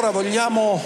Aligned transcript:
allora 0.00 0.22
vogliamo 0.22 0.80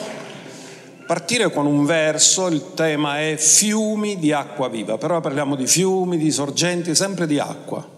partire 1.07 1.53
con 1.53 1.67
un 1.67 1.85
verso, 1.85 2.49
il 2.49 2.73
tema 2.75 3.21
è 3.21 3.37
fiumi 3.37 4.19
di 4.19 4.33
acqua 4.33 4.69
viva, 4.69 4.99
però 4.99 5.21
parliamo 5.21 5.55
di 5.55 5.69
fiumi, 5.69 6.17
di 6.17 6.33
sorgenti, 6.33 6.97
sempre 6.97 7.29
di 7.29 7.39
acqua. 7.39 7.89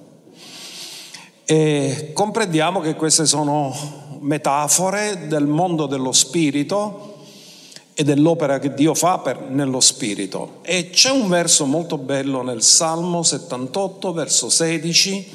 E 1.46 2.11
comprendiamo 2.13 2.81
che 2.81 2.95
queste 2.96 3.25
sono 3.25 3.75
metafore 4.21 5.27
del 5.27 5.46
mondo 5.46 5.87
dello 5.87 6.13
spirito 6.13 7.23
e 7.95 8.05
dell'opera 8.05 8.59
che 8.59 8.75
Dio 8.75 8.93
fa 8.93 9.17
per, 9.17 9.41
nello 9.41 9.80
spirito. 9.80 10.59
E 10.61 10.91
c'è 10.91 11.11
un 11.11 11.30
verso 11.30 11.64
molto 11.64 11.96
bello 11.96 12.43
nel 12.43 12.62
Salmo 12.62 13.23
78, 13.23 14.12
verso 14.12 14.51
16, 14.51 15.31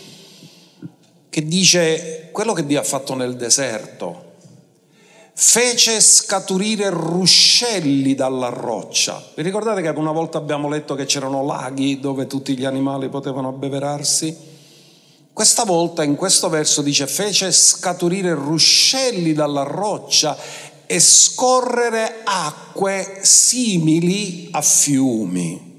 che 1.28 1.44
dice 1.44 2.30
quello 2.32 2.54
che 2.54 2.68
Dio 2.68 2.80
ha 2.80 2.84
fatto 2.84 3.16
nel 3.16 3.36
deserto 3.36 4.30
fece 5.44 6.00
scaturire 6.02 6.92
ruscelli 6.92 8.14
dalla 8.14 8.50
roccia. 8.50 9.24
Vi 9.34 9.42
ricordate 9.42 9.82
che 9.82 9.90
una 9.90 10.12
volta 10.12 10.38
abbiamo 10.38 10.70
letto 10.70 10.94
che 10.94 11.06
c'erano 11.06 11.44
laghi 11.44 12.00
dove 12.00 12.28
tutti 12.28 12.56
gli 12.56 12.64
animali 12.64 13.10
potevano 13.10 13.48
abbeverarsi? 13.48 14.38
Questa 15.34 15.64
volta 15.64 16.04
in 16.04 16.16
questo 16.16 16.48
verso 16.48 16.84
dice 16.84 17.08
fece 17.08 17.52
scaturire 17.52 18.36
ruscelli 18.36 19.34
dalla 19.34 19.64
roccia 19.64 20.38
e 20.86 21.00
scorrere 21.00 22.22
acque 22.24 23.22
simili 23.24 24.50
a 24.52 24.62
fiumi. 24.62 25.70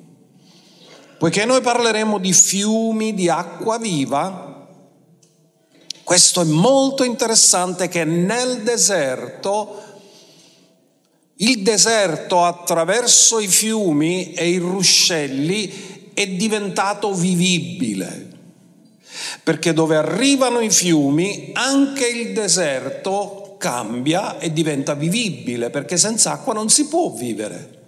Poiché 1.19 1.45
noi 1.45 1.61
parleremo 1.61 2.19
di 2.19 2.33
fiumi 2.33 3.15
di 3.15 3.29
acqua 3.29 3.79
viva, 3.79 4.52
questo 6.13 6.43
è 6.43 6.45
molto 6.45 7.05
interessante 7.05 7.89
che 7.89 8.05
nel 8.05 8.61
deserto, 8.61 9.83
il 11.37 11.63
deserto 11.63 12.45
attraverso 12.45 13.39
i 13.39 13.49
fiumi 13.49 14.35
e 14.35 14.51
i 14.51 14.59
ruscelli 14.59 16.11
è 16.13 16.27
diventato 16.27 17.15
vivibile. 17.15 18.29
Perché 19.43 19.73
dove 19.73 19.97
arrivano 19.97 20.61
i 20.61 20.69
fiumi 20.69 21.53
anche 21.55 22.07
il 22.07 22.35
deserto 22.35 23.57
cambia 23.59 24.39
e 24.39 24.53
diventa 24.53 24.93
vivibile, 24.93 25.71
perché 25.71 25.97
senza 25.97 26.33
acqua 26.33 26.53
non 26.53 26.69
si 26.69 26.89
può 26.89 27.09
vivere. 27.09 27.81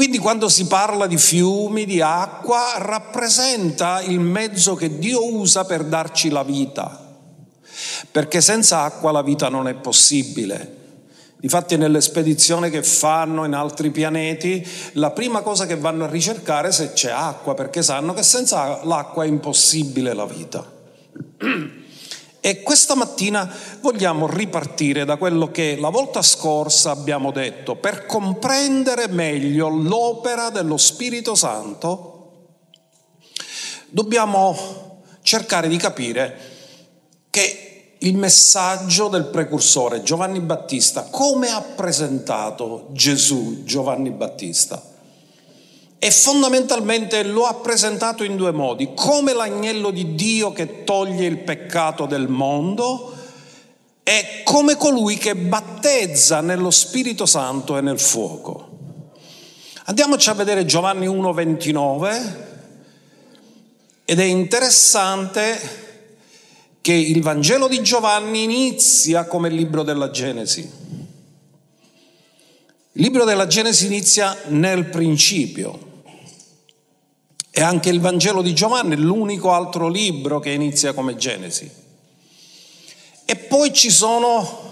Quindi 0.00 0.16
quando 0.16 0.48
si 0.48 0.66
parla 0.66 1.06
di 1.06 1.18
fiumi, 1.18 1.84
di 1.84 2.00
acqua, 2.00 2.72
rappresenta 2.78 4.00
il 4.00 4.18
mezzo 4.18 4.74
che 4.74 4.98
Dio 4.98 5.30
usa 5.34 5.66
per 5.66 5.84
darci 5.84 6.30
la 6.30 6.42
vita, 6.42 7.18
perché 8.10 8.40
senza 8.40 8.80
acqua 8.80 9.12
la 9.12 9.20
vita 9.20 9.50
non 9.50 9.68
è 9.68 9.74
possibile. 9.74 10.76
Difatti 11.36 11.76
nelle 11.76 12.00
spedizioni 12.00 12.70
che 12.70 12.82
fanno 12.82 13.44
in 13.44 13.52
altri 13.52 13.90
pianeti, 13.90 14.66
la 14.92 15.10
prima 15.10 15.42
cosa 15.42 15.66
che 15.66 15.76
vanno 15.76 16.04
a 16.04 16.08
ricercare 16.08 16.68
è 16.68 16.72
se 16.72 16.94
c'è 16.94 17.10
acqua, 17.10 17.52
perché 17.52 17.82
sanno 17.82 18.14
che 18.14 18.22
senza 18.22 18.82
l'acqua 18.84 19.24
è 19.24 19.26
impossibile 19.26 20.14
la 20.14 20.24
vita. 20.24 20.64
E 22.40 22.62
questa 22.62 22.94
mattina 22.94 23.52
vogliamo 23.80 24.26
ripartire 24.26 25.04
da 25.04 25.16
quello 25.16 25.50
che 25.50 25.76
la 25.78 25.90
volta 25.90 26.22
scorsa 26.22 26.90
abbiamo 26.90 27.32
detto 27.32 27.76
per 27.76 28.06
comprendere 28.06 29.08
meglio 29.08 29.68
l'opera 29.68 30.48
dello 30.48 30.78
Spirito 30.78 31.34
Santo. 31.34 32.16
Dobbiamo 33.90 35.02
cercare 35.22 35.68
di 35.68 35.76
capire 35.76 36.38
che 37.28 37.96
il 37.98 38.16
messaggio 38.16 39.08
del 39.08 39.26
precursore 39.26 40.02
Giovanni 40.02 40.40
Battista, 40.40 41.02
come 41.10 41.50
ha 41.50 41.60
presentato 41.60 42.88
Gesù 42.92 43.64
Giovanni 43.64 44.10
Battista? 44.10 44.89
E 46.02 46.10
fondamentalmente 46.10 47.22
lo 47.24 47.44
ha 47.44 47.56
presentato 47.56 48.24
in 48.24 48.34
due 48.34 48.52
modi, 48.52 48.92
come 48.94 49.34
l'agnello 49.34 49.90
di 49.90 50.14
Dio 50.14 50.50
che 50.50 50.82
toglie 50.82 51.26
il 51.26 51.40
peccato 51.40 52.06
del 52.06 52.26
mondo 52.26 53.14
e 54.02 54.40
come 54.42 54.76
colui 54.76 55.18
che 55.18 55.36
battezza 55.36 56.40
nello 56.40 56.70
Spirito 56.70 57.26
Santo 57.26 57.76
e 57.76 57.82
nel 57.82 58.00
fuoco. 58.00 58.68
Andiamoci 59.84 60.30
a 60.30 60.32
vedere 60.32 60.64
Giovanni 60.64 61.06
1:29 61.06 62.48
ed 64.06 64.20
è 64.20 64.24
interessante 64.24 65.60
che 66.80 66.94
il 66.94 67.20
Vangelo 67.20 67.68
di 67.68 67.82
Giovanni 67.82 68.44
inizia 68.44 69.26
come 69.26 69.48
il 69.48 69.54
libro 69.54 69.82
della 69.82 70.10
Genesi. 70.10 70.60
Il 72.92 73.02
libro 73.02 73.24
della 73.24 73.46
Genesi 73.46 73.84
inizia 73.84 74.34
nel 74.46 74.86
principio. 74.86 75.88
E 77.50 77.60
anche 77.62 77.88
il 77.90 78.00
Vangelo 78.00 78.42
di 78.42 78.54
Giovanni 78.54 78.94
è 78.94 78.98
l'unico 78.98 79.52
altro 79.52 79.88
libro 79.88 80.38
che 80.38 80.50
inizia 80.50 80.92
come 80.92 81.16
Genesi. 81.16 81.70
E 83.24 83.36
poi 83.36 83.72
ci 83.72 83.90
sono 83.90 84.68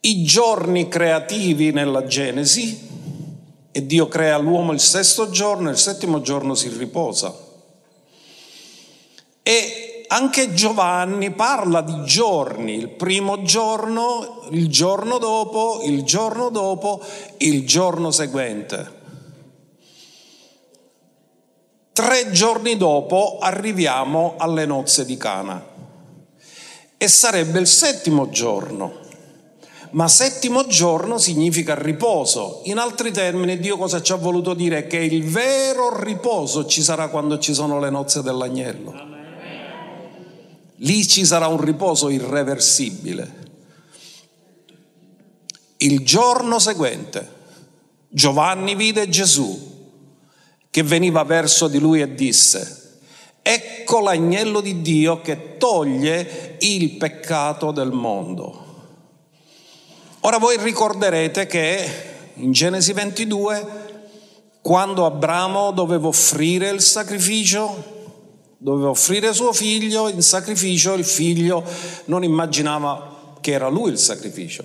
i 0.00 0.22
giorni 0.22 0.88
creativi 0.88 1.72
nella 1.72 2.04
Genesi 2.06 2.92
e 3.70 3.86
Dio 3.86 4.06
crea 4.06 4.36
l'uomo 4.38 4.72
il 4.72 4.80
sesto 4.80 5.30
giorno 5.30 5.68
e 5.68 5.72
il 5.72 5.78
settimo 5.78 6.20
giorno 6.20 6.54
si 6.54 6.68
riposa. 6.68 7.34
E 9.42 10.04
anche 10.08 10.54
Giovanni 10.54 11.32
parla 11.32 11.80
di 11.80 12.04
giorni, 12.04 12.74
il 12.74 12.88
primo 12.88 13.42
giorno, 13.42 14.46
il 14.50 14.68
giorno 14.68 15.18
dopo, 15.18 15.80
il 15.84 16.04
giorno 16.04 16.50
dopo, 16.50 17.02
il 17.38 17.66
giorno 17.66 18.10
seguente. 18.10 18.93
Tre 21.94 22.32
giorni 22.32 22.76
dopo 22.76 23.38
arriviamo 23.40 24.34
alle 24.36 24.66
nozze 24.66 25.04
di 25.04 25.16
Cana 25.16 25.64
e 26.96 27.06
sarebbe 27.06 27.60
il 27.60 27.68
settimo 27.68 28.30
giorno. 28.30 28.94
Ma 29.90 30.08
settimo 30.08 30.66
giorno 30.66 31.18
significa 31.18 31.80
riposo. 31.80 32.62
In 32.64 32.78
altri 32.78 33.12
termini, 33.12 33.60
Dio 33.60 33.76
cosa 33.76 34.02
ci 34.02 34.10
ha 34.10 34.16
voluto 34.16 34.54
dire? 34.54 34.88
Che 34.88 34.96
il 34.96 35.22
vero 35.22 36.02
riposo 36.02 36.66
ci 36.66 36.82
sarà 36.82 37.06
quando 37.06 37.38
ci 37.38 37.54
sono 37.54 37.78
le 37.78 37.90
nozze 37.90 38.22
dell'agnello. 38.22 38.92
Lì 40.78 41.06
ci 41.06 41.24
sarà 41.24 41.46
un 41.46 41.60
riposo 41.60 42.08
irreversibile. 42.08 43.34
Il 45.76 46.00
giorno 46.00 46.58
seguente 46.58 47.30
Giovanni 48.08 48.74
vide 48.74 49.08
Gesù 49.08 49.73
che 50.74 50.82
veniva 50.82 51.22
verso 51.22 51.68
di 51.68 51.78
lui 51.78 52.00
e 52.00 52.16
disse, 52.16 52.98
ecco 53.42 54.00
l'agnello 54.00 54.60
di 54.60 54.82
Dio 54.82 55.20
che 55.20 55.56
toglie 55.56 56.56
il 56.58 56.96
peccato 56.96 57.70
del 57.70 57.92
mondo. 57.92 58.64
Ora 60.22 60.38
voi 60.38 60.56
ricorderete 60.58 61.46
che 61.46 61.88
in 62.34 62.50
Genesi 62.50 62.92
22, 62.92 63.66
quando 64.62 65.06
Abramo 65.06 65.70
doveva 65.70 66.08
offrire 66.08 66.70
il 66.70 66.80
sacrificio, 66.80 68.16
doveva 68.58 68.88
offrire 68.88 69.32
suo 69.32 69.52
figlio 69.52 70.08
in 70.08 70.22
sacrificio, 70.22 70.94
il 70.94 71.04
figlio 71.04 71.62
non 72.06 72.24
immaginava 72.24 73.36
che 73.40 73.52
era 73.52 73.68
lui 73.68 73.92
il 73.92 73.98
sacrificio. 73.98 74.64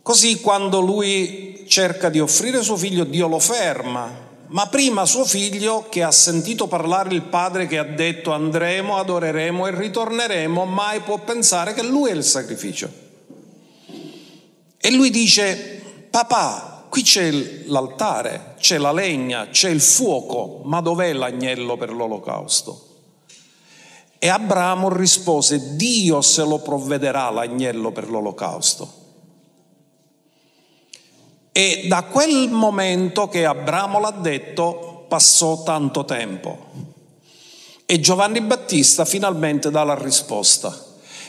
Così 0.00 0.40
quando 0.40 0.78
lui 0.78 1.64
cerca 1.66 2.08
di 2.08 2.20
offrire 2.20 2.62
suo 2.62 2.76
figlio, 2.76 3.02
Dio 3.02 3.26
lo 3.26 3.40
ferma 3.40 4.30
ma 4.54 4.68
prima 4.68 5.04
suo 5.04 5.24
figlio 5.24 5.86
che 5.88 6.04
ha 6.04 6.12
sentito 6.12 6.68
parlare 6.68 7.12
il 7.12 7.22
padre 7.22 7.66
che 7.66 7.76
ha 7.76 7.82
detto 7.84 8.30
andremo, 8.30 8.96
adoreremo 8.96 9.66
e 9.66 9.76
ritorneremo, 9.76 10.64
mai 10.64 11.00
può 11.00 11.18
pensare 11.18 11.74
che 11.74 11.82
lui 11.82 12.10
è 12.10 12.12
il 12.12 12.22
sacrificio. 12.22 12.88
E 14.76 14.90
lui 14.92 15.10
dice, 15.10 16.06
papà, 16.08 16.86
qui 16.88 17.02
c'è 17.02 17.32
l'altare, 17.64 18.54
c'è 18.60 18.78
la 18.78 18.92
legna, 18.92 19.48
c'è 19.48 19.70
il 19.70 19.80
fuoco, 19.80 20.60
ma 20.62 20.80
dov'è 20.80 21.12
l'agnello 21.12 21.76
per 21.76 21.92
l'olocausto? 21.92 22.90
E 24.20 24.28
Abramo 24.28 24.88
rispose, 24.88 25.74
Dio 25.74 26.20
se 26.20 26.44
lo 26.44 26.60
provvederà 26.60 27.28
l'agnello 27.30 27.90
per 27.90 28.08
l'olocausto. 28.08 29.02
E 31.56 31.84
da 31.86 32.02
quel 32.02 32.48
momento 32.50 33.28
che 33.28 33.46
Abramo 33.46 34.00
l'ha 34.00 34.10
detto 34.10 35.04
passò 35.06 35.62
tanto 35.62 36.04
tempo. 36.04 36.66
E 37.86 38.00
Giovanni 38.00 38.40
Battista 38.40 39.04
finalmente 39.04 39.70
dà 39.70 39.84
la 39.84 39.94
risposta. 39.94 40.76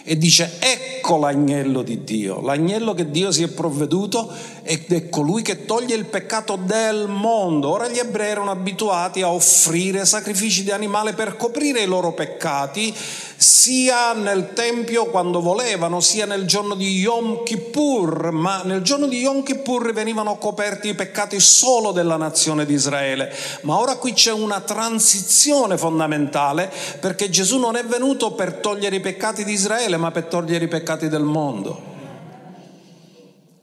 E 0.07 0.17
dice 0.17 0.57
ecco 0.59 1.17
l'agnello 1.17 1.81
di 1.81 2.03
Dio, 2.03 2.39
l'agnello 2.41 2.93
che 2.93 3.09
Dio 3.09 3.31
si 3.31 3.41
è 3.41 3.47
provveduto 3.47 4.31
ed 4.61 4.91
è 4.91 5.09
colui 5.09 5.41
che 5.41 5.65
toglie 5.65 5.95
il 5.95 6.05
peccato 6.05 6.55
del 6.55 7.07
mondo. 7.07 7.69
Ora 7.69 7.87
gli 7.87 7.99
ebrei 7.99 8.29
erano 8.29 8.49
abituati 8.49 9.21
a 9.21 9.31
offrire 9.31 10.05
sacrifici 10.05 10.63
di 10.63 10.71
animale 10.71 11.13
per 11.13 11.35
coprire 11.37 11.81
i 11.81 11.85
loro 11.85 12.13
peccati, 12.13 12.93
sia 13.37 14.13
nel 14.13 14.53
Tempio 14.53 15.05
quando 15.05 15.41
volevano, 15.41 15.99
sia 15.99 16.25
nel 16.25 16.45
giorno 16.45 16.73
di 16.73 16.97
Yom 16.97 17.43
Kippur, 17.43 18.31
ma 18.31 18.61
nel 18.63 18.81
giorno 18.81 19.07
di 19.07 19.19
Yom 19.19 19.43
Kippur 19.43 19.93
venivano 19.93 20.37
coperti 20.37 20.89
i 20.89 20.95
peccati 20.95 21.39
solo 21.39 21.91
della 21.91 22.17
nazione 22.17 22.65
di 22.65 22.73
Israele. 22.73 23.31
Ma 23.61 23.77
ora 23.77 23.97
qui 23.97 24.13
c'è 24.13 24.31
una 24.31 24.61
transizione 24.61 25.77
fondamentale 25.77 26.71
perché 26.99 27.29
Gesù 27.29 27.59
non 27.59 27.75
è 27.75 27.83
venuto 27.83 28.31
per 28.31 28.53
togliere 28.53 28.95
i 28.95 29.01
peccati 29.01 29.43
di 29.43 29.51
Israele, 29.51 29.94
ma 29.97 30.11
per 30.11 30.25
togliere 30.25 30.65
i 30.65 30.69
peccati 30.69 31.07
del 31.07 31.23
mondo. 31.23 31.93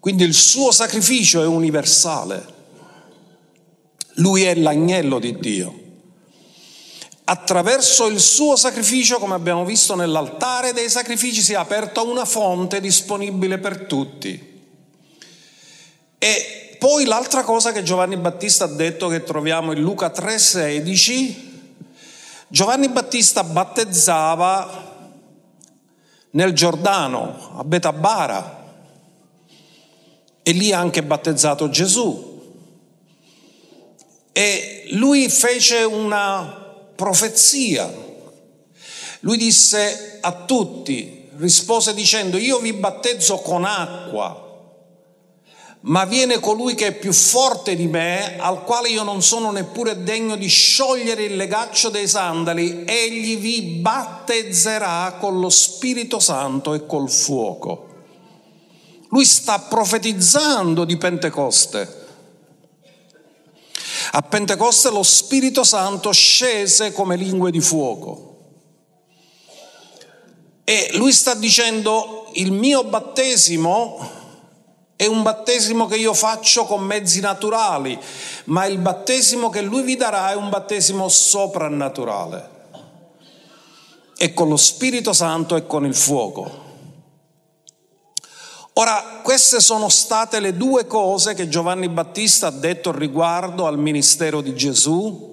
Quindi 0.00 0.24
il 0.24 0.34
suo 0.34 0.70
sacrificio 0.70 1.42
è 1.42 1.46
universale. 1.46 2.60
Lui 4.16 4.42
è 4.42 4.54
l'agnello 4.54 5.18
di 5.18 5.38
Dio 5.38 5.82
attraverso 7.24 8.08
il 8.08 8.20
suo 8.20 8.56
sacrificio, 8.56 9.18
come 9.18 9.34
abbiamo 9.34 9.64
visto 9.64 9.94
nell'altare 9.94 10.72
dei 10.72 10.90
sacrifici, 10.90 11.40
si 11.40 11.52
è 11.52 11.56
aperta 11.56 12.02
una 12.02 12.24
fonte 12.24 12.80
disponibile 12.80 13.58
per 13.58 13.86
tutti. 13.86 14.50
E 16.18 16.76
poi 16.78 17.04
l'altra 17.04 17.42
cosa 17.42 17.72
che 17.72 17.82
Giovanni 17.82 18.16
Battista 18.16 18.64
ha 18.64 18.68
detto, 18.68 19.08
che 19.08 19.22
troviamo 19.22 19.72
in 19.72 19.80
Luca 19.80 20.10
3:16, 20.10 21.50
Giovanni 22.48 22.88
Battista 22.88 23.44
battezzava 23.44 24.81
nel 26.32 26.52
Giordano, 26.52 27.54
a 27.56 27.64
Betabara, 27.64 28.60
e 30.42 30.52
lì 30.52 30.72
ha 30.72 30.78
anche 30.78 31.02
battezzato 31.02 31.68
Gesù. 31.68 32.30
E 34.32 34.88
lui 34.92 35.28
fece 35.28 35.84
una 35.84 36.44
profezia. 36.94 37.92
Lui 39.20 39.36
disse 39.36 40.18
a 40.20 40.32
tutti, 40.44 41.28
rispose 41.36 41.94
dicendo, 41.94 42.36
io 42.36 42.58
vi 42.58 42.72
battezzo 42.72 43.36
con 43.38 43.64
acqua, 43.64 44.51
ma 45.82 46.04
viene 46.04 46.38
colui 46.38 46.74
che 46.74 46.88
è 46.88 46.92
più 46.92 47.12
forte 47.12 47.74
di 47.74 47.88
me, 47.88 48.36
al 48.38 48.62
quale 48.62 48.88
io 48.88 49.02
non 49.02 49.20
sono 49.22 49.50
neppure 49.50 50.02
degno 50.04 50.36
di 50.36 50.46
sciogliere 50.46 51.24
il 51.24 51.36
legaccio 51.36 51.88
dei 51.88 52.06
sandali, 52.06 52.84
egli 52.86 53.36
vi 53.36 53.62
battezzerà 53.80 55.16
con 55.18 55.40
lo 55.40 55.48
Spirito 55.48 56.20
Santo 56.20 56.74
e 56.74 56.86
col 56.86 57.10
fuoco. 57.10 57.88
Lui 59.08 59.24
sta 59.24 59.58
profetizzando 59.58 60.84
di 60.84 60.96
Pentecoste. 60.96 62.00
A 64.12 64.22
Pentecoste 64.22 64.90
lo 64.90 65.02
Spirito 65.02 65.64
Santo 65.64 66.12
scese 66.12 66.92
come 66.92 67.16
lingue 67.16 67.50
di 67.50 67.60
fuoco. 67.60 68.28
E 70.62 70.90
lui 70.94 71.12
sta 71.12 71.34
dicendo, 71.34 72.30
il 72.34 72.52
mio 72.52 72.84
battesimo 72.84 74.20
è 75.02 75.06
un 75.06 75.24
battesimo 75.24 75.88
che 75.88 75.96
io 75.96 76.14
faccio 76.14 76.64
con 76.64 76.80
mezzi 76.84 77.18
naturali, 77.18 77.98
ma 78.44 78.66
il 78.66 78.78
battesimo 78.78 79.50
che 79.50 79.60
lui 79.60 79.82
vi 79.82 79.96
darà 79.96 80.30
è 80.30 80.36
un 80.36 80.48
battesimo 80.48 81.08
soprannaturale. 81.08 82.50
E 84.16 84.32
con 84.32 84.48
lo 84.48 84.56
Spirito 84.56 85.12
Santo 85.12 85.56
e 85.56 85.66
con 85.66 85.84
il 85.84 85.96
fuoco. 85.96 86.60
Ora, 88.74 89.20
queste 89.24 89.58
sono 89.58 89.88
state 89.88 90.38
le 90.38 90.56
due 90.56 90.86
cose 90.86 91.34
che 91.34 91.48
Giovanni 91.48 91.88
Battista 91.88 92.46
ha 92.46 92.52
detto 92.52 92.92
riguardo 92.92 93.66
al 93.66 93.78
ministero 93.78 94.40
di 94.40 94.54
Gesù 94.54 95.31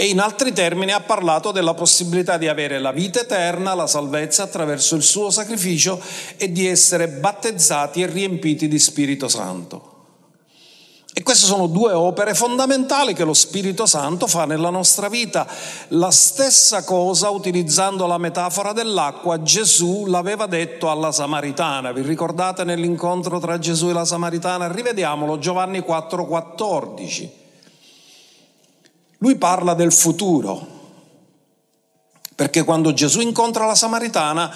e 0.00 0.06
in 0.06 0.18
altri 0.18 0.54
termini 0.54 0.92
ha 0.92 1.00
parlato 1.00 1.52
della 1.52 1.74
possibilità 1.74 2.38
di 2.38 2.48
avere 2.48 2.78
la 2.78 2.90
vita 2.90 3.20
eterna, 3.20 3.74
la 3.74 3.86
salvezza 3.86 4.44
attraverso 4.44 4.96
il 4.96 5.02
suo 5.02 5.28
sacrificio 5.28 6.00
e 6.38 6.50
di 6.50 6.66
essere 6.66 7.06
battezzati 7.06 8.00
e 8.00 8.06
riempiti 8.06 8.66
di 8.66 8.78
Spirito 8.78 9.28
Santo. 9.28 9.88
E 11.12 11.22
queste 11.22 11.44
sono 11.44 11.66
due 11.66 11.92
opere 11.92 12.32
fondamentali 12.32 13.12
che 13.12 13.24
lo 13.24 13.34
Spirito 13.34 13.84
Santo 13.84 14.26
fa 14.26 14.46
nella 14.46 14.70
nostra 14.70 15.10
vita. 15.10 15.46
La 15.88 16.10
stessa 16.10 16.82
cosa, 16.82 17.28
utilizzando 17.28 18.06
la 18.06 18.16
metafora 18.16 18.72
dell'acqua, 18.72 19.42
Gesù 19.42 20.06
l'aveva 20.06 20.46
detto 20.46 20.90
alla 20.90 21.12
Samaritana. 21.12 21.92
Vi 21.92 22.00
ricordate 22.00 22.64
nell'incontro 22.64 23.38
tra 23.38 23.58
Gesù 23.58 23.90
e 23.90 23.92
la 23.92 24.06
Samaritana? 24.06 24.72
Rivediamolo, 24.72 25.38
Giovanni 25.38 25.80
4:14. 25.80 27.39
Lui 29.22 29.36
parla 29.36 29.74
del 29.74 29.92
futuro, 29.92 30.66
perché 32.34 32.64
quando 32.64 32.94
Gesù 32.94 33.20
incontra 33.20 33.66
la 33.66 33.74
Samaritana 33.74 34.50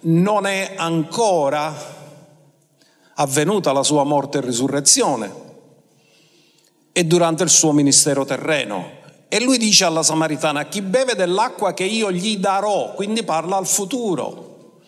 non 0.00 0.44
è 0.44 0.74
ancora 0.76 1.72
avvenuta 3.14 3.72
la 3.72 3.84
sua 3.84 4.02
morte 4.02 4.38
e 4.38 4.40
risurrezione 4.40 5.32
e 6.90 7.04
durante 7.04 7.44
il 7.44 7.48
suo 7.48 7.70
ministero 7.70 8.24
terreno. 8.24 8.96
E 9.28 9.40
lui 9.40 9.56
dice 9.56 9.84
alla 9.84 10.02
Samaritana, 10.02 10.64
chi 10.64 10.82
beve 10.82 11.14
dell'acqua 11.14 11.72
che 11.72 11.84
io 11.84 12.10
gli 12.10 12.38
darò, 12.38 12.94
quindi 12.94 13.22
parla 13.22 13.56
al 13.56 13.68
futuro, 13.68 14.80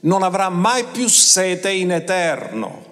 non 0.00 0.22
avrà 0.22 0.48
mai 0.48 0.84
più 0.84 1.06
sete 1.06 1.70
in 1.70 1.92
eterno. 1.92 2.86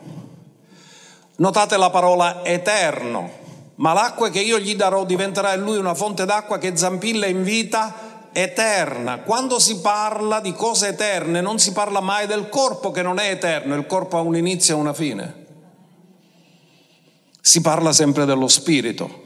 Notate 1.37 1.79
la 1.79 1.89
parola 1.89 2.45
eterno, 2.45 3.45
ma 3.77 3.93
l'acqua 3.93 4.31
che 4.31 4.41
io 4.41 4.59
gli 4.59 4.75
darò 4.75 5.05
diventerà 5.05 5.55
in 5.55 5.63
lui 5.63 5.77
una 5.77 5.95
fonte 5.95 6.25
d'acqua 6.25 6.59
che 6.59 6.77
zampilla 6.77 7.27
in 7.27 7.43
vita 7.43 8.29
eterna. 8.33 9.21
Quando 9.21 9.59
si 9.59 9.81
parla 9.81 10.41
di 10.41 10.53
cose 10.53 10.89
eterne 10.89 11.41
non 11.41 11.59
si 11.59 11.73
parla 11.73 12.01
mai 12.01 12.27
del 12.27 12.49
corpo 12.49 12.91
che 12.91 13.03
non 13.03 13.19
è 13.19 13.31
eterno, 13.31 13.75
il 13.75 13.87
corpo 13.87 14.17
ha 14.17 14.21
un 14.21 14.37
inizio 14.37 14.77
e 14.77 14.81
una 14.81 14.93
fine 14.93 15.45
si 17.47 17.61
parla 17.61 17.93
sempre 17.93 18.25
dello 18.25 18.49
spirito, 18.49 19.23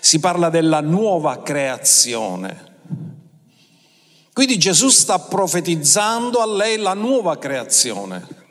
si 0.00 0.20
parla 0.20 0.50
della 0.50 0.82
nuova 0.82 1.40
creazione. 1.42 2.72
Quindi 4.34 4.58
Gesù 4.58 4.90
sta 4.90 5.18
profetizzando 5.18 6.42
a 6.42 6.46
lei 6.46 6.76
la 6.76 6.92
nuova 6.92 7.38
creazione 7.38 8.43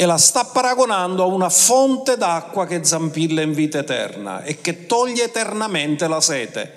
e 0.00 0.06
la 0.06 0.16
sta 0.16 0.44
paragonando 0.44 1.24
a 1.24 1.26
una 1.26 1.48
fonte 1.48 2.16
d'acqua 2.16 2.66
che 2.66 2.84
zampilla 2.84 3.42
in 3.42 3.52
vita 3.52 3.78
eterna 3.78 4.44
e 4.44 4.60
che 4.60 4.86
toglie 4.86 5.24
eternamente 5.24 6.06
la 6.06 6.20
sete. 6.20 6.72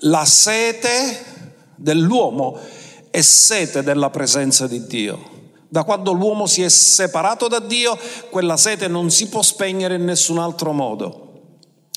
La 0.00 0.24
sete 0.24 1.24
dell'uomo 1.76 2.58
è 3.10 3.20
sete 3.20 3.84
della 3.84 4.10
presenza 4.10 4.66
di 4.66 4.88
Dio. 4.88 5.52
Da 5.68 5.84
quando 5.84 6.10
l'uomo 6.10 6.46
si 6.46 6.62
è 6.62 6.68
separato 6.68 7.46
da 7.46 7.60
Dio, 7.60 7.96
quella 8.28 8.56
sete 8.56 8.88
non 8.88 9.08
si 9.12 9.28
può 9.28 9.42
spegnere 9.42 9.94
in 9.94 10.04
nessun 10.04 10.38
altro 10.38 10.72
modo. 10.72 11.26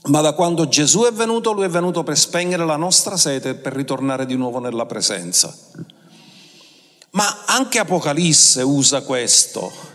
Ma 0.10 0.22
da 0.22 0.34
quando 0.34 0.68
Gesù 0.68 1.06
è 1.06 1.12
venuto, 1.12 1.54
lui 1.54 1.66
è 1.66 1.70
venuto 1.70 2.04
per 2.04 2.20
spegnere 2.20 2.66
la 2.66 2.76
nostra 2.76 3.18
sete 3.18 3.50
e 3.50 3.56
per 3.56 3.74
ritornare 3.74 4.28
di 4.28 4.36
nuovo 4.36 4.60
nella 4.60 4.86
presenza. 4.86 5.52
Ma 7.12 7.44
anche 7.46 7.80
Apocalisse 7.80 8.62
usa 8.62 9.02
questo. 9.02 9.90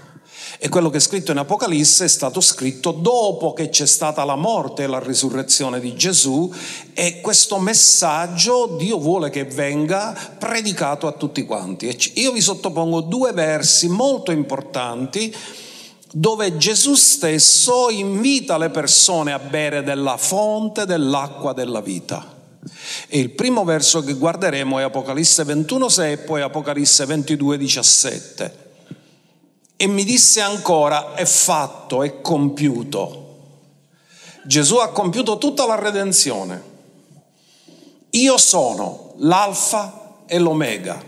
E 0.59 0.69
quello 0.69 0.91
che 0.91 0.99
è 0.99 1.01
scritto 1.01 1.33
in 1.33 1.39
Apocalisse 1.39 2.05
è 2.05 2.09
stato 2.09 2.41
scritto 2.41 2.93
dopo 2.93 3.53
che 3.53 3.69
c'è 3.69 3.87
stata 3.87 4.25
la 4.25 4.37
morte 4.37 4.83
e 4.83 4.87
la 4.87 4.99
risurrezione 4.99 5.81
di 5.81 5.95
Gesù 5.95 6.53
e 6.95 7.21
questo 7.21 7.59
messaggio 7.59 8.77
Dio 8.79 8.99
vuole 8.99 9.31
che 9.31 9.45
venga 9.45 10.17
predicato 10.39 11.07
a 11.07 11.13
tutti 11.13 11.45
quanti. 11.45 11.95
Io 12.15 12.33
vi 12.33 12.41
sottopongo 12.41 13.03
due 13.03 13.33
versi 13.33 13.89
molto 13.89 14.31
importanti 14.31 15.35
dove 16.11 16.57
Gesù 16.57 16.95
stesso 16.95 17.91
invita 17.91 18.57
le 18.57 18.71
persone 18.71 19.33
a 19.33 19.39
bere 19.39 19.83
della 19.83 20.17
fonte 20.17 20.87
dell'acqua 20.87 21.53
della 21.53 21.81
vita. 21.81 22.36
E 23.09 23.19
il 23.19 23.31
primo 23.31 23.65
verso 23.65 24.03
che 24.03 24.15
guarderemo 24.15 24.79
è 24.79 24.83
Apocalisse 24.83 25.45
21,6 25.45 26.11
e 26.11 26.19
poi 26.19 26.41
Apocalisse 26.43 27.05
22,17. 27.05 28.51
E 29.77 29.87
mi 29.87 30.05
disse 30.05 30.41
ancora, 30.41 31.15
è 31.15 31.25
fatto, 31.25 32.03
è 32.03 32.21
compiuto. 32.21 33.25
Gesù 34.45 34.77
ha 34.77 34.91
compiuto 34.91 35.39
tutta 35.39 35.67
la 35.67 35.75
redenzione. 35.75 36.75
Io 38.11 38.39
sono 38.39 39.15
l'alfa 39.19 40.23
e 40.27 40.39
l'omega, 40.39 41.03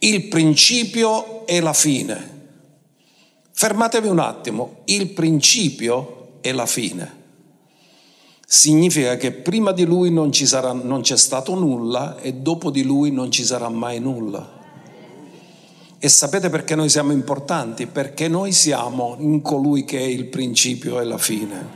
il 0.00 0.24
principio 0.24 1.46
e 1.46 1.60
la 1.60 1.72
fine. 1.72 2.36
Fermatevi 3.52 4.08
un 4.08 4.18
attimo, 4.18 4.82
il 4.84 5.08
principio 5.10 6.38
e 6.40 6.52
la 6.52 6.66
fine. 6.66 7.17
Significa 8.50 9.18
che 9.18 9.32
prima 9.32 9.72
di 9.72 9.84
lui 9.84 10.10
non, 10.10 10.32
sarà, 10.32 10.72
non 10.72 11.02
c'è 11.02 11.18
stato 11.18 11.54
nulla 11.54 12.18
e 12.18 12.32
dopo 12.32 12.70
di 12.70 12.82
lui 12.82 13.10
non 13.10 13.30
ci 13.30 13.44
sarà 13.44 13.68
mai 13.68 14.00
nulla. 14.00 14.56
E 15.98 16.08
sapete 16.08 16.48
perché 16.48 16.74
noi 16.74 16.88
siamo 16.88 17.12
importanti? 17.12 17.86
Perché 17.86 18.26
noi 18.26 18.52
siamo 18.52 19.16
in 19.18 19.42
colui 19.42 19.84
che 19.84 19.98
è 19.98 20.04
il 20.04 20.26
principio 20.26 20.98
e 20.98 21.04
la 21.04 21.18
fine. 21.18 21.68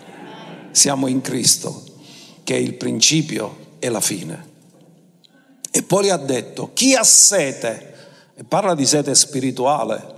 Siamo 0.71 1.09
in 1.09 1.21
Cristo, 1.21 1.83
che 2.43 2.55
è 2.55 2.59
il 2.59 2.75
principio 2.75 3.75
e 3.79 3.91
la 3.91 4.01
fine. 4.01 4.51
E 5.71 5.83
poi 5.83 6.09
ha 6.09 6.17
detto, 6.17 6.71
chi 6.73 6.95
ha 6.95 7.05
sete, 7.05 7.95
e 8.35 8.45
parla 8.45 8.75
di 8.75 8.87
sete 8.87 9.15
spirituale, 9.15 10.15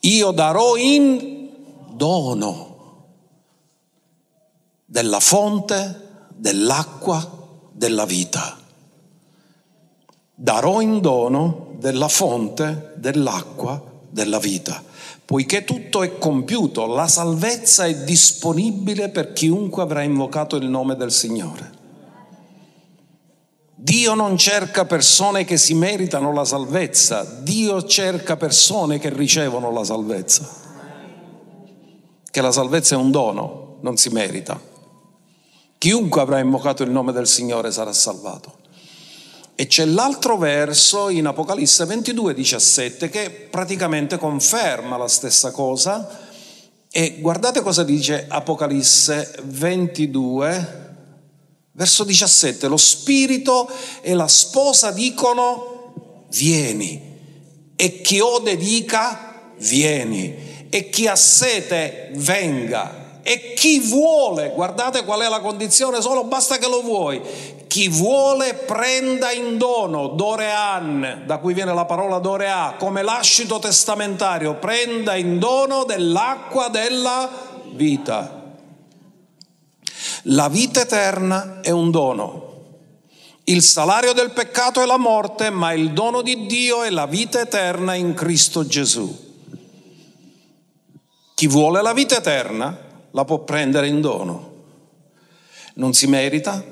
io 0.00 0.30
darò 0.32 0.76
in 0.76 1.48
dono 1.94 2.71
della 4.92 5.20
fonte 5.20 6.26
dell'acqua 6.36 7.26
della 7.72 8.04
vita. 8.04 8.58
Darò 10.34 10.82
in 10.82 11.00
dono 11.00 11.76
della 11.78 12.08
fonte 12.08 12.92
dell'acqua 12.96 13.82
della 14.10 14.38
vita. 14.38 14.84
Poiché 15.24 15.64
tutto 15.64 16.02
è 16.02 16.18
compiuto, 16.18 16.84
la 16.84 17.08
salvezza 17.08 17.86
è 17.86 18.04
disponibile 18.04 19.08
per 19.08 19.32
chiunque 19.32 19.82
avrà 19.82 20.02
invocato 20.02 20.56
il 20.56 20.68
nome 20.68 20.94
del 20.94 21.10
Signore. 21.10 21.70
Dio 23.74 24.12
non 24.12 24.36
cerca 24.36 24.84
persone 24.84 25.44
che 25.44 25.56
si 25.56 25.72
meritano 25.72 26.34
la 26.34 26.44
salvezza, 26.44 27.24
Dio 27.40 27.82
cerca 27.84 28.36
persone 28.36 28.98
che 28.98 29.08
ricevono 29.08 29.72
la 29.72 29.84
salvezza. 29.84 30.46
Che 32.30 32.40
la 32.42 32.52
salvezza 32.52 32.94
è 32.94 32.98
un 32.98 33.10
dono, 33.10 33.78
non 33.80 33.96
si 33.96 34.10
merita. 34.10 34.71
Chiunque 35.82 36.20
avrà 36.20 36.38
invocato 36.38 36.84
il 36.84 36.92
nome 36.92 37.10
del 37.10 37.26
Signore 37.26 37.72
sarà 37.72 37.92
salvato. 37.92 38.58
E 39.56 39.66
c'è 39.66 39.84
l'altro 39.84 40.36
verso 40.38 41.08
in 41.08 41.26
Apocalisse 41.26 41.84
22, 41.86 42.34
17 42.34 43.08
che 43.08 43.48
praticamente 43.50 44.16
conferma 44.16 44.96
la 44.96 45.08
stessa 45.08 45.50
cosa. 45.50 46.20
E 46.88 47.16
guardate 47.18 47.62
cosa 47.62 47.82
dice 47.82 48.26
Apocalisse 48.28 49.34
22, 49.42 50.80
Verso 51.72 52.04
17, 52.04 52.68
lo 52.68 52.76
spirito 52.76 53.68
e 54.02 54.14
la 54.14 54.28
sposa 54.28 54.92
dicono 54.92 56.28
vieni 56.28 57.18
e 57.74 58.00
chi 58.02 58.20
ode 58.20 58.56
dica 58.56 59.50
vieni 59.58 60.68
e 60.70 60.90
chi 60.90 61.08
ha 61.08 61.16
sete 61.16 62.12
venga 62.14 63.01
e 63.22 63.54
chi 63.54 63.78
vuole, 63.78 64.50
guardate 64.52 65.04
qual 65.04 65.20
è 65.20 65.28
la 65.28 65.40
condizione, 65.40 66.02
solo 66.02 66.24
basta 66.24 66.58
che 66.58 66.68
lo 66.68 66.82
vuoi, 66.82 67.22
chi 67.68 67.88
vuole 67.88 68.54
prenda 68.54 69.30
in 69.30 69.58
dono, 69.58 70.08
dorean, 70.08 71.22
da 71.24 71.38
cui 71.38 71.54
viene 71.54 71.72
la 71.72 71.84
parola 71.84 72.18
dorea, 72.18 72.74
come 72.76 73.02
lascito 73.02 73.60
testamentario, 73.60 74.56
prenda 74.56 75.14
in 75.14 75.38
dono 75.38 75.84
dell'acqua 75.84 76.68
della 76.68 77.30
vita. 77.70 78.54
La 80.24 80.48
vita 80.48 80.80
eterna 80.80 81.60
è 81.62 81.70
un 81.70 81.90
dono. 81.90 82.50
Il 83.44 83.62
salario 83.62 84.12
del 84.12 84.32
peccato 84.32 84.82
è 84.82 84.84
la 84.84 84.98
morte, 84.98 85.50
ma 85.50 85.72
il 85.72 85.92
dono 85.92 86.22
di 86.22 86.46
Dio 86.46 86.82
è 86.82 86.90
la 86.90 87.06
vita 87.06 87.40
eterna 87.40 87.94
in 87.94 88.14
Cristo 88.14 88.66
Gesù. 88.66 89.30
Chi 91.34 91.46
vuole 91.46 91.82
la 91.82 91.92
vita 91.92 92.16
eterna 92.16 92.90
la 93.12 93.24
può 93.24 93.38
prendere 93.40 93.88
in 93.88 94.00
dono. 94.00 94.50
Non 95.74 95.94
si 95.94 96.06
merita, 96.06 96.62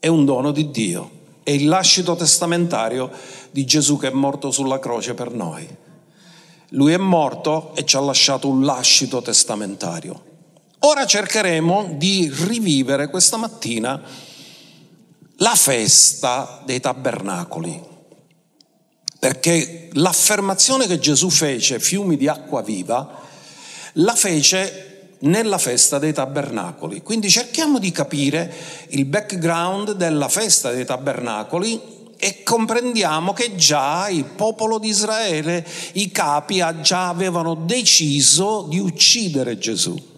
è 0.00 0.08
un 0.08 0.24
dono 0.24 0.50
di 0.50 0.70
Dio. 0.70 1.10
È 1.42 1.50
il 1.50 1.68
lascito 1.68 2.16
testamentario 2.16 3.10
di 3.52 3.64
Gesù 3.64 3.98
che 3.98 4.08
è 4.08 4.12
morto 4.12 4.50
sulla 4.50 4.80
croce 4.80 5.14
per 5.14 5.30
noi. 5.30 5.66
Lui 6.70 6.92
è 6.92 6.96
morto 6.96 7.74
e 7.76 7.84
ci 7.84 7.96
ha 7.96 8.00
lasciato 8.00 8.48
un 8.48 8.64
lascito 8.64 9.22
testamentario. 9.22 10.24
Ora 10.80 11.06
cercheremo 11.06 11.94
di 11.96 12.30
rivivere 12.46 13.08
questa 13.08 13.36
mattina 13.36 14.00
la 15.38 15.54
festa 15.54 16.62
dei 16.64 16.80
tabernacoli, 16.80 17.82
perché 19.18 19.90
l'affermazione 19.92 20.86
che 20.86 20.98
Gesù 20.98 21.30
fece, 21.30 21.78
fiumi 21.78 22.16
di 22.16 22.26
acqua 22.26 22.62
viva, 22.62 23.20
la 23.94 24.14
fece 24.14 24.85
nella 25.20 25.58
festa 25.58 25.98
dei 25.98 26.12
tabernacoli. 26.12 27.02
Quindi 27.02 27.30
cerchiamo 27.30 27.78
di 27.78 27.90
capire 27.90 28.52
il 28.88 29.04
background 29.04 29.92
della 29.92 30.28
festa 30.28 30.70
dei 30.70 30.84
tabernacoli 30.84 31.94
e 32.18 32.42
comprendiamo 32.42 33.32
che 33.32 33.54
già 33.56 34.08
il 34.08 34.24
popolo 34.24 34.78
di 34.78 34.88
Israele, 34.88 35.66
i 35.92 36.10
capi, 36.10 36.64
già 36.80 37.08
avevano 37.08 37.54
deciso 37.54 38.66
di 38.68 38.78
uccidere 38.78 39.58
Gesù. 39.58 40.14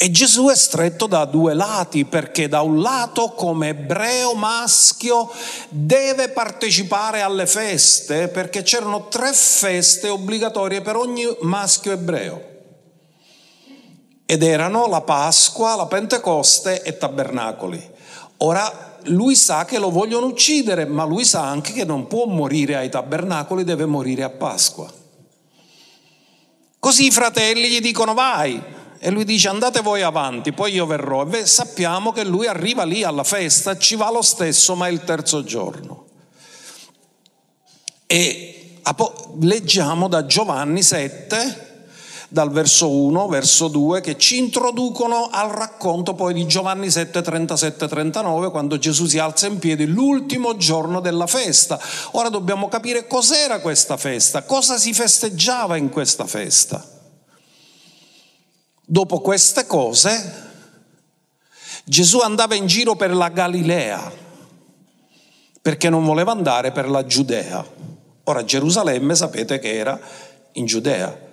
E 0.00 0.12
Gesù 0.12 0.46
è 0.46 0.54
stretto 0.54 1.08
da 1.08 1.24
due 1.24 1.54
lati, 1.54 2.04
perché 2.04 2.46
da 2.46 2.60
un 2.60 2.80
lato 2.80 3.30
come 3.30 3.70
ebreo 3.70 4.34
maschio 4.34 5.28
deve 5.70 6.28
partecipare 6.28 7.20
alle 7.20 7.46
feste, 7.46 8.28
perché 8.28 8.62
c'erano 8.62 9.08
tre 9.08 9.32
feste 9.32 10.08
obbligatorie 10.08 10.82
per 10.82 10.94
ogni 10.94 11.24
maschio 11.40 11.90
ebreo. 11.90 12.47
Ed 14.30 14.42
erano 14.42 14.88
la 14.88 15.00
Pasqua, 15.00 15.74
la 15.74 15.86
Pentecoste 15.86 16.82
e 16.82 16.98
Tabernacoli. 16.98 17.82
Ora 18.38 18.98
lui 19.04 19.34
sa 19.34 19.64
che 19.64 19.78
lo 19.78 19.90
vogliono 19.90 20.26
uccidere, 20.26 20.84
ma 20.84 21.04
lui 21.04 21.24
sa 21.24 21.48
anche 21.48 21.72
che 21.72 21.86
non 21.86 22.06
può 22.06 22.26
morire 22.26 22.76
ai 22.76 22.90
Tabernacoli, 22.90 23.64
deve 23.64 23.86
morire 23.86 24.24
a 24.24 24.28
Pasqua. 24.28 24.92
Così 26.78 27.06
i 27.06 27.10
fratelli 27.10 27.70
gli 27.70 27.80
dicono 27.80 28.12
vai, 28.12 28.62
e 28.98 29.10
lui 29.10 29.24
dice 29.24 29.48
andate 29.48 29.80
voi 29.80 30.02
avanti, 30.02 30.52
poi 30.52 30.74
io 30.74 30.84
verrò. 30.84 31.26
E 31.26 31.46
sappiamo 31.46 32.12
che 32.12 32.24
lui 32.24 32.46
arriva 32.46 32.84
lì 32.84 33.04
alla 33.04 33.24
festa, 33.24 33.78
ci 33.78 33.96
va 33.96 34.10
lo 34.10 34.20
stesso, 34.20 34.74
ma 34.74 34.88
è 34.88 34.90
il 34.90 35.04
terzo 35.04 35.42
giorno. 35.42 36.04
E 38.06 38.80
leggiamo 39.40 40.06
da 40.06 40.26
Giovanni 40.26 40.82
7, 40.82 41.67
dal 42.28 42.50
verso 42.50 42.90
1, 42.90 43.26
verso 43.26 43.68
2, 43.68 44.02
che 44.02 44.18
ci 44.18 44.36
introducono 44.36 45.30
al 45.32 45.48
racconto 45.48 46.12
poi 46.14 46.34
di 46.34 46.46
Giovanni 46.46 46.90
7, 46.90 47.22
37, 47.22 47.88
39, 47.88 48.50
quando 48.50 48.78
Gesù 48.78 49.06
si 49.06 49.18
alza 49.18 49.46
in 49.46 49.58
piedi 49.58 49.86
l'ultimo 49.86 50.56
giorno 50.56 51.00
della 51.00 51.26
festa. 51.26 51.80
Ora 52.12 52.28
dobbiamo 52.28 52.68
capire 52.68 53.06
cos'era 53.06 53.60
questa 53.60 53.96
festa, 53.96 54.42
cosa 54.42 54.76
si 54.76 54.92
festeggiava 54.92 55.76
in 55.76 55.88
questa 55.88 56.26
festa. 56.26 56.84
Dopo 58.84 59.20
queste 59.20 59.66
cose, 59.66 60.46
Gesù 61.84 62.20
andava 62.20 62.54
in 62.54 62.66
giro 62.66 62.94
per 62.94 63.14
la 63.14 63.28
Galilea, 63.28 64.12
perché 65.62 65.88
non 65.88 66.04
voleva 66.04 66.32
andare 66.32 66.72
per 66.72 66.88
la 66.88 67.04
Giudea. 67.06 67.66
Ora 68.24 68.44
Gerusalemme 68.44 69.14
sapete 69.14 69.58
che 69.58 69.74
era 69.74 69.98
in 70.52 70.66
Giudea. 70.66 71.26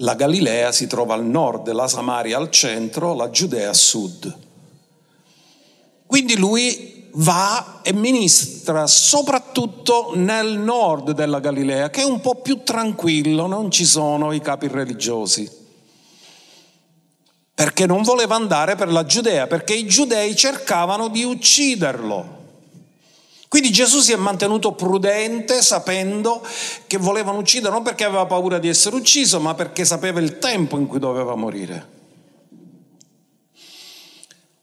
La 0.00 0.14
Galilea 0.14 0.72
si 0.72 0.86
trova 0.86 1.14
al 1.14 1.24
nord, 1.24 1.70
la 1.72 1.88
Samaria 1.88 2.36
al 2.36 2.50
centro, 2.50 3.14
la 3.14 3.30
Giudea 3.30 3.70
a 3.70 3.74
sud. 3.74 4.36
Quindi 6.06 6.36
lui 6.36 7.08
va 7.14 7.80
e 7.82 7.92
ministra 7.92 8.86
soprattutto 8.86 10.12
nel 10.14 10.58
nord 10.58 11.12
della 11.12 11.40
Galilea, 11.40 11.90
che 11.90 12.02
è 12.02 12.04
un 12.04 12.20
po' 12.20 12.36
più 12.36 12.62
tranquillo, 12.62 13.46
non 13.46 13.70
ci 13.70 13.84
sono 13.84 14.32
i 14.32 14.40
capi 14.40 14.68
religiosi 14.68 15.58
perché 17.60 17.84
non 17.84 18.00
voleva 18.00 18.36
andare 18.36 18.74
per 18.74 18.90
la 18.90 19.04
Giudea, 19.04 19.46
perché 19.46 19.74
i 19.74 19.84
giudei 19.84 20.34
cercavano 20.34 21.08
di 21.08 21.24
ucciderlo. 21.24 22.39
Quindi 23.50 23.72
Gesù 23.72 23.98
si 23.98 24.12
è 24.12 24.16
mantenuto 24.16 24.74
prudente 24.74 25.60
sapendo 25.60 26.40
che 26.86 26.98
volevano 26.98 27.38
ucciderlo 27.38 27.72
non 27.72 27.82
perché 27.82 28.04
aveva 28.04 28.24
paura 28.24 28.60
di 28.60 28.68
essere 28.68 28.94
ucciso, 28.94 29.40
ma 29.40 29.54
perché 29.54 29.84
sapeva 29.84 30.20
il 30.20 30.38
tempo 30.38 30.78
in 30.78 30.86
cui 30.86 31.00
doveva 31.00 31.34
morire. 31.34 31.88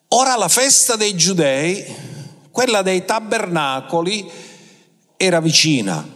Ora 0.08 0.38
la 0.38 0.48
festa 0.48 0.96
dei 0.96 1.18
giudei, 1.18 1.86
quella 2.50 2.82
dei 2.82 3.04
tabernacoli, 3.04 4.32
era 5.18 5.42
vicina. 5.42 6.08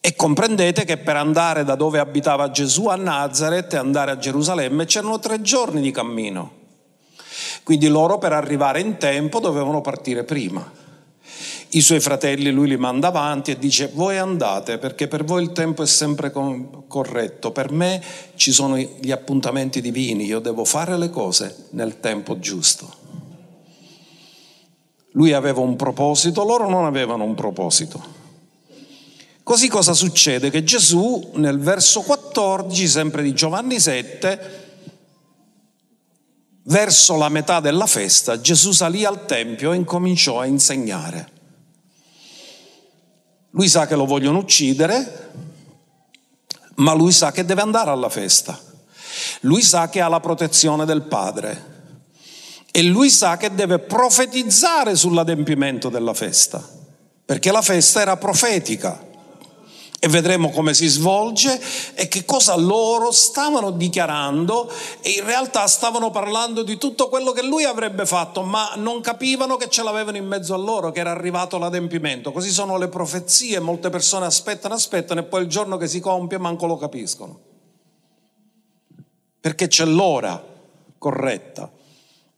E 0.00 0.16
comprendete 0.16 0.86
che 0.86 0.96
per 0.96 1.16
andare 1.16 1.64
da 1.64 1.74
dove 1.74 1.98
abitava 1.98 2.50
Gesù 2.50 2.86
a 2.86 2.96
Nazareth 2.96 3.74
e 3.74 3.76
andare 3.76 4.10
a 4.10 4.16
Gerusalemme 4.16 4.86
c'erano 4.86 5.18
tre 5.18 5.42
giorni 5.42 5.82
di 5.82 5.90
cammino. 5.90 6.52
Quindi 7.62 7.88
loro 7.88 8.16
per 8.16 8.32
arrivare 8.32 8.80
in 8.80 8.96
tempo 8.96 9.38
dovevano 9.38 9.82
partire 9.82 10.24
prima. 10.24 10.82
I 11.74 11.80
suoi 11.80 12.00
fratelli 12.00 12.50
lui 12.50 12.68
li 12.68 12.76
manda 12.76 13.08
avanti 13.08 13.50
e 13.50 13.58
dice 13.58 13.90
voi 13.92 14.16
andate 14.16 14.78
perché 14.78 15.08
per 15.08 15.24
voi 15.24 15.42
il 15.42 15.52
tempo 15.52 15.82
è 15.82 15.86
sempre 15.86 16.30
corretto, 16.30 17.50
per 17.50 17.72
me 17.72 18.02
ci 18.36 18.52
sono 18.52 18.78
gli 18.78 19.10
appuntamenti 19.10 19.80
divini, 19.80 20.24
io 20.24 20.38
devo 20.38 20.64
fare 20.64 20.96
le 20.96 21.10
cose 21.10 21.66
nel 21.70 21.98
tempo 21.98 22.38
giusto. 22.38 23.02
Lui 25.12 25.32
aveva 25.32 25.60
un 25.60 25.76
proposito, 25.76 26.44
loro 26.44 26.68
non 26.68 26.84
avevano 26.84 27.24
un 27.24 27.34
proposito. 27.34 28.22
Così 29.42 29.68
cosa 29.68 29.92
succede? 29.92 30.50
Che 30.50 30.64
Gesù 30.64 31.32
nel 31.34 31.58
verso 31.58 32.00
14, 32.02 32.88
sempre 32.88 33.22
di 33.22 33.34
Giovanni 33.34 33.78
7, 33.78 34.62
verso 36.62 37.16
la 37.16 37.28
metà 37.28 37.60
della 37.60 37.86
festa, 37.86 38.40
Gesù 38.40 38.72
salì 38.72 39.04
al 39.04 39.26
Tempio 39.26 39.72
e 39.72 39.76
incominciò 39.76 40.40
a 40.40 40.46
insegnare. 40.46 41.33
Lui 43.54 43.68
sa 43.68 43.86
che 43.86 43.94
lo 43.94 44.04
vogliono 44.04 44.38
uccidere, 44.38 45.30
ma 46.76 46.92
lui 46.92 47.12
sa 47.12 47.30
che 47.30 47.44
deve 47.44 47.60
andare 47.60 47.90
alla 47.90 48.08
festa. 48.08 48.58
Lui 49.40 49.62
sa 49.62 49.88
che 49.88 50.00
ha 50.00 50.08
la 50.08 50.20
protezione 50.20 50.84
del 50.84 51.02
Padre 51.02 51.72
e 52.72 52.82
lui 52.82 53.10
sa 53.10 53.36
che 53.36 53.54
deve 53.54 53.78
profetizzare 53.78 54.96
sull'adempimento 54.96 55.88
della 55.88 56.14
festa, 56.14 56.68
perché 57.24 57.52
la 57.52 57.62
festa 57.62 58.00
era 58.00 58.16
profetica 58.16 59.12
e 60.04 60.08
vedremo 60.08 60.50
come 60.50 60.74
si 60.74 60.86
svolge 60.86 61.58
e 61.94 62.08
che 62.08 62.26
cosa 62.26 62.54
loro 62.56 63.10
stavano 63.10 63.70
dichiarando 63.70 64.70
e 65.00 65.12
in 65.12 65.24
realtà 65.24 65.66
stavano 65.66 66.10
parlando 66.10 66.62
di 66.62 66.76
tutto 66.76 67.08
quello 67.08 67.32
che 67.32 67.42
lui 67.42 67.64
avrebbe 67.64 68.04
fatto, 68.04 68.42
ma 68.42 68.74
non 68.76 69.00
capivano 69.00 69.56
che 69.56 69.70
ce 69.70 69.82
l'avevano 69.82 70.18
in 70.18 70.26
mezzo 70.26 70.52
a 70.52 70.58
loro, 70.58 70.92
che 70.92 71.00
era 71.00 71.10
arrivato 71.10 71.56
l'adempimento. 71.56 72.32
Così 72.32 72.50
sono 72.50 72.76
le 72.76 72.88
profezie, 72.88 73.60
molte 73.60 73.88
persone 73.88 74.26
aspettano, 74.26 74.74
aspettano 74.74 75.20
e 75.20 75.24
poi 75.24 75.40
il 75.40 75.48
giorno 75.48 75.78
che 75.78 75.88
si 75.88 76.00
compie 76.00 76.36
manco 76.36 76.66
lo 76.66 76.76
capiscono. 76.76 77.40
Perché 79.40 79.68
c'è 79.68 79.86
l'ora 79.86 80.44
corretta. 80.98 81.72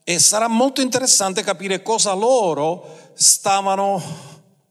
E 0.05 0.21
sarà 0.21 0.47
molto 0.47 0.83
interessante 0.83 1.43
capire 1.43 1.83
cosa 1.83 2.13
loro 2.13 3.11
stavano 3.15 4.01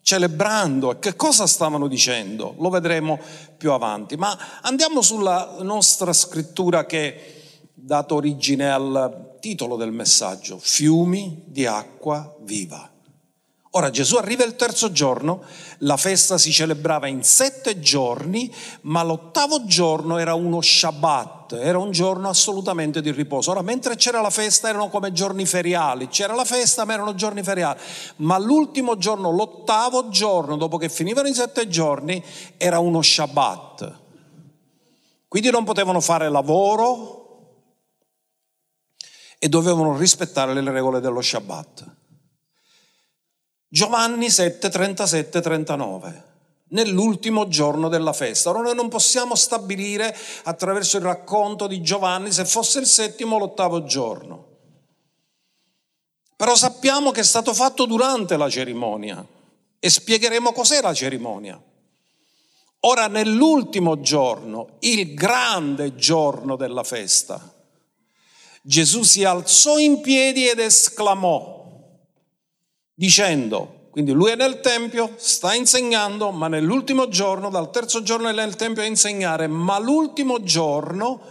celebrando 0.06 0.92
e 0.92 1.00
che 1.00 1.16
cosa 1.16 1.48
stavano 1.48 1.88
dicendo, 1.88 2.54
lo 2.60 2.70
vedremo 2.70 3.20
più 3.58 3.72
avanti. 3.72 4.16
Ma 4.18 4.38
andiamo 4.62 5.02
sulla 5.02 5.56
nostra 5.62 6.14
scrittura 6.14 6.86
che 6.86 7.42
dato 7.74 8.14
origine 8.14 8.72
al 8.72 9.38
titolo 9.40 9.76
del 9.76 9.92
messaggio, 9.92 10.60
fiumi 10.60 11.42
di 11.48 11.66
acqua 11.66 12.36
viva. 12.42 12.88
Ora 13.77 13.89
Gesù 13.89 14.15
arriva 14.15 14.46
il 14.46 14.55
terzo 14.55 14.89
giorno, 14.94 15.44
la 15.79 15.98
festa 15.98 16.38
si 16.38 16.53
celebrava 16.53 17.08
in 17.08 17.24
sette 17.24 17.77
giorni, 17.82 18.50
ma 18.84 19.03
l'ottavo 19.03 19.65
giorno 19.65 20.17
era 20.17 20.34
uno 20.34 20.62
Shabbat, 20.62 21.51
era 21.60 21.77
un 21.77 21.91
giorno 21.91 22.29
assolutamente 22.29 23.01
di 23.01 23.12
riposo. 23.12 23.51
Ora, 23.51 23.62
mentre 23.62 23.98
c'era 23.98 24.22
la 24.22 24.29
festa 24.29 24.70
erano 24.70 24.88
come 24.88 25.12
giorni 25.12 25.46
feriali, 25.46 26.08
c'era 26.08 26.34
la 26.34 26.46
festa 26.46 26.86
ma 26.86 26.94
erano 26.94 27.15
giorni 27.15 27.44
feriali, 27.44 27.77
ma 28.17 28.38
l'ultimo 28.38 28.98
giorno, 28.98 29.29
l'ottavo 29.32 30.08
giorno, 30.08 30.55
dopo 30.55 30.77
che 30.77 30.88
finivano 30.88 31.27
i 31.27 31.34
sette 31.34 31.67
giorni, 31.67 32.24
era 32.55 32.79
uno 32.79 33.01
Shabbat. 33.01 33.94
Quindi 35.27 35.50
non 35.50 35.65
potevano 35.65 36.00
fare 36.00 36.29
lavoro 36.29 37.60
e 39.38 39.50
dovevano 39.50 39.98
rispettare 39.98 40.53
le 40.53 40.72
regole 40.72 41.01
dello 41.01 41.20
Shabbat. 41.20 41.95
Giovanni 43.75 44.29
7, 44.29 44.70
37, 44.70 45.41
39 45.41 46.24
nell'ultimo 46.70 47.50
giorno 47.50 47.89
della 47.89 48.13
festa. 48.13 48.50
Ora 48.50 48.62
noi 48.62 48.74
non 48.74 48.88
possiamo 48.88 49.36
stabilire 49.36 50.15
attraverso 50.44 50.96
il 50.96 51.03
racconto 51.03 51.67
di 51.67 51.82
Giovanni 51.82 52.32
se 52.32 52.46
fosse 52.46 52.79
il 52.79 52.86
settimo 52.86 53.36
o 53.36 53.39
l'ottavo 53.39 53.84
giorno. 53.84 54.48
Però 56.38 56.55
sappiamo 56.55 57.12
che 57.12 57.20
è 57.20 57.25
stato 57.25 57.53
fatto 57.53 57.86
durante 57.86 58.38
la 58.38 58.50
cerimonia 58.50 59.25
e 59.77 59.89
spiegheremo 59.89 60.53
cos'è 60.53 60.79
la 60.79 60.94
cerimonia. 60.94 61.62
Ora 62.79 63.08
nell'ultimo 63.08 64.00
giorno, 64.00 64.77
il 64.79 65.13
grande 65.13 65.96
giorno 65.96 66.55
della 66.55 66.84
festa, 66.84 67.53
Gesù 68.62 69.03
si 69.03 69.25
alzò 69.25 69.77
in 69.77 70.00
piedi 70.00 70.48
ed 70.48 70.60
esclamò, 70.60 71.64
dicendo, 72.95 73.89
quindi 73.91 74.12
lui 74.12 74.31
è 74.31 74.36
nel 74.36 74.62
Tempio, 74.62 75.13
sta 75.17 75.53
insegnando, 75.53 76.31
ma 76.31 76.47
nell'ultimo 76.47 77.08
giorno, 77.08 77.49
dal 77.49 77.69
terzo 77.69 78.01
giorno 78.01 78.27
è 78.27 78.34
nel 78.34 78.55
Tempio 78.55 78.81
a 78.81 78.86
insegnare, 78.86 79.47
ma 79.47 79.77
l'ultimo 79.77 80.41
giorno, 80.41 81.21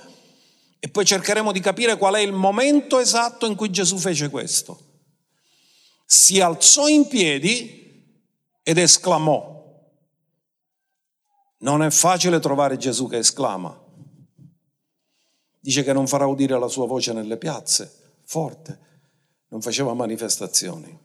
e 0.79 0.89
poi 0.89 1.05
cercheremo 1.05 1.51
di 1.51 1.61
capire 1.61 1.97
qual 1.97 2.15
è 2.15 2.21
il 2.21 2.33
momento 2.33 2.99
esatto 2.99 3.47
in 3.47 3.55
cui 3.55 3.71
Gesù 3.71 3.99
fece 3.99 4.31
questo, 4.31 4.79
si 6.05 6.41
alzò 6.41 6.87
in 6.89 7.09
piedi 7.09 8.13
ed 8.63 8.79
esclamò. 8.79 9.53
Non 11.59 11.83
è 11.83 11.91
facile 11.91 12.41
trovare 12.41 12.77
Gesù 12.77 13.09
che 13.09 13.19
esclama. 13.19 13.79
Dice 15.61 15.83
che 15.83 15.93
non 15.95 16.07
farà 16.07 16.27
udire 16.27 16.59
la 16.59 16.69
sua 16.69 16.87
voce 16.87 17.15
nelle 17.15 17.39
piazze, 17.39 18.19
forte, 18.25 18.79
non 19.49 19.63
faceva 19.63 19.95
manifestazioni. 19.95 21.04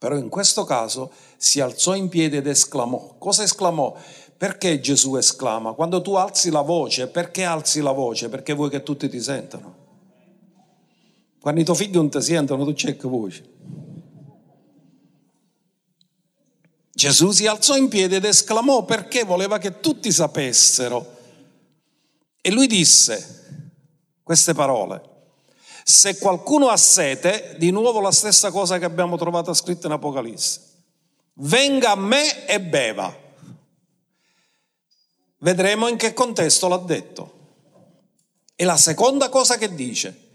Però 0.00 0.16
in 0.16 0.30
questo 0.30 0.64
caso 0.64 1.12
si 1.36 1.60
alzò 1.60 1.94
in 1.94 2.08
piedi 2.08 2.38
ed 2.38 2.46
esclamò. 2.46 3.16
Cosa 3.18 3.42
esclamò? 3.42 3.94
Perché 4.34 4.80
Gesù 4.80 5.16
esclama? 5.16 5.74
Quando 5.74 6.00
tu 6.00 6.14
alzi 6.14 6.50
la 6.50 6.62
voce, 6.62 7.08
perché 7.08 7.44
alzi 7.44 7.82
la 7.82 7.92
voce? 7.92 8.30
Perché 8.30 8.54
vuoi 8.54 8.70
che 8.70 8.82
tutti 8.82 9.10
ti 9.10 9.20
sentano. 9.20 9.74
Quando 11.38 11.60
i 11.60 11.64
tuoi 11.64 11.76
figli 11.76 11.96
non 11.96 12.08
ti 12.08 12.22
sentono, 12.22 12.64
tu 12.64 12.72
cerchi 12.72 13.06
voce. 13.06 13.44
Gesù 16.94 17.30
si 17.32 17.46
alzò 17.46 17.76
in 17.76 17.88
piedi 17.88 18.14
ed 18.14 18.24
esclamò 18.24 18.86
perché 18.86 19.24
voleva 19.24 19.58
che 19.58 19.80
tutti 19.80 20.10
sapessero. 20.10 21.18
E 22.40 22.50
lui 22.50 22.66
disse 22.66 23.68
queste 24.22 24.54
parole. 24.54 25.09
Se 25.82 26.18
qualcuno 26.18 26.68
ha 26.68 26.76
sete, 26.76 27.54
di 27.58 27.70
nuovo 27.70 28.00
la 28.00 28.12
stessa 28.12 28.50
cosa 28.50 28.78
che 28.78 28.84
abbiamo 28.84 29.16
trovato 29.16 29.52
scritta 29.54 29.86
in 29.86 29.94
Apocalisse. 29.94 30.60
Venga 31.34 31.92
a 31.92 31.96
me 31.96 32.46
e 32.46 32.60
beva. 32.60 33.16
Vedremo 35.38 35.88
in 35.88 35.96
che 35.96 36.12
contesto 36.12 36.68
l'ha 36.68 36.76
detto. 36.76 37.38
E 38.54 38.64
la 38.64 38.76
seconda 38.76 39.30
cosa 39.30 39.56
che 39.56 39.74
dice, 39.74 40.28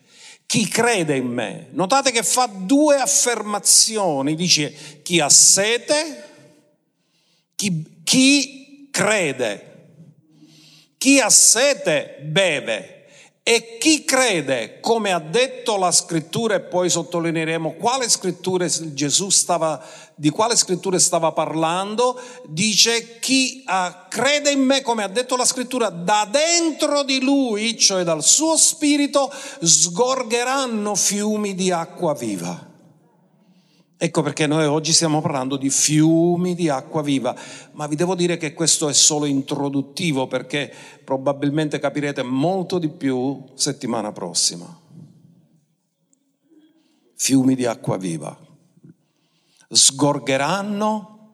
chi 0.47 0.67
crede 0.67 1.15
in 1.15 1.27
me, 1.27 1.67
notate 1.71 2.11
che 2.11 2.23
fa 2.23 2.47
due 2.47 2.97
affermazioni, 2.97 4.35
dice 4.35 5.01
chi 5.03 5.19
ha 5.19 5.29
sete, 5.29 6.23
chi, 7.55 8.01
chi 8.03 8.89
crede, 8.91 9.73
chi 10.97 11.19
ha 11.19 11.29
sete 11.29 12.17
beve. 12.23 12.94
E 13.47 13.77
chi 13.77 14.05
crede, 14.05 14.79
come 14.79 15.11
ha 15.11 15.19
detto 15.19 15.77
la 15.77 15.91
scrittura, 15.91 16.55
e 16.55 16.61
poi 16.61 16.89
sottolineeremo 16.89 17.75
quale 17.75 18.09
scritture 18.09 18.67
Gesù 18.95 19.29
stava, 19.29 19.85
di 20.15 20.31
quale 20.31 20.55
scritture 20.55 20.97
stava 20.97 21.31
parlando, 21.31 22.19
dice 22.47 23.19
chi 23.19 23.63
uh, 23.67 24.07
crede 24.09 24.49
in 24.49 24.61
me, 24.61 24.81
come 24.81 25.03
ha 25.03 25.07
detto 25.07 25.35
la 25.35 25.45
scrittura, 25.45 25.89
da 25.89 26.27
dentro 26.27 27.03
di 27.03 27.21
lui, 27.21 27.77
cioè 27.77 28.01
dal 28.01 28.23
suo 28.23 28.57
spirito, 28.57 29.31
sgorgeranno 29.61 30.95
fiumi 30.95 31.53
di 31.53 31.69
acqua 31.69 32.15
viva. 32.15 32.73
Ecco 34.05 34.21
perché 34.21 34.45
noi 34.45 34.65
oggi 34.65 34.93
stiamo 34.93 35.19
parlando 35.19 35.57
di 35.57 35.71
fiumi 35.71 36.53
di 36.53 36.69
acqua 36.69 37.01
viva, 37.01 37.35
ma 37.71 37.87
vi 37.87 37.95
devo 37.95 38.13
dire 38.13 38.37
che 38.37 38.53
questo 38.53 38.87
è 38.87 38.93
solo 38.93 39.25
introduttivo 39.25 40.27
perché 40.27 40.71
probabilmente 41.03 41.79
capirete 41.79 42.21
molto 42.21 42.77
di 42.77 42.89
più 42.89 43.43
settimana 43.55 44.11
prossima. 44.11 44.79
Fiumi 47.15 47.55
di 47.55 47.65
acqua 47.65 47.97
viva 47.97 48.37
sgorgeranno 49.67 51.33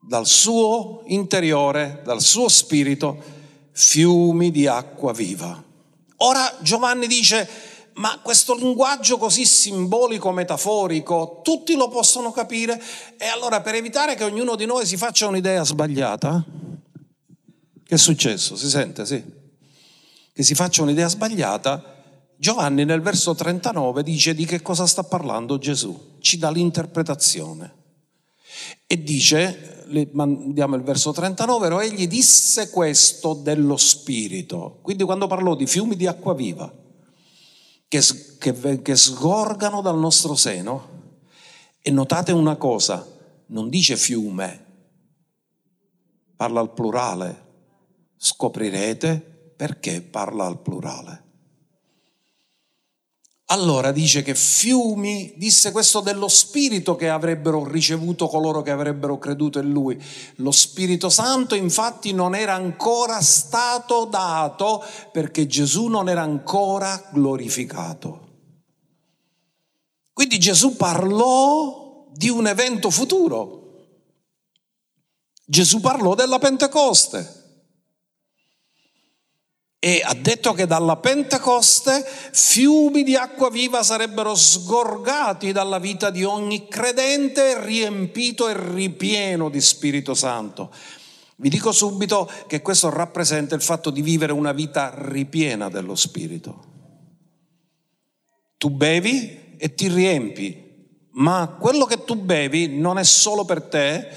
dal 0.00 0.28
suo 0.28 1.02
interiore, 1.06 2.02
dal 2.04 2.20
suo 2.20 2.46
spirito, 2.46 3.20
fiumi 3.72 4.52
di 4.52 4.68
acqua 4.68 5.12
viva. 5.12 5.60
Ora 6.18 6.56
Giovanni 6.60 7.08
dice, 7.08 7.48
ma 8.00 8.18
questo 8.22 8.56
linguaggio 8.56 9.18
così 9.18 9.44
simbolico, 9.44 10.32
metaforico, 10.32 11.42
tutti 11.44 11.74
lo 11.76 11.88
possono 11.88 12.32
capire 12.32 12.82
e 13.18 13.26
allora 13.26 13.60
per 13.60 13.74
evitare 13.74 14.14
che 14.14 14.24
ognuno 14.24 14.56
di 14.56 14.64
noi 14.64 14.86
si 14.86 14.96
faccia 14.96 15.26
un'idea 15.26 15.62
sbagliata, 15.64 16.42
che 17.84 17.94
è 17.94 17.98
successo? 17.98 18.56
Si 18.56 18.70
sente, 18.70 19.04
sì? 19.04 19.22
Che 20.32 20.42
si 20.42 20.54
faccia 20.54 20.80
un'idea 20.80 21.08
sbagliata, 21.08 22.02
Giovanni 22.38 22.86
nel 22.86 23.02
verso 23.02 23.34
39 23.34 24.02
dice 24.02 24.34
di 24.34 24.46
che 24.46 24.62
cosa 24.62 24.86
sta 24.86 25.02
parlando 25.02 25.58
Gesù, 25.58 26.16
ci 26.20 26.38
dà 26.38 26.50
l'interpretazione. 26.50 27.74
E 28.86 29.02
dice, 29.02 30.08
mandiamo 30.12 30.74
il 30.74 30.82
verso 30.82 31.12
39, 31.12 31.84
egli 31.84 32.06
disse 32.06 32.70
questo 32.70 33.34
dello 33.34 33.76
Spirito. 33.76 34.78
Quindi 34.80 35.04
quando 35.04 35.26
parlò 35.26 35.54
di 35.54 35.66
fiumi 35.66 35.96
di 35.96 36.06
acqua 36.06 36.32
viva 36.32 36.88
che, 37.90 38.00
che, 38.38 38.82
che 38.82 38.94
sgorgano 38.94 39.80
dal 39.80 39.98
nostro 39.98 40.36
seno, 40.36 40.98
e 41.82 41.90
notate 41.90 42.30
una 42.30 42.54
cosa, 42.54 43.04
non 43.46 43.68
dice 43.68 43.96
fiume, 43.96 44.64
parla 46.36 46.60
al 46.60 46.72
plurale. 46.72 47.48
Scoprirete 48.16 49.18
perché 49.56 50.02
parla 50.02 50.46
al 50.46 50.60
plurale. 50.60 51.24
Allora 53.52 53.90
dice 53.90 54.22
che 54.22 54.36
fiumi, 54.36 55.32
disse 55.34 55.72
questo 55.72 55.98
dello 56.00 56.28
Spirito 56.28 56.94
che 56.94 57.08
avrebbero 57.08 57.66
ricevuto 57.66 58.28
coloro 58.28 58.62
che 58.62 58.70
avrebbero 58.70 59.18
creduto 59.18 59.58
in 59.58 59.70
Lui. 59.70 60.00
Lo 60.36 60.52
Spirito 60.52 61.08
Santo 61.08 61.56
infatti 61.56 62.12
non 62.12 62.36
era 62.36 62.54
ancora 62.54 63.20
stato 63.20 64.04
dato 64.04 64.84
perché 65.10 65.48
Gesù 65.48 65.86
non 65.86 66.08
era 66.08 66.22
ancora 66.22 67.08
glorificato. 67.12 68.28
Quindi 70.12 70.38
Gesù 70.38 70.76
parlò 70.76 72.06
di 72.12 72.28
un 72.28 72.46
evento 72.46 72.88
futuro. 72.88 73.58
Gesù 75.44 75.80
parlò 75.80 76.14
della 76.14 76.38
Pentecoste 76.38 77.39
e 79.82 80.02
ha 80.04 80.12
detto 80.12 80.52
che 80.52 80.66
dalla 80.66 80.96
Pentecoste 80.96 82.04
fiumi 82.32 83.02
di 83.02 83.16
acqua 83.16 83.48
viva 83.48 83.82
sarebbero 83.82 84.34
sgorgati 84.34 85.52
dalla 85.52 85.78
vita 85.78 86.10
di 86.10 86.22
ogni 86.22 86.68
credente 86.68 87.64
riempito 87.64 88.46
e 88.50 88.74
ripieno 88.74 89.48
di 89.48 89.60
Spirito 89.62 90.12
Santo. 90.12 90.70
Vi 91.36 91.48
dico 91.48 91.72
subito 91.72 92.30
che 92.46 92.60
questo 92.60 92.90
rappresenta 92.90 93.54
il 93.54 93.62
fatto 93.62 93.88
di 93.88 94.02
vivere 94.02 94.32
una 94.32 94.52
vita 94.52 94.92
ripiena 94.94 95.70
dello 95.70 95.94
Spirito. 95.94 96.64
Tu 98.58 98.68
bevi 98.68 99.56
e 99.56 99.74
ti 99.74 99.88
riempi, 99.88 101.08
ma 101.12 101.56
quello 101.58 101.86
che 101.86 102.04
tu 102.04 102.16
bevi 102.16 102.78
non 102.78 102.98
è 102.98 103.04
solo 103.04 103.46
per 103.46 103.62
te, 103.62 104.08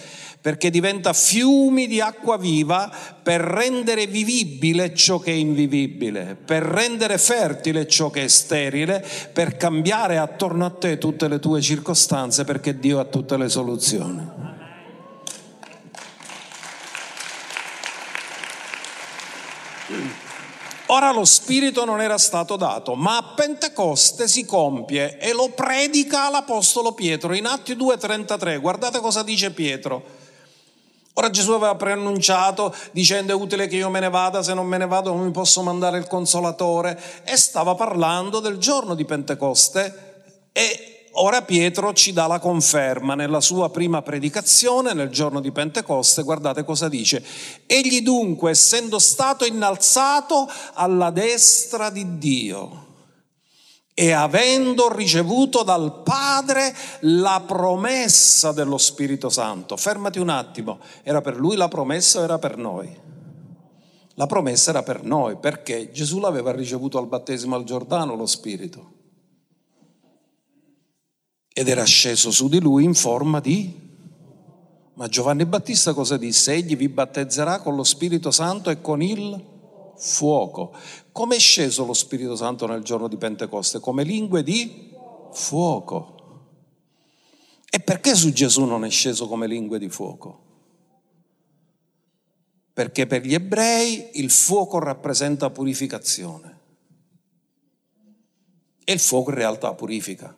perché 0.44 0.70
diventa 0.70 1.14
fiumi 1.14 1.88
di 1.88 2.02
acqua 2.02 2.36
viva 2.36 2.92
per 3.24 3.40
rendere 3.40 4.08
vivibile 4.08 4.94
ciò 4.94 5.18
che 5.18 5.32
è 5.32 5.36
invivibile, 5.36 6.36
per 6.36 6.64
rendere 6.64 7.18
fertile 7.18 7.88
ciò 7.88 8.10
che 8.10 8.26
è 8.26 8.28
sterile, 8.28 9.02
per 9.32 9.56
cambiare 9.56 10.18
attorno 10.18 10.66
a 10.66 10.70
te 10.70 10.98
tutte 10.98 11.30
le 11.30 11.40
tue 11.40 11.62
circostanze, 11.62 12.44
perché 12.44 12.78
Dio 12.78 13.00
ha 13.00 13.06
tutte 13.06 13.38
le 13.38 13.48
soluzioni. 13.48 14.30
Ora 20.88 21.14
lo 21.14 21.24
Spirito 21.24 21.86
non 21.86 22.02
era 22.02 22.18
stato 22.18 22.58
dato, 22.58 22.96
ma 22.96 23.16
a 23.16 23.34
Pentecoste 23.34 24.28
si 24.28 24.44
compie 24.46 25.18
e 25.20 25.32
lo 25.32 25.52
predica 25.56 26.30
l'Apostolo 26.30 26.92
Pietro 26.92 27.34
in 27.34 27.46
Atti 27.46 27.78
2.33. 27.78 28.60
Guardate 28.60 29.00
cosa 29.00 29.24
dice 29.24 29.52
Pietro. 29.52 30.20
Ora 31.16 31.30
Gesù 31.30 31.52
aveva 31.52 31.76
preannunciato 31.76 32.74
dicendo 32.92 33.34
è 33.34 33.36
utile 33.36 33.68
che 33.68 33.76
io 33.76 33.90
me 33.90 34.00
ne 34.00 34.10
vada, 34.10 34.42
se 34.42 34.56
non 34.56 34.66
me 34.66 34.78
ne 34.78 34.88
vado 34.88 35.14
non 35.14 35.26
mi 35.26 35.32
posso 35.32 35.62
mandare 35.62 36.00
il 36.00 36.08
consolatore 36.08 37.00
e 37.24 37.38
stava 37.38 37.76
parlando 37.76 38.40
del 38.40 38.58
giorno 38.58 38.96
di 38.96 39.06
Pentecoste 39.06 40.14
e 40.52 41.08
ora 41.12 41.44
Pietro 41.44 41.94
ci 41.94 42.14
dà 42.14 42.26
la 42.26 42.40
conferma 42.40 43.14
nella 43.14 43.42
sua 43.42 43.70
prima 43.70 44.02
predicazione 44.02 44.94
nel 44.94 45.10
giorno 45.10 45.40
di 45.40 45.52
Pentecoste, 45.52 46.24
guardate 46.24 46.64
cosa 46.64 46.90
dice. 46.90 47.24
Egli 47.68 48.02
dunque 48.02 48.50
essendo 48.50 48.98
stato 48.98 49.46
innalzato 49.46 50.50
alla 50.74 51.12
destra 51.12 51.92
di 51.92 52.18
Dio 52.18 52.83
e 53.94 54.12
avendo 54.12 54.94
ricevuto 54.94 55.64
dal 55.64 56.02
Padre 56.04 56.74
la 57.02 57.44
promessa 57.46 58.52
dello 58.52 58.78
Spirito 58.78 59.30
Santo. 59.30 59.78
Fermati 59.78 60.20
un 60.20 60.30
attimo, 60.30 60.80
era 61.04 61.22
per 61.22 61.38
lui 61.38 61.56
la 61.56 61.68
promessa 61.68 62.20
o 62.20 62.24
era 62.24 62.40
per 62.40 62.58
noi? 62.58 63.12
La 64.16 64.26
promessa 64.26 64.70
era 64.70 64.84
per 64.84 65.04
noi 65.04 65.38
perché 65.38 65.92
Gesù 65.92 66.20
l'aveva 66.20 66.52
ricevuto 66.52 66.98
al 66.98 67.08
battesimo 67.08 67.56
al 67.56 67.64
Giordano 67.64 68.16
lo 68.16 68.28
Spirito 68.28 68.92
ed 71.54 71.68
era 71.68 71.84
sceso 71.84 72.32
su 72.32 72.50
di 72.50 72.60
lui 72.60 72.84
in 72.84 72.96
forma 72.96 73.40
di... 73.40 73.82
Ma 74.96 75.08
Giovanni 75.08 75.46
Battista 75.46 75.94
cosa 75.94 76.18
disse? 76.18 76.54
Egli 76.54 76.76
vi 76.76 76.90
battezzerà 76.90 77.60
con 77.60 77.76
lo 77.76 77.84
Spirito 77.84 78.32
Santo 78.32 78.70
e 78.70 78.82
con 78.82 79.02
il 79.02 79.44
fuoco. 79.96 80.76
Come 81.14 81.36
è 81.36 81.40
sceso 81.40 81.86
lo 81.86 81.94
Spirito 81.94 82.36
Santo 82.36 82.66
nel 82.66 82.82
giorno 82.82 83.08
di 83.08 83.18
Pentecoste? 83.18 83.80
Come 83.80 84.04
lingue 84.04 84.42
di 84.42 84.90
fuoco. 85.32 86.16
E 87.70 87.80
perché 87.80 88.16
su 88.16 88.32
Gesù 88.34 88.66
non 88.66 88.84
è 88.84 88.90
sceso 88.90 89.28
come 89.28 89.46
lingue 89.46 89.78
di 89.78 89.90
fuoco? 89.90 90.42
Perché 92.74 93.06
per 93.06 93.22
gli 93.22 93.36
ebrei 93.36 94.10
il 94.14 94.32
fuoco 94.32 94.80
rappresenta 94.80 95.52
purificazione. 95.52 96.60
E 98.84 98.92
il 98.94 99.00
fuoco 99.00 99.30
in 99.30 99.36
realtà 99.36 99.72
purifica. 99.76 100.36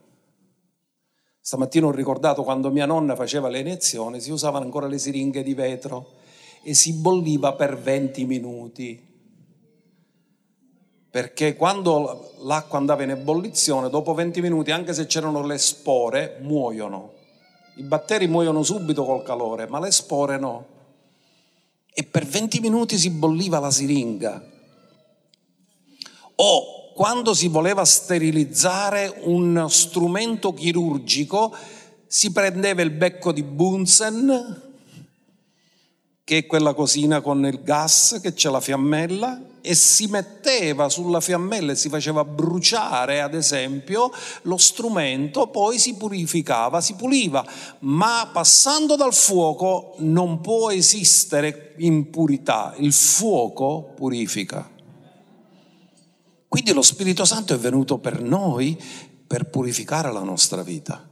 Stamattina 1.40 1.86
ho 1.86 1.92
ricordato 1.92 2.44
quando 2.44 2.70
mia 2.70 2.86
nonna 2.86 3.16
faceva 3.16 3.48
le 3.48 3.60
iniezioni, 3.60 4.20
si 4.20 4.30
usavano 4.30 4.66
ancora 4.66 4.88
le 4.88 4.98
siringhe 4.98 5.42
di 5.42 5.54
vetro 5.54 6.16
e 6.64 6.74
si 6.74 6.96
bolliva 6.96 7.54
per 7.54 7.78
20 7.78 8.26
minuti 8.26 9.14
perché 11.16 11.56
quando 11.56 12.34
l'acqua 12.42 12.78
andava 12.78 13.04
in 13.04 13.12
ebollizione, 13.12 13.90
dopo 13.90 14.14
20 14.14 14.42
minuti, 14.42 14.72
anche 14.72 14.94
se 14.94 15.06
c'erano 15.06 15.46
le 15.46 15.58
spore, 15.58 16.40
muoiono. 16.42 17.14
I 17.76 17.84
batteri 17.84 18.28
muoiono 18.28 18.64
subito 18.64 19.06
col 19.06 19.24
calore, 19.24 19.66
ma 19.66 19.80
le 19.80 19.92
spore 19.92 20.38
no. 20.38 20.66
E 21.94 22.04
per 22.04 22.26
20 22.26 22.60
minuti 22.60 22.98
si 22.98 23.12
bolliva 23.12 23.60
la 23.60 23.72
siringa. 23.72 24.44
O 26.36 26.92
quando 26.94 27.34
si 27.34 27.48
voleva 27.48 27.86
sterilizzare 27.86 29.22
un 29.22 29.68
strumento 29.70 30.54
chirurgico, 30.54 31.56
si 32.08 32.34
prendeva 32.34 32.82
il 32.82 32.92
becco 32.92 33.32
di 33.32 33.44
Bunsen, 33.44 34.65
che 36.26 36.40
è 36.40 36.46
quella 36.48 36.74
cosina 36.74 37.22
con 37.22 37.46
il 37.46 37.62
gas 37.62 38.20
che 38.20 38.34
c'è 38.34 38.50
la 38.50 38.60
fiammella, 38.60 39.40
e 39.62 39.74
si 39.74 40.06
metteva 40.08 40.90
sulla 40.90 41.20
fiammella 41.20 41.72
e 41.72 41.76
si 41.76 41.90
faceva 41.90 42.24
bruciare, 42.24 43.22
ad 43.22 43.34
esempio, 43.34 44.12
lo 44.44 44.58
strumento, 44.58 45.48
poi 45.48 45.80
si 45.80 45.96
purificava, 45.96 46.82
si 46.82 46.94
puliva, 46.94 47.44
ma 47.80 48.30
passando 48.32 48.96
dal 48.96 49.14
fuoco 49.14 49.96
non 50.00 50.42
può 50.42 50.72
esistere 50.72 51.74
impurità, 51.78 52.76
il 52.78 52.94
fuoco 52.94 53.94
purifica. 53.96 54.70
Quindi 56.48 56.74
lo 56.74 56.84
Spirito 56.84 57.26
Santo 57.26 57.54
è 57.54 57.58
venuto 57.58 57.98
per 57.98 58.22
noi 58.22 58.80
per 59.28 59.50
purificare 59.50 60.12
la 60.12 60.22
nostra 60.22 60.62
vita. 60.62 61.10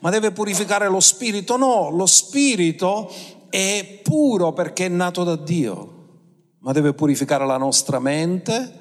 Ma 0.00 0.10
deve 0.10 0.32
purificare 0.32 0.88
lo 0.88 1.00
spirito? 1.00 1.56
No, 1.56 1.90
lo 1.90 2.06
spirito 2.06 3.10
è 3.56 4.00
puro 4.02 4.52
perché 4.52 4.86
è 4.86 4.88
nato 4.88 5.24
da 5.24 5.36
Dio 5.36 5.94
ma 6.66 6.72
deve 6.72 6.94
purificare 6.94 7.46
la 7.46 7.58
nostra 7.58 8.00
mente, 8.00 8.72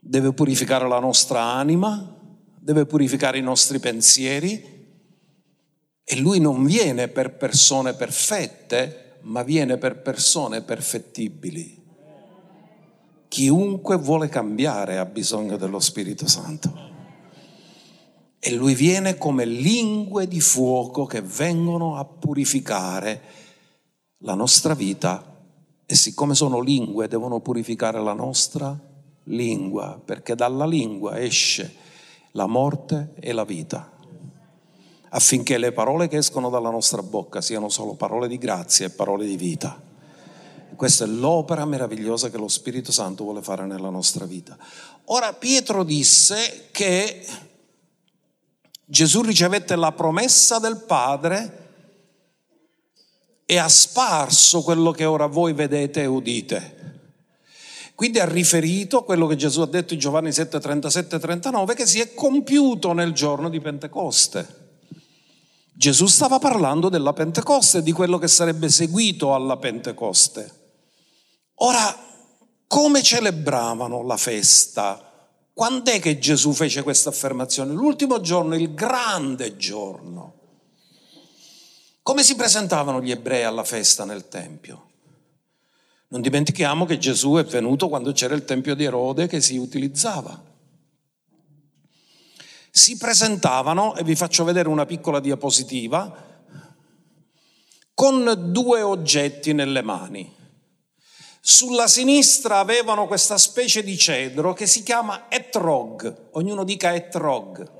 deve 0.00 0.32
purificare 0.32 0.86
la 0.86 1.00
nostra 1.00 1.42
anima, 1.42 2.16
deve 2.60 2.86
purificare 2.86 3.38
i 3.38 3.42
nostri 3.42 3.80
pensieri. 3.80 4.78
E 6.04 6.16
lui 6.16 6.38
non 6.38 6.64
viene 6.64 7.08
per 7.08 7.36
persone 7.36 7.94
perfette, 7.94 9.18
ma 9.22 9.42
viene 9.42 9.76
per 9.76 10.02
persone 10.02 10.62
perfettibili. 10.62 11.82
Chiunque 13.26 13.96
vuole 13.96 14.28
cambiare 14.28 14.98
ha 14.98 15.04
bisogno 15.04 15.56
dello 15.56 15.80
Spirito 15.80 16.28
Santo. 16.28 16.89
E 18.42 18.52
lui 18.52 18.74
viene 18.74 19.18
come 19.18 19.44
lingue 19.44 20.26
di 20.26 20.40
fuoco 20.40 21.04
che 21.04 21.20
vengono 21.20 21.96
a 21.96 22.06
purificare 22.06 23.22
la 24.22 24.34
nostra 24.34 24.74
vita 24.74 25.30
e 25.84 25.94
siccome 25.94 26.34
sono 26.34 26.60
lingue, 26.60 27.06
devono 27.06 27.40
purificare 27.40 28.02
la 28.02 28.14
nostra 28.14 28.78
lingua, 29.24 30.00
perché 30.02 30.34
dalla 30.34 30.64
lingua 30.64 31.20
esce 31.20 31.74
la 32.32 32.46
morte 32.46 33.12
e 33.20 33.32
la 33.32 33.44
vita, 33.44 33.90
affinché 35.10 35.58
le 35.58 35.72
parole 35.72 36.08
che 36.08 36.18
escono 36.18 36.48
dalla 36.48 36.70
nostra 36.70 37.02
bocca 37.02 37.40
siano 37.40 37.68
solo 37.68 37.94
parole 37.94 38.28
di 38.28 38.38
grazia 38.38 38.86
e 38.86 38.90
parole 38.90 39.26
di 39.26 39.36
vita. 39.36 39.82
Questa 40.76 41.04
è 41.04 41.08
l'opera 41.08 41.64
meravigliosa 41.64 42.30
che 42.30 42.38
lo 42.38 42.48
Spirito 42.48 42.92
Santo 42.92 43.24
vuole 43.24 43.42
fare 43.42 43.66
nella 43.66 43.90
nostra 43.90 44.24
vita. 44.24 44.56
Ora 45.06 45.32
Pietro 45.34 45.82
disse 45.82 46.68
che 46.70 47.26
Gesù 48.90 49.22
ricevette 49.22 49.76
la 49.76 49.92
promessa 49.92 50.58
del 50.58 50.78
Padre 50.78 51.68
e 53.46 53.56
ha 53.56 53.68
sparso 53.68 54.62
quello 54.62 54.90
che 54.90 55.04
ora 55.04 55.26
voi 55.26 55.52
vedete 55.52 56.02
e 56.02 56.06
udite. 56.06 56.78
Quindi 57.94 58.18
ha 58.18 58.24
riferito 58.24 59.04
quello 59.04 59.28
che 59.28 59.36
Gesù 59.36 59.60
ha 59.60 59.66
detto 59.66 59.94
in 59.94 60.00
Giovanni 60.00 60.32
7, 60.32 60.58
37 60.58 61.20
39, 61.20 61.74
che 61.74 61.86
si 61.86 62.00
è 62.00 62.14
compiuto 62.14 62.92
nel 62.92 63.12
giorno 63.12 63.48
di 63.48 63.60
Pentecoste. 63.60 64.78
Gesù 65.72 66.06
stava 66.06 66.40
parlando 66.40 66.88
della 66.88 67.12
Pentecoste, 67.12 67.84
di 67.84 67.92
quello 67.92 68.18
che 68.18 68.26
sarebbe 68.26 68.68
seguito 68.70 69.36
alla 69.36 69.56
Pentecoste. 69.56 70.52
Ora, 71.56 71.96
come 72.66 73.02
celebravano 73.04 74.02
la 74.02 74.16
festa? 74.16 75.09
Quando 75.60 75.90
è 75.90 76.00
che 76.00 76.18
Gesù 76.18 76.54
fece 76.54 76.82
questa 76.82 77.10
affermazione? 77.10 77.74
L'ultimo 77.74 78.22
giorno, 78.22 78.54
il 78.54 78.72
grande 78.72 79.58
giorno. 79.58 80.38
Come 82.00 82.22
si 82.22 82.34
presentavano 82.34 83.02
gli 83.02 83.10
ebrei 83.10 83.42
alla 83.44 83.62
festa 83.62 84.06
nel 84.06 84.26
Tempio? 84.28 84.88
Non 86.08 86.22
dimentichiamo 86.22 86.86
che 86.86 86.96
Gesù 86.96 87.34
è 87.34 87.44
venuto 87.44 87.90
quando 87.90 88.12
c'era 88.12 88.34
il 88.34 88.46
tempio 88.46 88.74
di 88.74 88.84
Erode 88.84 89.26
che 89.26 89.42
si 89.42 89.58
utilizzava. 89.58 90.42
Si 92.70 92.96
presentavano, 92.96 93.96
e 93.96 94.02
vi 94.02 94.16
faccio 94.16 94.44
vedere 94.44 94.70
una 94.70 94.86
piccola 94.86 95.20
diapositiva, 95.20 96.42
con 97.92 98.46
due 98.50 98.80
oggetti 98.80 99.52
nelle 99.52 99.82
mani. 99.82 100.38
Sulla 101.42 101.88
sinistra 101.88 102.58
avevano 102.58 103.06
questa 103.06 103.38
specie 103.38 103.82
di 103.82 103.96
cedro 103.96 104.52
che 104.52 104.66
si 104.66 104.82
chiama 104.82 105.24
etrog, 105.30 106.28
ognuno 106.32 106.64
dica 106.64 106.94
etrog, 106.94 107.70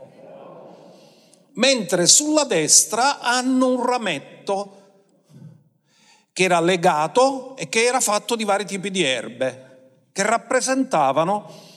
mentre 1.55 2.07
sulla 2.07 2.45
destra 2.45 3.21
hanno 3.21 3.67
un 3.69 3.85
rametto 3.85 4.77
che 6.33 6.45
era 6.45 6.59
legato 6.59 7.55
e 7.57 7.69
che 7.69 7.85
era 7.85 8.01
fatto 8.01 8.35
di 8.35 8.45
vari 8.45 8.65
tipi 8.65 8.91
di 8.91 9.03
erbe, 9.03 10.07
che 10.11 10.23
rappresentavano 10.23 11.69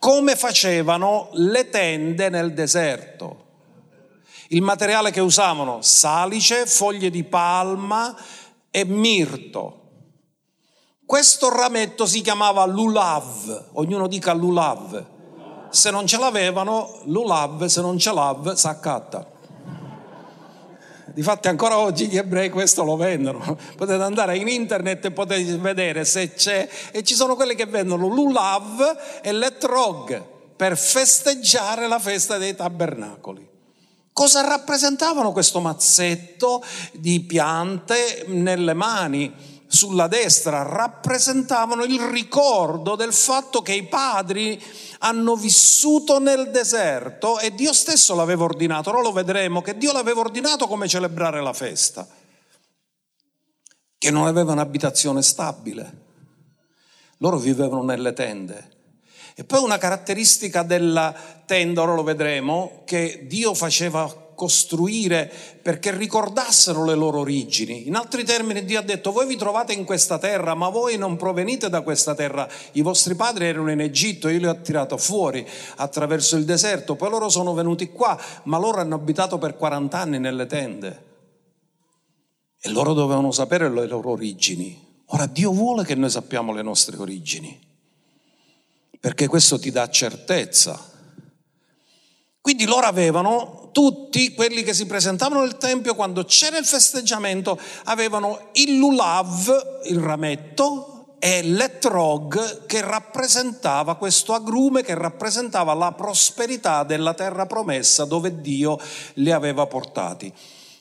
come 0.00 0.34
facevano 0.34 1.28
le 1.34 1.68
tende 1.70 2.30
nel 2.30 2.52
deserto. 2.52 3.46
Il 4.48 4.62
materiale 4.62 5.12
che 5.12 5.20
usavano, 5.20 5.82
salice, 5.82 6.66
foglie 6.66 7.10
di 7.10 7.22
palma 7.22 8.12
e 8.72 8.84
mirto. 8.84 9.81
Questo 11.12 11.50
rametto 11.50 12.06
si 12.06 12.22
chiamava 12.22 12.64
lulav, 12.64 13.66
ognuno 13.72 14.06
dica 14.06 14.32
lulav. 14.32 15.04
Se 15.68 15.90
non 15.90 16.06
ce 16.06 16.16
l'avevano, 16.16 17.00
lulav, 17.04 17.66
se 17.66 17.82
non 17.82 17.98
ce 17.98 18.14
l'av, 18.14 18.54
s'accatta. 18.54 19.30
Difatti 21.12 21.48
ancora 21.48 21.76
oggi 21.76 22.06
gli 22.06 22.16
ebrei 22.16 22.48
questo 22.48 22.82
lo 22.82 22.96
vendono. 22.96 23.58
Potete 23.76 24.02
andare 24.02 24.38
in 24.38 24.48
internet 24.48 25.04
e 25.04 25.10
potete 25.10 25.58
vedere 25.58 26.06
se 26.06 26.32
c'è. 26.32 26.66
E 26.90 27.02
ci 27.02 27.14
sono 27.14 27.34
quelli 27.34 27.54
che 27.56 27.66
vendono 27.66 28.06
l'ulav 28.06 28.80
e 29.20 29.32
l'etrog 29.32 30.24
per 30.56 30.78
festeggiare 30.78 31.88
la 31.88 31.98
festa 31.98 32.38
dei 32.38 32.56
tabernacoli. 32.56 33.50
Cosa 34.14 34.40
rappresentavano 34.40 35.32
questo 35.32 35.60
mazzetto 35.60 36.64
di 36.92 37.20
piante 37.20 38.24
nelle 38.28 38.72
mani? 38.72 39.51
Sulla 39.74 40.06
destra 40.06 40.64
rappresentavano 40.64 41.84
il 41.84 41.98
ricordo 41.98 42.94
del 42.94 43.14
fatto 43.14 43.62
che 43.62 43.72
i 43.72 43.84
padri 43.84 44.62
hanno 44.98 45.34
vissuto 45.34 46.18
nel 46.18 46.50
deserto 46.50 47.38
e 47.38 47.54
Dio 47.54 47.72
stesso 47.72 48.14
l'aveva 48.14 48.44
ordinato. 48.44 48.90
Ora 48.90 49.00
lo 49.00 49.12
vedremo 49.12 49.62
che 49.62 49.78
Dio 49.78 49.92
l'aveva 49.92 50.20
ordinato 50.20 50.66
come 50.66 50.88
celebrare 50.88 51.40
la 51.40 51.54
festa, 51.54 52.06
che 53.96 54.10
non 54.10 54.26
aveva 54.26 54.52
un'abitazione 54.52 55.22
stabile. 55.22 56.00
Loro 57.16 57.38
vivevano 57.38 57.82
nelle 57.82 58.12
tende. 58.12 58.68
E 59.34 59.44
poi 59.44 59.62
una 59.62 59.78
caratteristica 59.78 60.62
della 60.62 61.14
tenda, 61.46 61.80
ora 61.80 61.94
lo 61.94 62.02
vedremo, 62.02 62.82
che 62.84 63.24
Dio 63.26 63.54
faceva 63.54 64.06
costruire 64.34 65.30
perché 65.62 65.96
ricordassero 65.96 66.84
le 66.84 66.94
loro 66.94 67.20
origini. 67.20 67.86
In 67.86 67.94
altri 67.94 68.24
termini 68.24 68.64
Dio 68.64 68.78
ha 68.78 68.82
detto, 68.82 69.12
voi 69.12 69.26
vi 69.26 69.36
trovate 69.36 69.72
in 69.72 69.84
questa 69.84 70.18
terra, 70.18 70.54
ma 70.54 70.68
voi 70.68 70.96
non 70.96 71.16
provenite 71.16 71.68
da 71.68 71.82
questa 71.82 72.14
terra. 72.14 72.48
I 72.72 72.82
vostri 72.82 73.14
padri 73.14 73.46
erano 73.46 73.70
in 73.70 73.80
Egitto, 73.80 74.28
io 74.28 74.38
li 74.38 74.46
ho 74.46 74.60
tirato 74.60 74.96
fuori 74.96 75.46
attraverso 75.76 76.36
il 76.36 76.44
deserto, 76.44 76.94
poi 76.96 77.10
loro 77.10 77.28
sono 77.28 77.54
venuti 77.54 77.90
qua, 77.90 78.18
ma 78.44 78.58
loro 78.58 78.78
hanno 78.80 78.94
abitato 78.94 79.38
per 79.38 79.56
40 79.56 79.98
anni 79.98 80.18
nelle 80.18 80.46
tende. 80.46 81.10
E 82.60 82.70
loro 82.70 82.92
dovevano 82.92 83.32
sapere 83.32 83.68
le 83.70 83.86
loro 83.86 84.10
origini. 84.10 84.90
Ora 85.06 85.26
Dio 85.26 85.52
vuole 85.52 85.84
che 85.84 85.94
noi 85.94 86.10
sappiamo 86.10 86.52
le 86.52 86.62
nostre 86.62 86.96
origini, 86.96 87.58
perché 88.98 89.26
questo 89.26 89.58
ti 89.58 89.70
dà 89.70 89.88
certezza 89.90 90.90
quindi 92.42 92.64
loro 92.64 92.86
avevano, 92.86 93.61
tutti 93.72 94.32
quelli 94.34 94.62
che 94.62 94.74
si 94.74 94.86
presentavano 94.86 95.42
nel 95.42 95.56
Tempio, 95.56 95.94
quando 95.94 96.24
c'era 96.24 96.58
il 96.58 96.64
festeggiamento, 96.64 97.58
avevano 97.84 98.50
il 98.52 98.76
lulav, 98.76 99.80
il 99.86 99.98
rametto, 99.98 101.16
e 101.18 101.40
l'etrog 101.42 102.66
che 102.66 102.80
rappresentava 102.80 103.94
questo 103.94 104.32
agrume 104.32 104.82
che 104.82 104.94
rappresentava 104.94 105.72
la 105.72 105.92
prosperità 105.92 106.82
della 106.82 107.14
terra 107.14 107.46
promessa 107.46 108.04
dove 108.04 108.40
Dio 108.40 108.76
li 109.14 109.30
aveva 109.30 109.66
portati. 109.66 110.32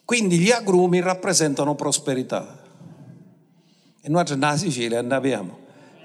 Quindi 0.04 0.40
gli 0.40 0.50
agrumi 0.50 1.00
rappresentano 1.00 1.76
prosperità. 1.76 2.60
E 4.02 4.10
noi 4.10 4.24
nella 4.30 4.58
Sicilia 4.58 5.02
ne 5.04 5.14
abbiamo 5.14 5.60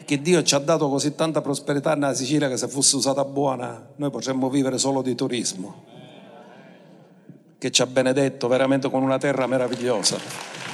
che 0.06 0.22
Dio 0.22 0.42
ci 0.44 0.54
ha 0.54 0.58
dato 0.58 0.88
così 0.88 1.14
tanta 1.16 1.40
prosperità 1.40 1.94
nella 1.94 2.14
Sicilia 2.14 2.48
che 2.48 2.56
se 2.56 2.68
fosse 2.68 2.94
usata 2.94 3.24
buona 3.24 3.88
noi 3.96 4.10
potremmo 4.10 4.48
vivere 4.48 4.78
solo 4.78 5.02
di 5.02 5.16
turismo, 5.16 5.84
che 7.58 7.70
ci 7.70 7.82
ha 7.82 7.86
benedetto 7.86 8.48
veramente 8.48 8.90
con 8.90 9.02
una 9.02 9.18
terra 9.18 9.46
meravigliosa. 9.46 10.64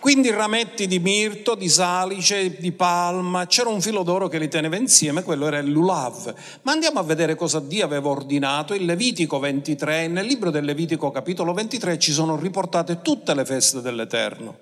Quindi 0.00 0.30
rametti 0.30 0.86
di 0.86 0.98
mirto, 0.98 1.54
di 1.54 1.68
salice, 1.68 2.56
di 2.56 2.72
palma, 2.72 3.46
c'era 3.46 3.68
un 3.68 3.82
filo 3.82 4.02
d'oro 4.02 4.28
che 4.28 4.38
li 4.38 4.48
teneva 4.48 4.76
insieme, 4.76 5.22
quello 5.22 5.46
era 5.46 5.58
il 5.58 5.70
lulav. 5.70 6.34
Ma 6.62 6.72
andiamo 6.72 7.00
a 7.00 7.02
vedere 7.02 7.34
cosa 7.34 7.60
Dio 7.60 7.84
aveva 7.84 8.08
ordinato 8.08 8.72
in 8.72 8.86
Levitico 8.86 9.38
23. 9.38 10.08
Nel 10.08 10.24
libro 10.24 10.50
del 10.50 10.64
Levitico 10.64 11.10
capitolo 11.10 11.52
23 11.52 11.98
ci 11.98 12.12
sono 12.12 12.36
riportate 12.36 13.02
tutte 13.02 13.34
le 13.34 13.44
feste 13.44 13.82
dell'Eterno. 13.82 14.56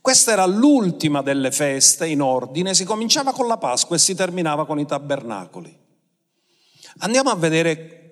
Questa 0.00 0.32
era 0.32 0.46
l'ultima 0.46 1.20
delle 1.20 1.52
feste 1.52 2.06
in 2.06 2.22
ordine, 2.22 2.72
si 2.72 2.84
cominciava 2.84 3.32
con 3.32 3.46
la 3.46 3.58
Pasqua 3.58 3.96
e 3.96 3.98
si 3.98 4.14
terminava 4.14 4.64
con 4.64 4.78
i 4.78 4.86
tabernacoli. 4.86 5.83
Andiamo 6.98 7.30
a 7.30 7.36
vedere 7.36 8.04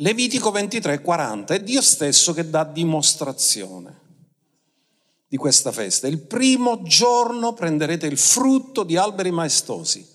Levitico 0.00 0.50
23, 0.50 1.00
40, 1.00 1.54
è 1.54 1.60
Dio 1.60 1.82
stesso 1.82 2.32
che 2.32 2.48
dà 2.48 2.64
dimostrazione 2.64 4.00
di 5.26 5.36
questa 5.36 5.72
festa. 5.72 6.06
Il 6.06 6.20
primo 6.20 6.82
giorno 6.82 7.52
prenderete 7.52 8.06
il 8.06 8.16
frutto 8.16 8.84
di 8.84 8.96
alberi 8.96 9.30
maestosi, 9.30 10.06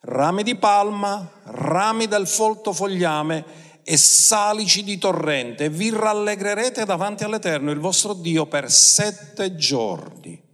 rami 0.00 0.42
di 0.42 0.56
palma, 0.56 1.40
rami 1.44 2.08
del 2.08 2.26
folto 2.26 2.72
fogliame 2.72 3.44
e 3.84 3.96
salici 3.96 4.84
di 4.84 4.98
torrente, 4.98 5.68
vi 5.68 5.90
rallegrerete 5.90 6.84
davanti 6.84 7.24
all'Eterno, 7.24 7.70
il 7.70 7.80
vostro 7.80 8.14
Dio, 8.14 8.46
per 8.46 8.70
sette 8.70 9.56
giorni. 9.56 10.50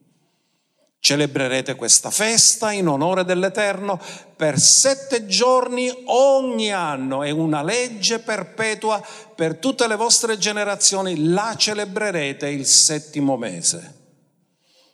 Celebrerete 1.00 1.74
questa 1.74 2.10
festa 2.10 2.72
in 2.72 2.88
onore 2.88 3.24
dell'Eterno 3.24 4.00
per 4.36 4.58
sette 4.58 5.26
giorni 5.26 5.90
ogni 6.06 6.72
anno. 6.72 7.22
È 7.22 7.30
una 7.30 7.62
legge 7.62 8.18
perpetua 8.18 9.04
per 9.34 9.56
tutte 9.58 9.86
le 9.86 9.96
vostre 9.96 10.38
generazioni. 10.38 11.28
La 11.28 11.54
celebrerete 11.56 12.48
il 12.48 12.66
settimo 12.66 13.36
mese. 13.36 13.96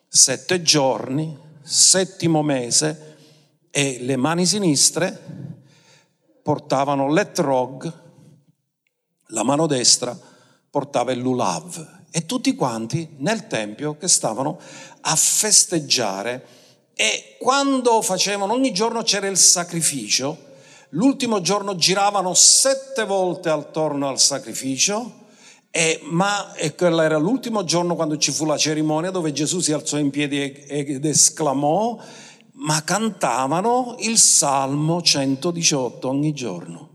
Sette 0.06 0.62
giorni, 0.62 1.36
settimo 1.62 2.42
mese, 2.42 3.16
e 3.70 3.98
le 4.02 4.16
mani 4.16 4.46
sinistre 4.46 5.20
portavano 6.42 7.10
l'etrog 7.10 8.02
la 9.34 9.42
mano 9.42 9.66
destra 9.66 10.16
portava 10.70 11.12
il 11.12 11.18
lulav 11.18 12.02
e 12.16 12.26
tutti 12.26 12.54
quanti 12.54 13.08
nel 13.18 13.48
tempio 13.48 13.96
che 13.96 14.06
stavano 14.06 14.60
a 15.00 15.16
festeggiare 15.16 16.46
e 16.94 17.34
quando 17.40 18.00
facevano, 18.02 18.52
ogni 18.52 18.72
giorno 18.72 19.02
c'era 19.02 19.26
il 19.26 19.36
sacrificio, 19.36 20.38
l'ultimo 20.90 21.40
giorno 21.40 21.74
giravano 21.74 22.32
sette 22.32 23.04
volte 23.04 23.48
attorno 23.48 24.06
al 24.08 24.20
sacrificio, 24.20 25.22
e, 25.72 25.98
ma 26.04 26.54
e 26.54 26.76
quello 26.76 27.02
era 27.02 27.18
l'ultimo 27.18 27.64
giorno 27.64 27.96
quando 27.96 28.16
ci 28.16 28.30
fu 28.30 28.44
la 28.44 28.56
cerimonia 28.56 29.10
dove 29.10 29.32
Gesù 29.32 29.58
si 29.58 29.72
alzò 29.72 29.98
in 29.98 30.10
piedi 30.10 30.40
ed 30.68 31.04
esclamò, 31.04 31.98
ma 32.52 32.84
cantavano 32.84 33.96
il 33.98 34.18
Salmo 34.18 35.02
118 35.02 36.08
ogni 36.08 36.32
giorno. 36.32 36.93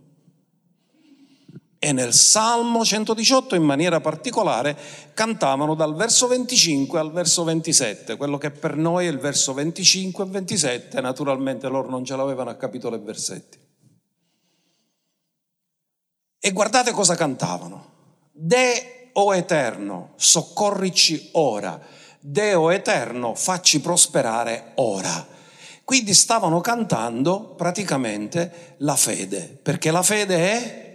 E 1.82 1.94
nel 1.94 2.14
Salmo 2.14 2.84
118 2.84 3.56
in 3.56 3.64
maniera 3.64 4.02
particolare 4.02 4.78
cantavano 5.14 5.76
dal 5.76 5.96
verso 5.96 6.28
25 6.28 7.00
al 7.00 7.14
verso 7.14 7.46
27, 7.46 8.18
quello 8.18 8.38
che 8.38 8.52
per 8.52 8.76
noi 8.76 9.06
è 9.06 9.10
il 9.10 9.18
verso 9.18 9.54
25 9.54 10.26
e 10.26 10.28
27, 10.28 11.00
naturalmente 11.00 11.70
loro 11.70 11.90
non 11.90 12.04
ce 12.04 12.18
l'avevano 12.18 12.50
a 12.50 12.56
capitolo 12.56 12.98
e 12.98 13.00
versetti. 13.00 13.58
E 16.38 16.52
guardate 16.52 16.92
cosa 16.92 17.16
cantavano. 17.16 17.92
De, 18.32 19.12
o 19.14 19.34
Eterno, 19.34 20.14
soccorrici 20.18 21.30
ora. 21.34 21.80
Deo 22.20 22.72
Eterno, 22.72 23.36
facci 23.36 23.80
prosperare 23.80 24.72
ora. 24.76 25.28
Quindi 25.86 26.14
stavano 26.14 26.60
cantando 26.60 27.56
praticamente 27.56 28.76
la 28.80 28.96
fede, 28.98 29.60
perché 29.62 29.92
la 29.92 30.04
fede 30.04 30.36
è 30.38 30.89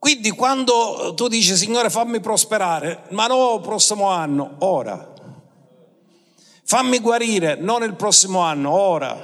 quindi 0.00 0.30
quando 0.30 1.12
tu 1.14 1.28
dici 1.28 1.54
Signore 1.54 1.90
fammi 1.90 2.20
prosperare, 2.20 3.02
ma 3.10 3.26
no 3.26 3.56
il 3.56 3.60
prossimo 3.60 4.08
anno, 4.08 4.54
ora. 4.60 5.12
Fammi 6.64 7.00
guarire, 7.00 7.56
non 7.56 7.82
il 7.82 7.94
prossimo 7.96 8.40
anno, 8.40 8.70
ora. 8.72 9.14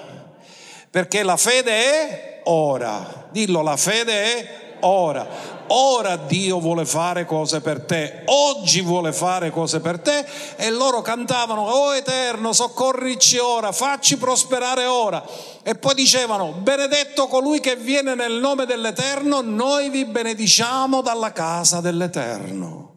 Perché 0.91 1.23
la 1.23 1.39
fede 1.39 1.71
è 1.71 2.41
ora. 2.45 3.27
Dillo, 3.31 3.63
la 3.63 3.79
fede 3.79 4.13
è 4.13 4.77
ora. 4.81 5.27
Ora 5.69 6.17
Dio 6.17 6.61
vuole 6.61 6.85
fare 6.85 7.25
cose 7.25 7.61
per 7.61 7.85
te, 7.85 8.23
oggi 8.27 8.81
vuole 8.83 9.13
fare 9.13 9.51
cose 9.51 9.81
per 9.81 9.99
te 9.99 10.25
e 10.57 10.71
loro 10.71 11.03
cantavano, 11.03 11.63
oh 11.63 11.95
Eterno, 11.95 12.53
soccorrici 12.53 13.39
ora, 13.39 13.73
facci 13.73 14.17
prosperare 14.17 14.85
ora. 14.85 15.25
E 15.63 15.75
poi 15.75 15.95
dicevano, 15.95 16.53
benedetto 16.53 17.27
colui 17.27 17.61
che 17.61 17.75
viene 17.77 18.15
nel 18.15 18.35
nome 18.35 18.67
dell'Eterno, 18.67 19.41
noi 19.41 19.91
vi 19.91 20.05
benediciamo 20.05 21.03
dalla 21.03 21.33
casa 21.33 21.81
dell'Eterno. 21.81 22.95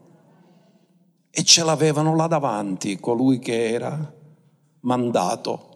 E 1.30 1.44
ce 1.44 1.64
l'avevano 1.64 2.14
là 2.14 2.26
davanti 2.26 2.98
colui 3.00 3.38
che 3.38 3.70
era 3.70 4.12
mandato 4.80 5.68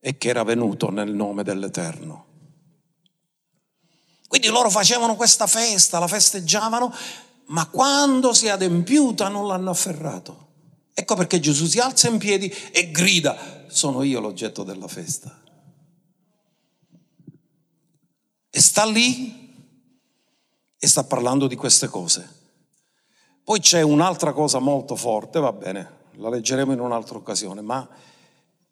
e 0.00 0.16
che 0.16 0.28
era 0.28 0.42
venuto 0.42 0.90
nel 0.90 1.12
nome 1.12 1.42
dell'Eterno. 1.42 2.29
Quindi 4.30 4.46
loro 4.46 4.70
facevano 4.70 5.16
questa 5.16 5.48
festa, 5.48 5.98
la 5.98 6.06
festeggiavano, 6.06 6.94
ma 7.46 7.66
quando 7.66 8.32
si 8.32 8.46
è 8.46 8.50
adempiuta 8.50 9.26
non 9.26 9.48
l'hanno 9.48 9.70
afferrato. 9.70 10.50
Ecco 10.94 11.16
perché 11.16 11.40
Gesù 11.40 11.66
si 11.66 11.80
alza 11.80 12.06
in 12.08 12.18
piedi 12.18 12.48
e 12.70 12.92
grida, 12.92 13.64
sono 13.66 14.04
io 14.04 14.20
l'oggetto 14.20 14.62
della 14.62 14.86
festa. 14.86 15.36
E 18.50 18.60
sta 18.60 18.84
lì 18.84 19.52
e 20.78 20.86
sta 20.86 21.02
parlando 21.02 21.48
di 21.48 21.56
queste 21.56 21.88
cose. 21.88 22.36
Poi 23.42 23.58
c'è 23.58 23.82
un'altra 23.82 24.32
cosa 24.32 24.60
molto 24.60 24.94
forte, 24.94 25.40
va 25.40 25.52
bene, 25.52 26.02
la 26.18 26.28
leggeremo 26.28 26.72
in 26.72 26.78
un'altra 26.78 27.16
occasione, 27.16 27.62
ma 27.62 27.84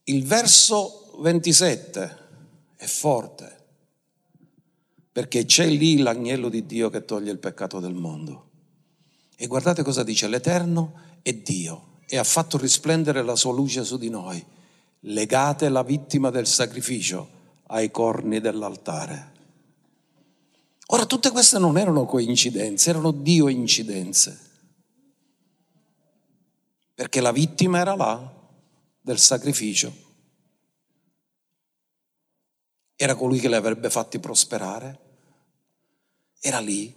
il 0.05 0.25
verso 0.25 1.17
27 1.19 2.19
è 2.77 2.87
forte 2.87 3.58
perché 5.19 5.47
c'è 5.47 5.67
lì 5.67 5.99
l'agnello 5.99 6.49
di 6.49 6.65
Dio 6.65 6.91
che 6.91 7.05
toglie 7.05 7.33
il 7.33 7.41
peccato 7.41 7.81
del 7.81 7.93
mondo. 7.93 8.51
E 9.35 9.49
guardate 9.49 9.83
cosa 9.83 10.05
dice, 10.05 10.29
l'Eterno 10.29 10.93
è 11.23 11.33
Dio 11.35 12.03
e 12.07 12.19
ha 12.19 12.23
fatto 12.23 12.57
risplendere 12.57 13.25
la 13.25 13.35
sua 13.35 13.53
luce 13.53 13.83
su 13.83 13.99
di 13.99 14.11
noi. 14.11 14.41
Legate 15.01 15.71
la 15.71 15.83
vittima 15.83 16.31
del 16.31 16.47
sacrificio 16.47 17.29
ai 17.67 17.91
corni 17.91 18.39
dell'altare. 18.39 19.33
Ora 20.87 21.05
tutte 21.05 21.33
queste 21.33 21.59
non 21.59 21.77
erano 21.77 22.05
coincidenze, 22.05 22.91
erano 22.91 23.11
Dio 23.11 23.49
incidenze. 23.49 24.39
Perché 26.95 27.21
la 27.21 27.33
vittima 27.33 27.81
era 27.81 27.97
là 27.97 28.35
del 29.01 29.19
sacrificio. 29.19 29.93
Era 32.95 33.17
colui 33.17 33.41
che 33.41 33.49
le 33.49 33.57
avrebbe 33.57 33.91
fatti 33.91 34.21
prosperare 34.21 35.07
era 36.41 36.61
lì. 36.61 36.95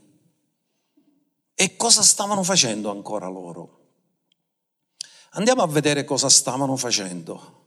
E 1.54 1.75
cosa 1.75 2.01
stavano 2.01 2.43
facendo 2.43 2.89
ancora 2.89 3.27
loro? 3.27 3.80
Andiamo 5.32 5.62
a 5.62 5.67
vedere 5.67 6.04
cosa 6.04 6.27
stavano 6.27 6.75
facendo. 6.75 7.60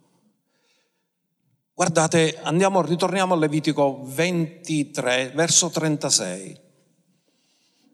Guardate, 1.72 2.38
andiamo, 2.42 2.82
ritorniamo 2.82 3.34
a 3.34 3.36
Levitico 3.36 4.00
23, 4.04 5.32
verso 5.34 5.70
36, 5.70 6.60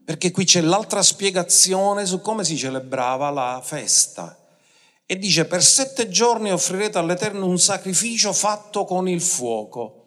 perché 0.04 0.30
qui 0.30 0.44
c'è 0.44 0.60
l'altra 0.60 1.02
spiegazione 1.02 2.04
su 2.04 2.20
come 2.20 2.44
si 2.44 2.58
celebrava 2.58 3.30
la 3.30 3.60
festa. 3.64 4.36
E 5.06 5.18
dice, 5.18 5.46
per 5.46 5.62
sette 5.62 6.08
giorni 6.08 6.52
offrirete 6.52 6.98
all'Eterno 6.98 7.46
un 7.46 7.58
sacrificio 7.58 8.32
fatto 8.32 8.84
con 8.84 9.08
il 9.08 9.22
fuoco. 9.22 9.99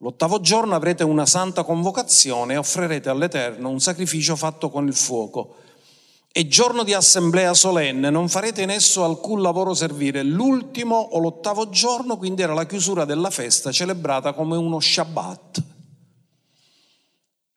L'ottavo 0.00 0.40
giorno 0.40 0.76
avrete 0.76 1.02
una 1.02 1.26
santa 1.26 1.64
convocazione 1.64 2.54
e 2.54 2.56
offrirete 2.56 3.08
all'Eterno 3.08 3.68
un 3.68 3.80
sacrificio 3.80 4.36
fatto 4.36 4.70
con 4.70 4.86
il 4.86 4.94
fuoco. 4.94 5.56
E 6.30 6.46
giorno 6.46 6.84
di 6.84 6.92
assemblea 6.92 7.52
solenne, 7.52 8.08
non 8.08 8.28
farete 8.28 8.62
in 8.62 8.70
esso 8.70 9.02
alcun 9.02 9.42
lavoro 9.42 9.74
servire. 9.74 10.22
L'ultimo 10.22 10.96
o 10.96 11.18
l'ottavo 11.18 11.68
giorno, 11.70 12.16
quindi 12.16 12.42
era 12.42 12.54
la 12.54 12.66
chiusura 12.66 13.04
della 13.04 13.30
festa, 13.30 13.72
celebrata 13.72 14.34
come 14.34 14.56
uno 14.56 14.78
Shabbat. 14.78 15.62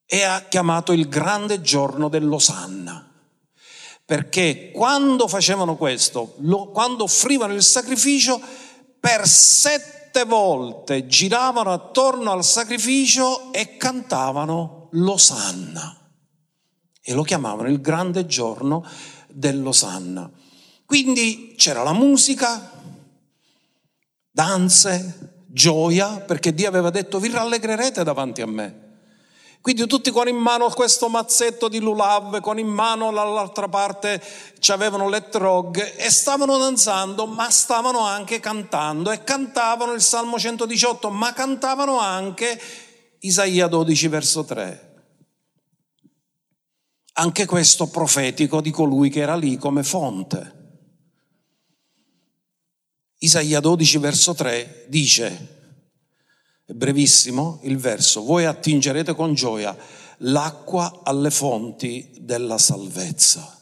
E 0.07 0.23
ha 0.23 0.41
chiamato 0.49 0.93
il 0.93 1.07
grande 1.07 1.61
giorno 1.61 2.09
dell'Osanna. 2.09 3.07
Perché 4.03 4.71
quando 4.71 5.27
facevano 5.27 5.75
questo, 5.75 6.35
quando 6.73 7.03
offrivano 7.03 7.53
il 7.53 7.61
sacrificio, 7.61 8.41
per 8.99 9.27
sette 9.27 10.00
sette 10.11 10.25
volte 10.25 11.07
giravano 11.07 11.71
attorno 11.71 12.31
al 12.31 12.43
sacrificio 12.43 13.53
e 13.53 13.77
cantavano 13.77 14.89
l'Osanna. 14.91 15.95
E 17.01 17.13
lo 17.13 17.23
chiamavano 17.23 17.69
il 17.69 17.79
grande 17.79 18.25
giorno 18.25 18.85
dell'Osanna. 19.29 20.29
Quindi 20.85 21.53
c'era 21.55 21.81
la 21.83 21.93
musica, 21.93 22.71
danze, 24.29 25.45
gioia, 25.47 26.19
perché 26.19 26.53
Dio 26.53 26.67
aveva 26.67 26.89
detto 26.89 27.17
vi 27.17 27.31
rallegrerete 27.31 28.03
davanti 28.03 28.41
a 28.41 28.47
me. 28.47 28.80
Quindi 29.61 29.85
tutti 29.85 30.09
con 30.09 30.27
in 30.27 30.37
mano 30.37 30.67
questo 30.69 31.07
mazzetto 31.07 31.67
di 31.67 31.79
lulav, 31.79 32.39
con 32.39 32.57
in 32.57 32.67
mano 32.67 33.11
dall'altra 33.11 33.67
parte 33.69 34.19
avevano 34.69 35.07
le 35.07 35.29
trog 35.29 35.97
e 35.97 36.09
stavano 36.09 36.57
danzando, 36.57 37.27
ma 37.27 37.47
stavano 37.51 37.99
anche 37.99 38.39
cantando 38.39 39.11
e 39.11 39.23
cantavano 39.23 39.93
il 39.93 40.01
Salmo 40.01 40.39
118, 40.39 41.11
ma 41.11 41.31
cantavano 41.33 41.99
anche 41.99 42.59
Isaia 43.19 43.67
12 43.67 44.07
verso 44.07 44.43
3. 44.43 44.89
Anche 47.13 47.45
questo 47.45 47.87
profetico 47.87 48.61
di 48.61 48.71
colui 48.71 49.11
che 49.11 49.19
era 49.19 49.35
lì 49.35 49.57
come 49.57 49.83
fonte. 49.83 50.59
Isaia 53.19 53.59
12 53.59 53.97
verso 53.99 54.33
3 54.33 54.85
dice, 54.87 55.60
brevissimo 56.73 57.59
il 57.63 57.77
verso, 57.77 58.23
voi 58.23 58.45
attingerete 58.45 59.13
con 59.13 59.33
gioia 59.33 59.75
l'acqua 60.23 61.01
alle 61.03 61.31
fonti 61.31 62.09
della 62.19 62.57
salvezza. 62.57 63.59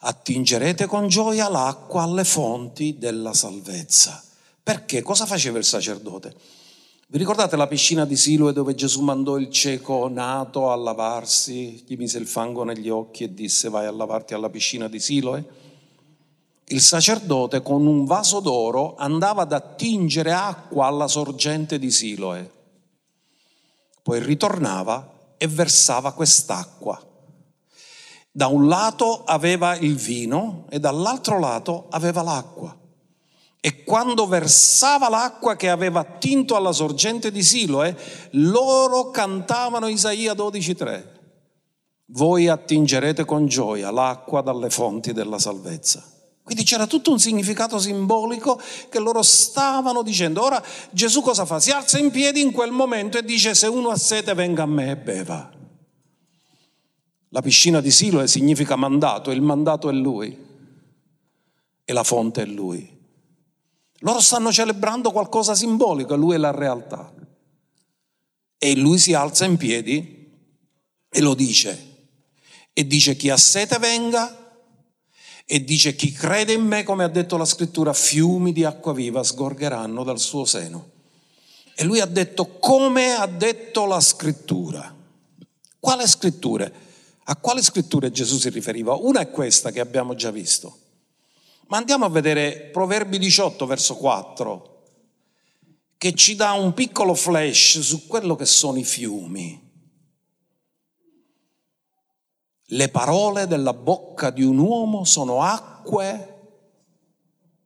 Attingerete 0.00 0.86
con 0.86 1.08
gioia 1.08 1.48
l'acqua 1.48 2.02
alle 2.02 2.24
fonti 2.24 2.98
della 2.98 3.32
salvezza. 3.32 4.22
Perché? 4.62 5.02
Cosa 5.02 5.26
faceva 5.26 5.58
il 5.58 5.64
sacerdote? 5.64 6.34
Vi 7.08 7.18
ricordate 7.18 7.56
la 7.56 7.66
piscina 7.66 8.06
di 8.06 8.16
Siloe 8.16 8.52
dove 8.52 8.74
Gesù 8.74 9.02
mandò 9.02 9.36
il 9.36 9.50
cieco 9.50 10.08
nato 10.08 10.70
a 10.70 10.76
lavarsi, 10.76 11.84
gli 11.86 11.96
mise 11.96 12.18
il 12.18 12.26
fango 12.26 12.64
negli 12.64 12.88
occhi 12.88 13.24
e 13.24 13.34
disse 13.34 13.68
vai 13.68 13.86
a 13.86 13.92
lavarti 13.92 14.34
alla 14.34 14.48
piscina 14.48 14.88
di 14.88 14.98
Siloe? 14.98 15.44
Il 16.72 16.80
sacerdote 16.80 17.60
con 17.60 17.86
un 17.86 18.04
vaso 18.06 18.40
d'oro 18.40 18.94
andava 18.96 19.42
ad 19.42 19.52
attingere 19.52 20.32
acqua 20.32 20.86
alla 20.86 21.06
sorgente 21.06 21.78
di 21.78 21.90
Siloe, 21.90 22.50
poi 24.02 24.18
ritornava 24.20 25.34
e 25.36 25.46
versava 25.46 26.12
quest'acqua. 26.12 27.00
Da 28.30 28.46
un 28.46 28.66
lato 28.66 29.24
aveva 29.24 29.76
il 29.76 29.96
vino 29.96 30.64
e 30.70 30.80
dall'altro 30.80 31.38
lato 31.38 31.86
aveva 31.90 32.22
l'acqua. 32.22 32.74
E 33.60 33.84
quando 33.84 34.26
versava 34.26 35.10
l'acqua 35.10 35.54
che 35.54 35.68
aveva 35.68 36.00
attinto 36.00 36.56
alla 36.56 36.72
sorgente 36.72 37.30
di 37.30 37.42
Siloe, 37.42 37.96
loro 38.32 39.10
cantavano 39.10 39.86
Isaia 39.86 40.32
12:3. 40.32 41.20
Voi 42.06 42.48
attingerete 42.48 43.24
con 43.24 43.46
gioia 43.46 43.90
l'acqua 43.90 44.40
dalle 44.40 44.70
fonti 44.70 45.12
della 45.12 45.38
salvezza. 45.38 46.02
Quindi 46.42 46.64
c'era 46.64 46.86
tutto 46.88 47.12
un 47.12 47.20
significato 47.20 47.78
simbolico 47.78 48.60
che 48.88 48.98
loro 48.98 49.22
stavano 49.22 50.02
dicendo. 50.02 50.42
Ora 50.42 50.62
Gesù 50.90 51.22
cosa 51.22 51.46
fa? 51.46 51.60
Si 51.60 51.70
alza 51.70 51.98
in 51.98 52.10
piedi 52.10 52.40
in 52.40 52.50
quel 52.50 52.72
momento 52.72 53.16
e 53.16 53.24
dice 53.24 53.54
se 53.54 53.68
uno 53.68 53.90
ha 53.90 53.96
sete 53.96 54.34
venga 54.34 54.64
a 54.64 54.66
me 54.66 54.90
e 54.90 54.96
beva. 54.96 55.50
La 57.28 57.40
piscina 57.40 57.80
di 57.80 57.90
Siloe 57.90 58.26
significa 58.26 58.76
mandato, 58.76 59.30
il 59.30 59.40
mandato 59.40 59.88
è 59.88 59.92
lui 59.92 60.36
e 61.84 61.92
la 61.92 62.02
fonte 62.02 62.42
è 62.42 62.46
lui. 62.46 63.00
Loro 64.00 64.20
stanno 64.20 64.50
celebrando 64.50 65.12
qualcosa 65.12 65.54
simbolico, 65.54 66.16
lui 66.16 66.34
è 66.34 66.38
la 66.38 66.50
realtà. 66.50 67.12
E 68.58 68.76
lui 68.76 68.98
si 68.98 69.14
alza 69.14 69.44
in 69.44 69.56
piedi 69.56 70.28
e 71.08 71.20
lo 71.20 71.34
dice. 71.34 71.90
E 72.72 72.86
dice 72.86 73.14
chi 73.14 73.30
ha 73.30 73.36
sete 73.36 73.78
venga 73.78 74.41
e 75.44 75.64
dice 75.64 75.94
chi 75.94 76.12
crede 76.12 76.52
in 76.52 76.62
me, 76.62 76.82
come 76.82 77.04
ha 77.04 77.08
detto 77.08 77.36
la 77.36 77.44
scrittura, 77.44 77.92
fiumi 77.92 78.52
di 78.52 78.64
acqua 78.64 78.92
viva 78.92 79.22
sgorgeranno 79.22 80.04
dal 80.04 80.18
suo 80.18 80.44
seno. 80.44 80.90
E 81.74 81.84
lui 81.84 82.00
ha 82.00 82.06
detto 82.06 82.58
come 82.58 83.12
ha 83.12 83.26
detto 83.26 83.86
la 83.86 84.00
scrittura. 84.00 84.94
Quale 85.78 86.06
scritture? 86.06 86.72
A 87.24 87.36
quale 87.36 87.62
scritture 87.62 88.10
Gesù 88.10 88.38
si 88.38 88.50
riferiva? 88.50 88.94
Una 88.94 89.20
è 89.20 89.30
questa 89.30 89.70
che 89.70 89.80
abbiamo 89.80 90.14
già 90.14 90.30
visto. 90.30 90.78
Ma 91.68 91.78
andiamo 91.78 92.04
a 92.04 92.10
vedere 92.10 92.68
Proverbi 92.72 93.18
18, 93.18 93.64
verso 93.66 93.96
4, 93.96 94.82
che 95.96 96.14
ci 96.14 96.34
dà 96.34 96.52
un 96.52 96.74
piccolo 96.74 97.14
flash 97.14 97.80
su 97.80 98.06
quello 98.06 98.36
che 98.36 98.44
sono 98.44 98.78
i 98.78 98.84
fiumi. 98.84 99.71
Le 102.72 102.88
parole 102.88 103.46
della 103.46 103.74
bocca 103.74 104.30
di 104.30 104.42
un 104.42 104.56
uomo 104.56 105.04
sono 105.04 105.42
acque 105.42 106.40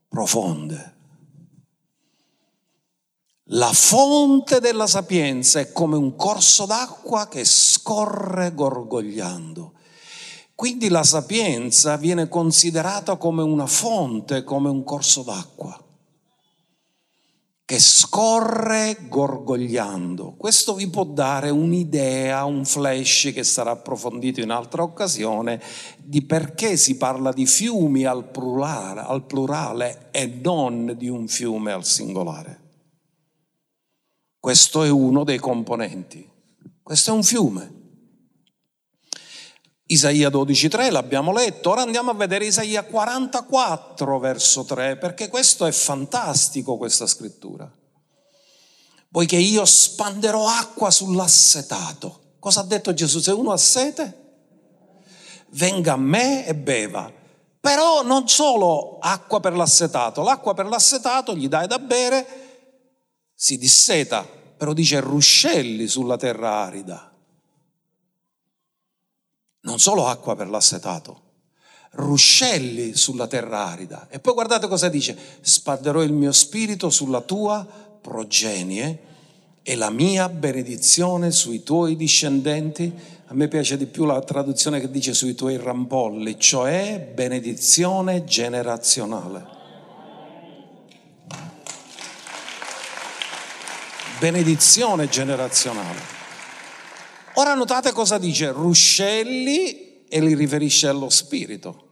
profonde. 0.08 0.94
La 3.50 3.72
fonte 3.72 4.58
della 4.58 4.88
sapienza 4.88 5.60
è 5.60 5.70
come 5.70 5.96
un 5.96 6.16
corso 6.16 6.66
d'acqua 6.66 7.28
che 7.28 7.44
scorre 7.44 8.52
gorgogliando. 8.52 9.74
Quindi 10.56 10.88
la 10.88 11.04
sapienza 11.04 11.96
viene 11.96 12.28
considerata 12.28 13.14
come 13.16 13.42
una 13.42 13.66
fonte, 13.66 14.42
come 14.42 14.68
un 14.70 14.82
corso 14.82 15.22
d'acqua 15.22 15.85
che 17.66 17.80
scorre 17.80 18.96
gorgogliando. 19.08 20.34
Questo 20.36 20.72
vi 20.76 20.88
può 20.88 21.02
dare 21.02 21.50
un'idea, 21.50 22.44
un 22.44 22.64
flash 22.64 23.32
che 23.34 23.42
sarà 23.42 23.72
approfondito 23.72 24.40
in 24.40 24.50
altra 24.50 24.84
occasione 24.84 25.60
di 25.98 26.22
perché 26.22 26.76
si 26.76 26.96
parla 26.96 27.32
di 27.32 27.44
fiumi 27.44 28.04
al 28.04 28.30
plurale, 28.30 29.00
al 29.00 29.26
plurale 29.26 30.10
e 30.12 30.26
non 30.26 30.94
di 30.96 31.08
un 31.08 31.26
fiume 31.26 31.72
al 31.72 31.84
singolare. 31.84 32.60
Questo 34.38 34.84
è 34.84 34.88
uno 34.88 35.24
dei 35.24 35.38
componenti. 35.38 36.24
Questo 36.80 37.10
è 37.10 37.14
un 37.14 37.24
fiume. 37.24 37.85
Isaia 39.88 40.30
12.3 40.30 40.90
l'abbiamo 40.90 41.32
letto, 41.32 41.70
ora 41.70 41.82
andiamo 41.82 42.10
a 42.10 42.14
vedere 42.14 42.46
Isaia 42.46 42.82
44 42.82 44.18
verso 44.18 44.64
3 44.64 44.96
perché 44.96 45.28
questo 45.28 45.64
è 45.64 45.70
fantastico 45.70 46.76
questa 46.76 47.06
scrittura. 47.06 47.70
Poiché 49.08 49.36
io 49.36 49.64
spanderò 49.64 50.44
acqua 50.48 50.90
sull'assetato. 50.90 52.34
Cosa 52.40 52.60
ha 52.60 52.64
detto 52.64 52.92
Gesù? 52.92 53.20
Se 53.20 53.30
uno 53.30 53.52
ha 53.52 53.56
sete, 53.56 54.24
venga 55.50 55.92
a 55.92 55.96
me 55.96 56.44
e 56.44 56.54
beva. 56.56 57.12
Però 57.60 58.02
non 58.02 58.28
solo 58.28 58.98
acqua 58.98 59.38
per 59.38 59.54
l'assetato, 59.54 60.22
l'acqua 60.22 60.52
per 60.52 60.66
l'assetato 60.66 61.34
gli 61.36 61.48
dai 61.48 61.68
da 61.68 61.78
bere, 61.78 62.26
si 63.34 63.56
disseta, 63.56 64.24
però 64.24 64.72
dice 64.72 64.98
ruscelli 64.98 65.86
sulla 65.86 66.16
terra 66.16 66.64
arida 66.64 67.15
non 69.66 69.80
solo 69.80 70.06
acqua 70.06 70.36
per 70.36 70.48
l'assetato, 70.48 71.20
ruscelli 71.90 72.94
sulla 72.94 73.26
terra 73.26 73.66
arida. 73.66 74.06
E 74.08 74.20
poi 74.20 74.32
guardate 74.32 74.68
cosa 74.68 74.88
dice, 74.88 75.16
spadderò 75.40 76.02
il 76.02 76.12
mio 76.12 76.32
spirito 76.32 76.88
sulla 76.88 77.20
tua 77.20 77.66
progenie 78.00 79.14
e 79.62 79.74
la 79.74 79.90
mia 79.90 80.28
benedizione 80.28 81.32
sui 81.32 81.64
tuoi 81.64 81.96
discendenti. 81.96 82.92
A 83.26 83.34
me 83.34 83.48
piace 83.48 83.76
di 83.76 83.86
più 83.86 84.04
la 84.04 84.20
traduzione 84.20 84.80
che 84.80 84.88
dice 84.90 85.12
sui 85.12 85.34
tuoi 85.34 85.56
rampolli, 85.56 86.38
cioè 86.38 87.10
benedizione 87.12 88.24
generazionale. 88.24 89.54
Benedizione 94.20 95.08
generazionale. 95.08 96.15
Ora 97.38 97.52
notate 97.52 97.92
cosa 97.92 98.16
dice, 98.16 98.50
ruscelli 98.50 100.06
e 100.08 100.20
li 100.20 100.34
riferisce 100.34 100.88
allo 100.88 101.10
spirito. 101.10 101.84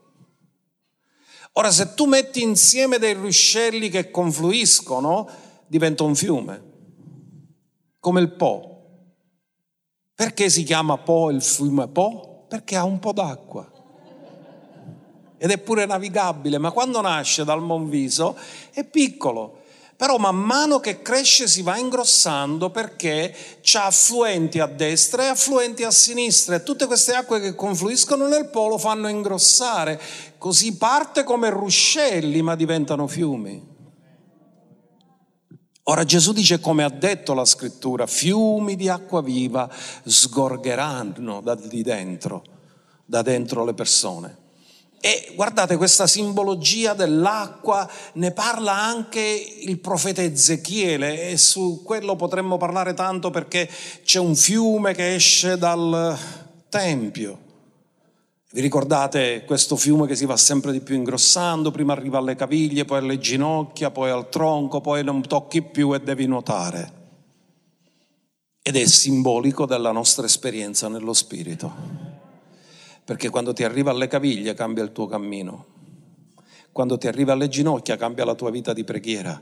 Ora 1.53 1.69
se 1.71 1.93
tu 1.93 2.05
metti 2.05 2.41
insieme 2.41 2.97
dei 2.97 3.13
ruscelli 3.13 3.89
che 3.89 4.09
confluiscono, 4.09 5.29
diventa 5.67 6.03
un 6.03 6.15
fiume, 6.15 6.63
come 7.99 8.21
il 8.21 8.31
Po. 8.31 8.71
Perché 10.15 10.49
si 10.49 10.63
chiama 10.63 10.97
Po 10.97 11.29
il 11.29 11.43
fiume 11.43 11.89
Po? 11.89 12.45
Perché 12.49 12.75
ha 12.75 12.83
un 12.83 12.97
po' 12.97 13.13
d'acqua. 13.13 13.71
Ed 15.37 15.51
è 15.51 15.59
pure 15.59 15.85
navigabile, 15.85 16.57
ma 16.57 16.71
quando 16.71 17.01
nasce 17.01 17.43
dal 17.43 17.61
Monviso 17.61 18.35
è 18.71 18.83
piccolo 18.83 19.61
però 19.97 20.17
man 20.17 20.35
mano 20.35 20.79
che 20.79 21.01
cresce 21.01 21.47
si 21.47 21.61
va 21.61 21.77
ingrossando 21.77 22.69
perché 22.69 23.33
c'ha 23.61 23.85
affluenti 23.85 24.59
a 24.59 24.65
destra 24.65 25.23
e 25.23 25.27
affluenti 25.27 25.83
a 25.83 25.91
sinistra 25.91 26.55
e 26.55 26.63
tutte 26.63 26.85
queste 26.85 27.13
acque 27.13 27.39
che 27.39 27.55
confluiscono 27.55 28.27
nel 28.27 28.49
polo 28.49 28.77
fanno 28.77 29.07
ingrossare, 29.07 29.99
così 30.37 30.75
parte 30.75 31.23
come 31.23 31.49
ruscelli 31.49 32.41
ma 32.41 32.55
diventano 32.55 33.07
fiumi. 33.07 33.73
Ora 35.87 36.03
Gesù 36.03 36.33
dice 36.33 36.59
come 36.59 36.83
ha 36.83 36.89
detto 36.89 37.33
la 37.33 37.45
scrittura, 37.45 38.07
fiumi 38.07 38.75
di 38.75 38.89
acqua 38.89 39.21
viva 39.21 39.69
sgorgeranno 40.03 41.41
da 41.41 41.55
di 41.55 41.83
dentro, 41.83 42.43
da 43.05 43.21
dentro 43.21 43.63
le 43.63 43.73
persone. 43.75 44.44
E 45.05 45.33
guardate, 45.35 45.77
questa 45.77 46.07
simbologia 46.07 46.95
dell'acqua 46.95 47.87
ne 48.13 48.31
parla 48.31 48.75
anche 48.75 49.21
il 49.21 49.77
profeta 49.77 50.23
Ezechiele 50.23 51.29
e 51.29 51.37
su 51.37 51.83
quello 51.83 52.15
potremmo 52.15 52.57
parlare 52.57 52.95
tanto 52.95 53.29
perché 53.29 53.69
c'è 54.03 54.17
un 54.17 54.35
fiume 54.35 54.95
che 54.95 55.13
esce 55.13 55.59
dal 55.59 56.17
Tempio. 56.69 57.39
Vi 58.49 58.61
ricordate 58.61 59.43
questo 59.45 59.75
fiume 59.75 60.07
che 60.07 60.15
si 60.15 60.25
va 60.25 60.37
sempre 60.37 60.71
di 60.71 60.81
più 60.81 60.95
ingrossando, 60.95 61.69
prima 61.69 61.93
arriva 61.93 62.17
alle 62.17 62.35
caviglie, 62.35 62.85
poi 62.85 62.97
alle 62.97 63.19
ginocchia, 63.19 63.91
poi 63.91 64.09
al 64.09 64.27
tronco, 64.29 64.81
poi 64.81 65.03
non 65.03 65.21
tocchi 65.21 65.61
più 65.61 65.93
e 65.93 65.99
devi 65.99 66.25
nuotare. 66.25 66.93
Ed 68.59 68.75
è 68.75 68.85
simbolico 68.87 69.67
della 69.67 69.91
nostra 69.91 70.25
esperienza 70.25 70.87
nello 70.87 71.13
Spirito 71.13 72.14
perché 73.05 73.29
quando 73.29 73.53
ti 73.53 73.63
arriva 73.63 73.91
alle 73.91 74.07
caviglie 74.07 74.55
cambia 74.55 74.83
il 74.83 74.91
tuo 74.91 75.05
cammino, 75.05 75.65
quando 76.71 76.97
ti 76.97 77.07
arriva 77.07 77.33
alle 77.33 77.47
ginocchia 77.47 77.95
cambia 77.95 78.25
la 78.25 78.33
tua 78.35 78.49
vita 78.49 78.73
di 78.73 78.83
preghiera, 78.83 79.41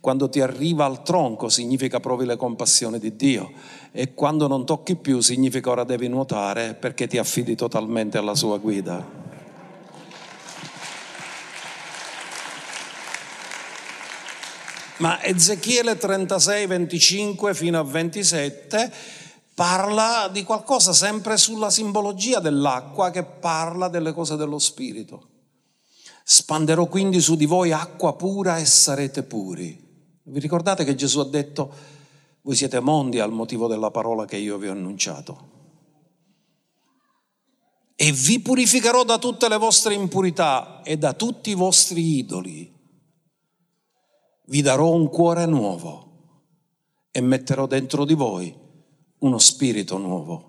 quando 0.00 0.28
ti 0.28 0.40
arriva 0.40 0.84
al 0.84 1.02
tronco 1.02 1.48
significa 1.48 2.00
provi 2.00 2.24
le 2.24 2.36
compassioni 2.36 2.98
di 2.98 3.16
Dio. 3.16 3.50
E 3.90 4.14
quando 4.14 4.46
non 4.46 4.64
tocchi 4.64 4.94
più 4.94 5.20
significa 5.20 5.70
ora 5.70 5.84
devi 5.84 6.06
nuotare 6.06 6.74
perché 6.74 7.06
ti 7.06 7.18
affidi 7.18 7.56
totalmente 7.56 8.18
alla 8.18 8.34
sua 8.34 8.58
guida. 8.58 9.26
Ma 14.98 15.22
Ezechiele 15.22 15.96
36, 15.96 16.66
25 16.66 17.54
fino 17.54 17.78
a 17.78 17.84
27 17.84 18.92
parla 19.58 20.28
di 20.28 20.44
qualcosa 20.44 20.92
sempre 20.92 21.36
sulla 21.36 21.68
simbologia 21.68 22.38
dell'acqua 22.38 23.10
che 23.10 23.24
parla 23.24 23.88
delle 23.88 24.12
cose 24.12 24.36
dello 24.36 24.60
Spirito. 24.60 25.30
Spanderò 26.22 26.86
quindi 26.86 27.20
su 27.20 27.34
di 27.34 27.44
voi 27.44 27.72
acqua 27.72 28.14
pura 28.14 28.58
e 28.58 28.64
sarete 28.64 29.24
puri. 29.24 29.76
Vi 30.22 30.38
ricordate 30.38 30.84
che 30.84 30.94
Gesù 30.94 31.18
ha 31.18 31.24
detto, 31.24 31.72
voi 32.42 32.54
siete 32.54 32.78
mondi 32.78 33.18
al 33.18 33.32
motivo 33.32 33.66
della 33.66 33.90
parola 33.90 34.26
che 34.26 34.36
io 34.36 34.58
vi 34.58 34.68
ho 34.68 34.70
annunciato. 34.70 35.48
E 37.96 38.12
vi 38.12 38.38
purificherò 38.38 39.02
da 39.02 39.18
tutte 39.18 39.48
le 39.48 39.56
vostre 39.56 39.92
impurità 39.92 40.82
e 40.84 40.96
da 40.98 41.14
tutti 41.14 41.50
i 41.50 41.54
vostri 41.54 42.18
idoli. 42.18 42.72
Vi 44.44 44.62
darò 44.62 44.92
un 44.92 45.08
cuore 45.08 45.46
nuovo 45.46 46.36
e 47.10 47.20
metterò 47.20 47.66
dentro 47.66 48.04
di 48.04 48.14
voi 48.14 48.66
uno 49.20 49.38
spirito 49.38 49.98
nuovo. 49.98 50.44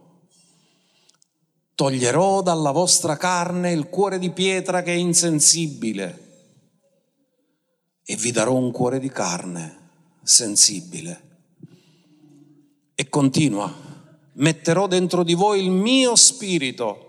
Toglierò 1.75 2.41
dalla 2.41 2.71
vostra 2.71 3.15
carne 3.17 3.71
il 3.71 3.87
cuore 3.87 4.19
di 4.19 4.31
pietra 4.31 4.81
che 4.81 4.91
è 4.91 4.97
insensibile 4.97 6.27
e 8.03 8.15
vi 8.15 8.31
darò 8.31 8.55
un 8.55 8.71
cuore 8.71 8.99
di 8.99 9.09
carne 9.09 9.77
sensibile. 10.23 11.27
E 12.95 13.07
continua, 13.07 13.73
metterò 14.33 14.87
dentro 14.87 15.23
di 15.23 15.33
voi 15.35 15.63
il 15.63 15.71
mio 15.71 16.15
spirito 16.15 17.05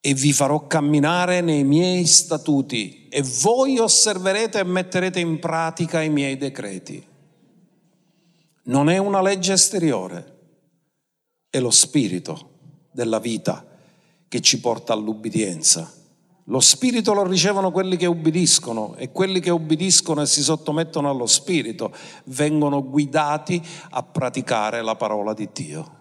e 0.00 0.14
vi 0.14 0.32
farò 0.32 0.66
camminare 0.66 1.40
nei 1.40 1.64
miei 1.64 2.06
statuti 2.06 3.08
e 3.08 3.22
voi 3.42 3.78
osserverete 3.78 4.60
e 4.60 4.64
metterete 4.64 5.20
in 5.20 5.38
pratica 5.38 6.00
i 6.00 6.10
miei 6.10 6.36
decreti. 6.36 7.04
Non 8.64 8.88
è 8.88 8.98
una 8.98 9.22
legge 9.22 9.52
esteriore, 9.52 10.38
è 11.48 11.58
lo 11.58 11.70
spirito 11.70 12.58
della 12.92 13.18
vita 13.18 13.66
che 14.28 14.40
ci 14.40 14.60
porta 14.60 14.92
all'ubbidienza. 14.92 15.92
Lo 16.44 16.60
spirito 16.60 17.12
lo 17.14 17.24
ricevono 17.24 17.70
quelli 17.70 17.96
che 17.96 18.06
ubbidiscono 18.06 18.96
e 18.96 19.12
quelli 19.12 19.40
che 19.40 19.50
ubbidiscono 19.50 20.22
e 20.22 20.26
si 20.26 20.42
sottomettono 20.42 21.08
allo 21.08 21.26
spirito 21.26 21.94
vengono 22.24 22.84
guidati 22.84 23.62
a 23.90 24.02
praticare 24.02 24.82
la 24.82 24.96
parola 24.96 25.32
di 25.32 25.48
Dio. 25.52 25.98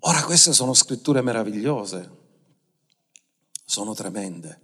Ora 0.00 0.22
queste 0.22 0.52
sono 0.52 0.72
scritture 0.72 1.20
meravigliose, 1.20 2.10
sono 3.64 3.92
tremende. 3.92 4.60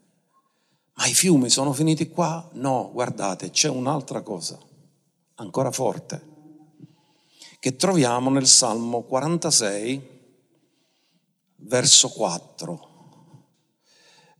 Ma 0.94 1.06
i 1.06 1.14
fiumi 1.14 1.50
sono 1.50 1.72
finiti 1.72 2.08
qua? 2.08 2.48
No, 2.52 2.90
guardate, 2.92 3.50
c'è 3.50 3.68
un'altra 3.68 4.20
cosa, 4.20 4.56
ancora 5.42 5.70
forte, 5.70 6.30
che 7.58 7.76
troviamo 7.76 8.30
nel 8.30 8.46
Salmo 8.46 9.02
46, 9.02 10.10
verso 11.56 12.08
4. 12.08 12.90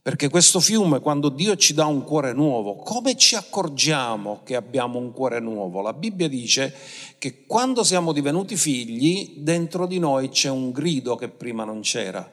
Perché 0.01 0.27
questo 0.27 0.59
fiume, 0.59 0.99
quando 0.99 1.29
Dio 1.29 1.55
ci 1.55 1.73
dà 1.73 1.85
un 1.85 2.03
cuore 2.03 2.33
nuovo, 2.33 2.75
come 2.75 3.15
ci 3.15 3.35
accorgiamo 3.35 4.41
che 4.43 4.57
abbiamo 4.57 4.99
un 4.99 5.13
cuore 5.13 5.39
nuovo? 5.39 5.79
La 5.79 5.93
Bibbia 5.93 6.27
dice 6.27 6.75
che 7.17 7.45
quando 7.45 7.85
siamo 7.85 8.11
divenuti 8.11 8.57
figli, 8.57 9.35
dentro 9.37 9.87
di 9.87 9.99
noi 9.99 10.27
c'è 10.27 10.49
un 10.49 10.71
grido 10.71 11.15
che 11.15 11.29
prima 11.29 11.63
non 11.63 11.79
c'era. 11.79 12.29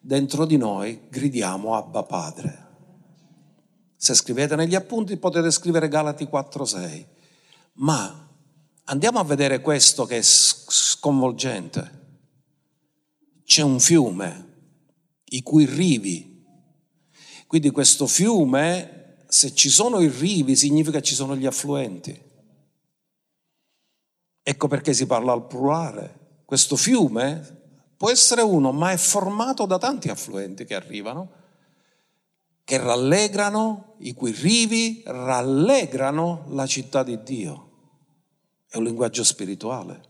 Dentro 0.00 0.46
di 0.46 0.56
noi 0.56 1.08
gridiamo 1.10 1.74
Abba 1.74 2.04
Padre. 2.04 2.68
Se 3.96 4.14
scrivete 4.14 4.56
negli 4.56 4.74
appunti 4.74 5.18
potete 5.18 5.50
scrivere 5.50 5.88
Galati 5.88 6.24
4:6. 6.24 7.04
Ma 7.80 8.28
andiamo 8.84 9.18
a 9.18 9.24
vedere 9.24 9.60
questo 9.60 10.06
che 10.06 10.18
è 10.18 10.22
sconvolgente. 10.22 11.98
C'è 13.44 13.62
un 13.62 13.78
fiume 13.80 14.48
i 15.24 15.42
cui 15.42 15.66
rivi 15.66 16.30
quindi 17.50 17.70
questo 17.70 18.06
fiume, 18.06 19.24
se 19.26 19.52
ci 19.54 19.70
sono 19.70 19.98
i 19.98 20.06
rivi, 20.06 20.54
significa 20.54 20.98
che 20.98 21.04
ci 21.04 21.16
sono 21.16 21.34
gli 21.34 21.46
affluenti. 21.46 22.16
Ecco 24.40 24.68
perché 24.68 24.94
si 24.94 25.04
parla 25.04 25.32
al 25.32 25.48
plurale. 25.48 26.42
Questo 26.44 26.76
fiume 26.76 27.80
può 27.96 28.08
essere 28.08 28.42
uno, 28.42 28.70
ma 28.70 28.92
è 28.92 28.96
formato 28.96 29.66
da 29.66 29.78
tanti 29.78 30.10
affluenti 30.10 30.64
che 30.64 30.76
arrivano, 30.76 31.32
che 32.62 32.78
rallegrano, 32.78 33.96
i 33.98 34.14
cui 34.14 34.30
rivi 34.30 35.02
rallegrano 35.04 36.44
la 36.50 36.68
città 36.68 37.02
di 37.02 37.20
Dio. 37.24 37.69
È 38.70 38.76
un 38.76 38.84
linguaggio 38.84 39.24
spirituale. 39.24 40.00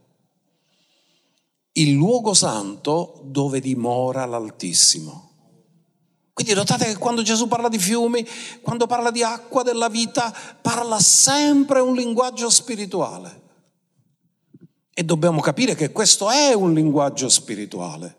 Il 1.72 1.92
luogo 1.92 2.34
santo 2.34 3.22
dove 3.24 3.58
dimora 3.58 4.26
l'Altissimo. 4.26 5.28
Quindi 6.34 6.52
notate 6.52 6.84
che 6.84 6.98
quando 6.98 7.22
Gesù 7.22 7.48
parla 7.48 7.70
di 7.70 7.78
fiumi, 7.78 8.26
quando 8.60 8.86
parla 8.86 9.10
di 9.10 9.22
acqua 9.22 9.62
della 9.62 9.88
vita, 9.88 10.30
parla 10.60 11.00
sempre 11.00 11.80
un 11.80 11.94
linguaggio 11.94 12.50
spirituale. 12.50 13.40
E 14.92 15.04
dobbiamo 15.04 15.40
capire 15.40 15.74
che 15.74 15.90
questo 15.90 16.28
è 16.28 16.52
un 16.52 16.74
linguaggio 16.74 17.30
spirituale. 17.30 18.16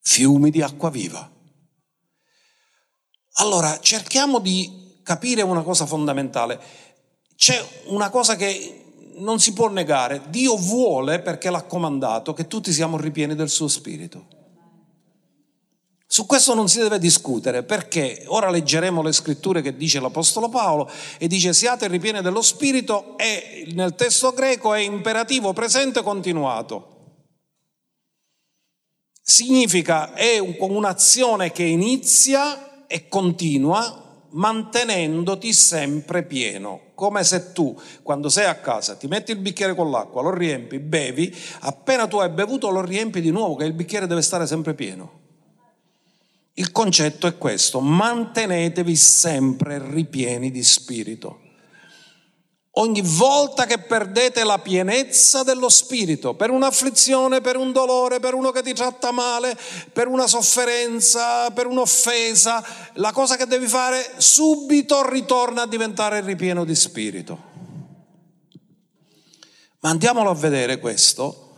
Fiumi 0.00 0.50
di 0.50 0.60
acqua 0.60 0.90
viva. 0.90 1.30
Allora, 3.34 3.80
cerchiamo 3.80 4.38
di 4.38 5.00
capire 5.02 5.40
una 5.40 5.62
cosa 5.62 5.86
fondamentale. 5.86 6.60
C'è 7.40 7.66
una 7.84 8.10
cosa 8.10 8.36
che 8.36 8.84
non 9.14 9.40
si 9.40 9.54
può 9.54 9.70
negare. 9.70 10.24
Dio 10.28 10.58
vuole, 10.58 11.20
perché 11.20 11.48
l'ha 11.48 11.62
comandato, 11.62 12.34
che 12.34 12.46
tutti 12.46 12.70
siamo 12.70 12.98
ripieni 12.98 13.34
del 13.34 13.48
suo 13.48 13.66
spirito. 13.66 14.26
Su 16.06 16.26
questo 16.26 16.52
non 16.52 16.68
si 16.68 16.80
deve 16.80 16.98
discutere 16.98 17.62
perché 17.62 18.24
ora 18.26 18.50
leggeremo 18.50 19.00
le 19.00 19.12
scritture 19.12 19.62
che 19.62 19.74
dice 19.74 20.00
l'Apostolo 20.00 20.50
Paolo 20.50 20.90
e 21.16 21.28
dice 21.28 21.54
siate 21.54 21.88
ripieni 21.88 22.20
dello 22.20 22.42
Spirito 22.42 23.16
e 23.16 23.70
nel 23.72 23.94
testo 23.94 24.32
greco 24.32 24.74
è 24.74 24.80
imperativo 24.80 25.54
presente 25.54 26.02
continuato. 26.02 27.22
Significa 29.22 30.12
è 30.12 30.38
un'azione 30.38 31.52
che 31.52 31.62
inizia 31.62 32.86
e 32.86 33.08
continua 33.08 34.24
mantenendoti 34.30 35.52
sempre 35.52 36.24
pieno, 36.24 36.89
come 37.00 37.24
se 37.24 37.54
tu 37.54 37.74
quando 38.02 38.28
sei 38.28 38.44
a 38.44 38.56
casa 38.56 38.94
ti 38.94 39.06
metti 39.06 39.30
il 39.30 39.38
bicchiere 39.38 39.74
con 39.74 39.90
l'acqua, 39.90 40.20
lo 40.20 40.34
riempi, 40.34 40.78
bevi, 40.78 41.34
appena 41.60 42.06
tu 42.06 42.18
hai 42.18 42.28
bevuto 42.28 42.68
lo 42.68 42.82
riempi 42.82 43.22
di 43.22 43.30
nuovo, 43.30 43.56
che 43.56 43.64
il 43.64 43.72
bicchiere 43.72 44.06
deve 44.06 44.20
stare 44.20 44.46
sempre 44.46 44.74
pieno. 44.74 45.18
Il 46.54 46.72
concetto 46.72 47.26
è 47.26 47.38
questo, 47.38 47.80
mantenetevi 47.80 48.94
sempre 48.94 49.78
ripieni 49.82 50.50
di 50.50 50.62
spirito. 50.62 51.40
Ogni 52.80 53.02
volta 53.02 53.66
che 53.66 53.78
perdete 53.78 54.42
la 54.42 54.58
pienezza 54.58 55.42
dello 55.42 55.68
spirito, 55.68 56.32
per 56.34 56.48
un'afflizione, 56.48 57.42
per 57.42 57.56
un 57.56 57.72
dolore, 57.72 58.20
per 58.20 58.32
uno 58.32 58.52
che 58.52 58.62
ti 58.62 58.72
tratta 58.72 59.10
male, 59.10 59.54
per 59.92 60.08
una 60.08 60.26
sofferenza, 60.26 61.50
per 61.50 61.66
un'offesa, 61.66 62.64
la 62.94 63.12
cosa 63.12 63.36
che 63.36 63.44
devi 63.44 63.66
fare 63.66 64.14
subito 64.16 65.06
ritorna 65.06 65.62
a 65.62 65.66
diventare 65.66 66.22
ripieno 66.22 66.64
di 66.64 66.74
spirito. 66.74 67.48
Ma 69.80 69.90
andiamolo 69.90 70.30
a 70.30 70.34
vedere 70.34 70.78
questo 70.78 71.54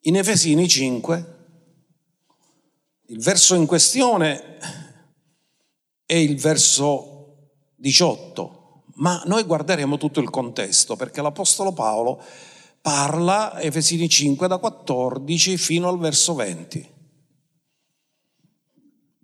in 0.00 0.16
Efesini 0.16 0.66
5, 0.66 1.36
il 3.06 3.20
verso 3.20 3.54
in 3.54 3.66
questione 3.66 4.58
è 6.04 6.14
il 6.14 6.40
verso 6.40 7.52
18, 7.76 8.63
ma 8.94 9.22
noi 9.26 9.42
guarderemo 9.44 9.96
tutto 9.96 10.20
il 10.20 10.30
contesto 10.30 10.96
perché 10.96 11.22
l'Apostolo 11.22 11.72
Paolo 11.72 12.22
parla, 12.80 13.60
Efesini 13.60 14.08
5, 14.08 14.46
da 14.46 14.58
14 14.58 15.56
fino 15.56 15.88
al 15.88 15.98
verso 15.98 16.34
20. 16.34 16.92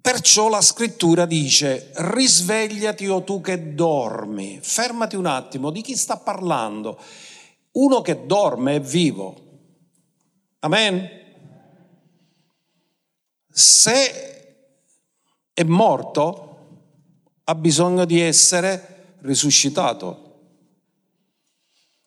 Perciò 0.00 0.48
la 0.48 0.62
scrittura 0.62 1.26
dice, 1.26 1.90
risvegliati 1.94 3.06
o 3.06 3.22
tu 3.22 3.40
che 3.40 3.74
dormi, 3.74 4.58
fermati 4.62 5.14
un 5.14 5.26
attimo, 5.26 5.70
di 5.70 5.82
chi 5.82 5.94
sta 5.94 6.16
parlando? 6.16 6.98
Uno 7.72 8.00
che 8.00 8.24
dorme 8.24 8.76
è 8.76 8.80
vivo. 8.80 9.48
Amen? 10.60 11.18
se 13.60 14.64
è 15.52 15.62
morto 15.64 16.46
ha 17.44 17.54
bisogno 17.54 18.04
di 18.04 18.20
essere 18.20 18.89
risuscitato. 19.22 20.28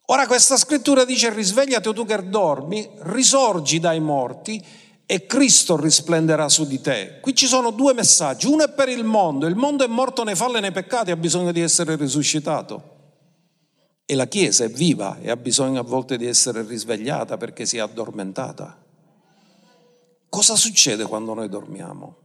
Ora 0.08 0.28
questa 0.28 0.58
scrittura 0.58 1.06
dice 1.06 1.34
risvegliati 1.34 1.88
o 1.88 1.94
tu 1.94 2.06
che 2.06 2.30
dormi, 2.30 2.90
risorgi 3.00 3.80
dai 3.80 4.00
morti 4.00 4.64
e 5.06 5.26
Cristo 5.26 5.80
risplenderà 5.80 6.50
su 6.50 6.66
di 6.66 6.82
te. 6.82 7.20
Qui 7.22 7.34
ci 7.34 7.48
sono 7.48 7.72
due 7.72 7.94
messaggi, 7.94 8.48
uno 8.48 8.66
è 8.66 8.70
per 8.70 8.90
il 8.90 9.04
mondo, 9.04 9.46
il 9.46 9.56
mondo 9.56 9.84
è 9.84 9.88
morto 9.88 10.24
nei 10.24 10.36
falli 10.36 10.58
e 10.58 10.60
nei 10.60 10.72
peccati, 10.72 11.12
ha 11.12 11.16
bisogno 11.16 11.52
di 11.52 11.62
essere 11.62 11.96
risuscitato. 11.96 12.92
E 14.06 14.16
la 14.16 14.28
Chiesa 14.28 14.66
è 14.66 14.70
viva 14.70 15.20
e 15.22 15.30
ha 15.30 15.38
bisogno 15.38 15.80
a 15.80 15.84
volte 15.84 16.18
di 16.18 16.26
essere 16.26 16.64
risvegliata 16.64 17.38
perché 17.38 17.66
si 17.66 17.78
è 17.78 17.80
addormentata. 17.80 18.82
Cosa 20.28 20.56
succede 20.56 21.06
quando 21.06 21.34
noi 21.34 21.48
dormiamo? 21.48 22.18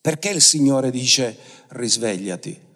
Perché 0.00 0.30
il 0.30 0.40
Signore 0.40 0.90
dice 0.90 1.36
risvegliati? 1.68 2.68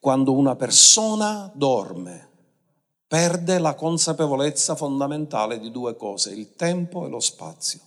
Quando 0.00 0.32
una 0.32 0.56
persona 0.56 1.52
dorme, 1.54 2.28
perde 3.06 3.58
la 3.58 3.74
consapevolezza 3.74 4.74
fondamentale 4.74 5.58
di 5.58 5.70
due 5.70 5.94
cose, 5.94 6.32
il 6.32 6.54
tempo 6.54 7.04
e 7.04 7.10
lo 7.10 7.20
spazio. 7.20 7.80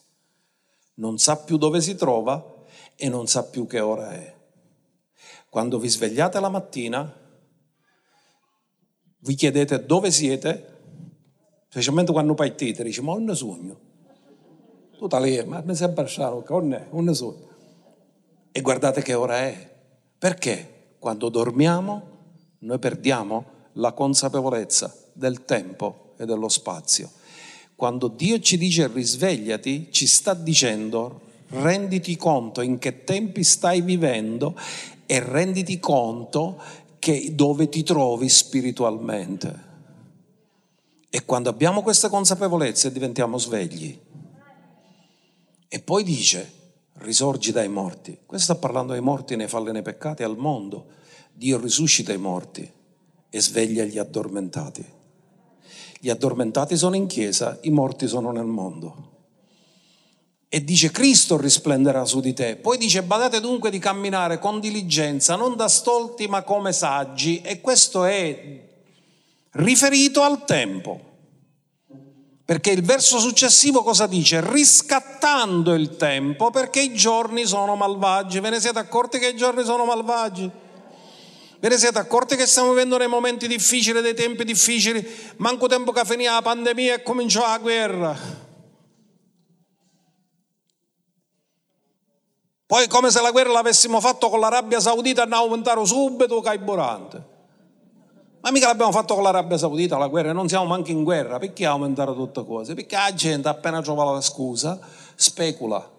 Non 0.95 1.17
sa 1.17 1.37
più 1.37 1.57
dove 1.57 1.81
si 1.81 1.95
trova 1.95 2.53
e 2.95 3.09
non 3.09 3.25
sa 3.25 3.45
più 3.45 3.65
che 3.65 3.79
ora 3.79 4.11
è. 4.11 4.31
Quando 5.49 5.79
vi 5.79 5.87
svegliate 5.87 6.39
la 6.39 6.49
mattina, 6.49 7.11
vi 9.17 9.33
chiedete 9.33 9.83
dove 9.83 10.11
siete, 10.11 10.81
specialmente 11.67 12.11
quando 12.11 12.35
partite, 12.35 12.83
dice 12.83 13.01
ma 13.01 13.17
non 13.17 13.35
sogno. 13.35 13.79
Tutta 14.97 15.19
lì, 15.19 15.43
ma 15.45 15.61
mi 15.65 15.73
sembra 15.73 16.05
strano, 16.05 16.43
non 16.47 16.73
è, 16.73 16.87
non 16.91 17.15
so. 17.15 17.49
E 18.51 18.61
guardate 18.61 19.01
che 19.01 19.15
ora 19.15 19.37
è. 19.39 19.73
Perché 20.17 20.72
quando 21.03 21.27
dormiamo 21.27 22.01
noi 22.59 22.79
perdiamo 22.79 23.43
la 23.73 23.91
consapevolezza 23.91 24.95
del 25.11 25.43
tempo 25.43 26.13
e 26.17 26.23
dello 26.23 26.47
spazio. 26.47 27.11
Quando 27.75 28.07
Dio 28.07 28.39
ci 28.39 28.57
dice 28.57 28.87
risvegliati, 28.87 29.89
ci 29.91 30.07
sta 30.07 30.33
dicendo 30.33 31.19
renditi 31.49 32.15
conto 32.15 32.61
in 32.61 32.79
che 32.79 33.03
tempi 33.03 33.43
stai 33.43 33.81
vivendo 33.81 34.57
e 35.05 35.19
renditi 35.19 35.77
conto 35.77 36.61
che 36.99 37.35
dove 37.35 37.67
ti 37.67 37.83
trovi 37.83 38.29
spiritualmente. 38.29 39.59
E 41.09 41.25
quando 41.25 41.49
abbiamo 41.49 41.81
queste 41.81 42.07
consapevolezze 42.07 42.93
diventiamo 42.93 43.37
svegli. 43.37 43.99
E 45.67 45.79
poi 45.81 46.05
dice, 46.05 46.62
risorgi 47.03 47.51
dai 47.51 47.67
morti. 47.67 48.17
Questo 48.25 48.53
sta 48.53 48.61
parlando 48.61 48.93
dei 48.93 49.01
morti 49.01 49.35
nei 49.35 49.47
falli 49.47 49.69
e 49.69 49.73
nei 49.73 49.81
peccati 49.81 50.23
al 50.23 50.37
mondo. 50.37 50.87
Dio 51.33 51.59
risuscita 51.59 52.13
i 52.13 52.17
morti 52.17 52.69
e 53.29 53.41
sveglia 53.41 53.83
gli 53.83 53.97
addormentati. 53.97 54.85
Gli 55.99 56.09
addormentati 56.09 56.75
sono 56.75 56.95
in 56.95 57.07
chiesa, 57.07 57.57
i 57.61 57.69
morti 57.69 58.07
sono 58.07 58.31
nel 58.31 58.45
mondo. 58.45 59.11
E 60.49 60.63
dice 60.63 60.91
Cristo 60.91 61.37
risplenderà 61.37 62.05
su 62.05 62.19
di 62.19 62.33
te. 62.33 62.57
Poi 62.57 62.77
dice 62.77 63.01
badate 63.03 63.39
dunque 63.39 63.71
di 63.71 63.79
camminare 63.79 64.37
con 64.37 64.59
diligenza, 64.59 65.35
non 65.35 65.55
da 65.55 65.67
stolti 65.67 66.27
ma 66.27 66.43
come 66.43 66.73
saggi. 66.73 67.41
E 67.41 67.59
questo 67.59 68.05
è 68.05 68.61
riferito 69.51 70.21
al 70.21 70.45
tempo. 70.45 71.12
Perché 72.45 72.71
il 72.71 72.83
verso 72.83 73.19
successivo 73.19 73.83
cosa 73.83 74.05
dice? 74.05 74.41
Riscattando 74.41 75.73
il 75.73 75.95
tempo 75.95 76.51
perché 76.51 76.81
i 76.81 76.93
giorni 76.93 77.45
sono 77.45 77.75
malvagi. 77.75 78.41
Ve 78.41 78.49
ne 78.49 78.59
siete 78.59 78.79
accorti 78.79 79.17
che 79.17 79.29
i 79.29 79.35
giorni 79.35 79.63
sono 79.63 79.85
malvagi? 79.85 80.51
Ve 81.59 81.69
ne 81.69 81.77
siete 81.77 81.97
accorti 81.99 82.35
che 82.35 82.45
stiamo 82.45 82.71
vivendo 82.71 82.97
nei 82.97 83.07
momenti 83.07 83.47
difficili, 83.47 84.01
dei 84.01 84.13
tempi 84.13 84.43
difficili? 84.43 85.07
Manco 85.37 85.67
tempo 85.67 85.93
che 85.93 86.03
finì 86.03 86.25
la 86.25 86.41
pandemia 86.41 86.95
e 86.95 87.03
cominciò 87.03 87.47
la 87.47 87.57
guerra. 87.59 88.17
Poi 92.65 92.87
come 92.89 93.09
se 93.09 93.21
la 93.21 93.31
guerra 93.31 93.51
l'avessimo 93.53 94.01
fatto 94.01 94.29
con 94.29 94.41
l'Arabia 94.41 94.81
Saudita 94.81 95.23
e 95.23 95.27
ne 95.27 95.35
aumentare 95.35 95.85
subito 95.85 96.37
il 96.37 96.43
carburante. 96.43 97.32
Ma 98.43 98.51
mica 98.51 98.67
l'abbiamo 98.67 98.91
fatto 98.91 99.13
con 99.13 99.23
l'Arabia 99.23 99.57
Saudita 99.57 99.97
la 99.97 100.09
guerra, 100.09 100.33
non 100.33 100.49
siamo 100.49 100.65
manchi 100.65 100.91
in 100.91 101.03
guerra, 101.03 101.39
perché 101.39 101.65
aumentare 101.65 102.13
tutte 102.13 102.43
cose? 102.45 102.73
Perché 102.73 102.97
la 102.97 103.13
gente 103.13 103.47
appena 103.47 103.81
trova 103.81 104.03
la 104.03 104.19
scusa 104.19 104.77
specula. 105.15 105.89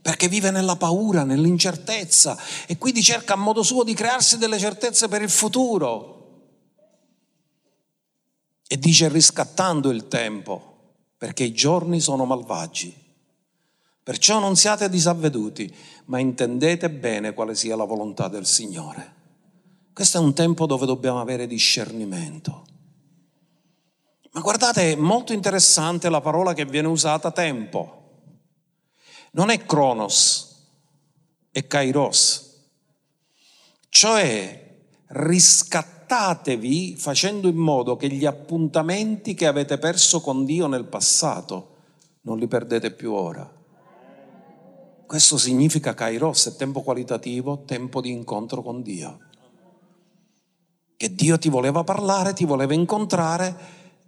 Perché 0.00 0.28
vive 0.28 0.50
nella 0.50 0.76
paura, 0.76 1.24
nell'incertezza 1.24 2.38
e 2.66 2.78
quindi 2.78 3.02
cerca 3.02 3.34
a 3.34 3.36
modo 3.36 3.62
suo 3.62 3.84
di 3.84 3.92
crearsi 3.92 4.38
delle 4.38 4.58
certezze 4.58 5.08
per 5.08 5.20
il 5.20 5.28
futuro. 5.28 6.16
E 8.66 8.78
dice 8.78 9.10
riscattando 9.10 9.90
il 9.90 10.08
tempo, 10.08 10.94
perché 11.18 11.44
i 11.44 11.52
giorni 11.52 12.00
sono 12.00 12.24
malvagi. 12.24 12.96
Perciò 14.02 14.38
non 14.38 14.56
siate 14.56 14.88
disavveduti, 14.88 15.70
ma 16.06 16.18
intendete 16.18 16.88
bene 16.88 17.34
quale 17.34 17.54
sia 17.54 17.76
la 17.76 17.84
volontà 17.84 18.28
del 18.28 18.46
Signore. 18.46 19.18
Questo 20.00 20.16
è 20.16 20.22
un 20.22 20.32
tempo 20.32 20.64
dove 20.64 20.86
dobbiamo 20.86 21.20
avere 21.20 21.46
discernimento. 21.46 22.64
Ma 24.30 24.40
guardate, 24.40 24.92
è 24.92 24.96
molto 24.96 25.34
interessante 25.34 26.08
la 26.08 26.22
parola 26.22 26.54
che 26.54 26.64
viene 26.64 26.88
usata 26.88 27.30
tempo. 27.32 28.04
Non 29.32 29.50
è 29.50 29.62
cronos, 29.66 30.68
è 31.50 31.66
kairos. 31.66 32.62
Cioè 33.90 34.78
riscattatevi 35.08 36.96
facendo 36.96 37.46
in 37.48 37.56
modo 37.56 37.96
che 37.96 38.08
gli 38.08 38.24
appuntamenti 38.24 39.34
che 39.34 39.46
avete 39.46 39.76
perso 39.76 40.22
con 40.22 40.46
Dio 40.46 40.66
nel 40.66 40.86
passato 40.86 41.76
non 42.22 42.38
li 42.38 42.46
perdete 42.46 42.90
più 42.92 43.12
ora. 43.12 43.46
Questo 45.06 45.36
significa 45.36 45.92
Kairos, 45.92 46.54
è 46.54 46.56
tempo 46.56 46.80
qualitativo, 46.80 47.64
tempo 47.66 48.00
di 48.00 48.08
incontro 48.08 48.62
con 48.62 48.80
Dio. 48.80 49.28
Che 51.00 51.14
Dio 51.14 51.38
ti 51.38 51.48
voleva 51.48 51.82
parlare, 51.82 52.34
ti 52.34 52.44
voleva 52.44 52.74
incontrare 52.74 53.56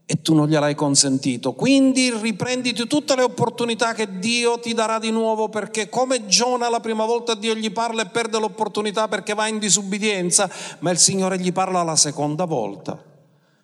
e 0.04 0.20
tu 0.20 0.34
non 0.34 0.46
gliel'hai 0.46 0.74
consentito. 0.74 1.54
Quindi 1.54 2.10
riprenditi 2.10 2.86
tutte 2.86 3.16
le 3.16 3.22
opportunità 3.22 3.94
che 3.94 4.18
Dio 4.18 4.58
ti 4.58 4.74
darà 4.74 4.98
di 4.98 5.10
nuovo 5.10 5.48
perché 5.48 5.88
come 5.88 6.26
Giona 6.26 6.68
la 6.68 6.80
prima 6.80 7.06
volta 7.06 7.34
Dio 7.34 7.54
gli 7.54 7.72
parla 7.72 8.02
e 8.02 8.10
perde 8.10 8.38
l'opportunità 8.38 9.08
perché 9.08 9.32
va 9.32 9.48
in 9.48 9.58
disubbidienza, 9.58 10.50
ma 10.80 10.90
il 10.90 10.98
Signore 10.98 11.38
gli 11.38 11.50
parla 11.50 11.82
la 11.82 11.96
seconda 11.96 12.44
volta 12.44 13.02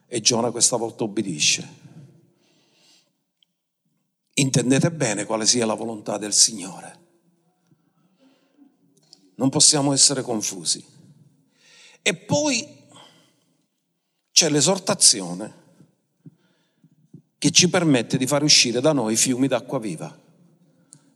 e 0.06 0.20
Giona 0.22 0.50
questa 0.50 0.76
volta 0.78 1.04
obbedisce. 1.04 1.68
Intendete 4.32 4.90
bene 4.90 5.26
quale 5.26 5.44
sia 5.44 5.66
la 5.66 5.74
volontà 5.74 6.16
del 6.16 6.32
Signore. 6.32 6.98
Non 9.34 9.50
possiamo 9.50 9.92
essere 9.92 10.22
confusi. 10.22 10.82
E 12.00 12.14
poi 12.14 12.77
c'è 14.38 14.48
l'esortazione 14.50 15.52
che 17.38 17.50
ci 17.50 17.68
permette 17.68 18.16
di 18.16 18.24
far 18.24 18.44
uscire 18.44 18.80
da 18.80 18.92
noi 18.92 19.16
fiumi 19.16 19.48
d'acqua 19.48 19.80
viva. 19.80 20.16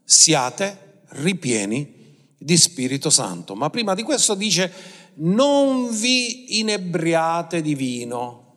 Siate 0.03 1.03
ripieni 1.11 2.17
di 2.37 2.57
Spirito 2.57 3.09
Santo. 3.09 3.55
Ma 3.55 3.69
prima 3.69 3.93
di 3.93 4.03
questo 4.03 4.35
dice 4.35 4.69
non 5.15 5.89
vi 5.97 6.59
inebriate 6.59 7.61
di 7.61 7.75
vino. 7.75 8.55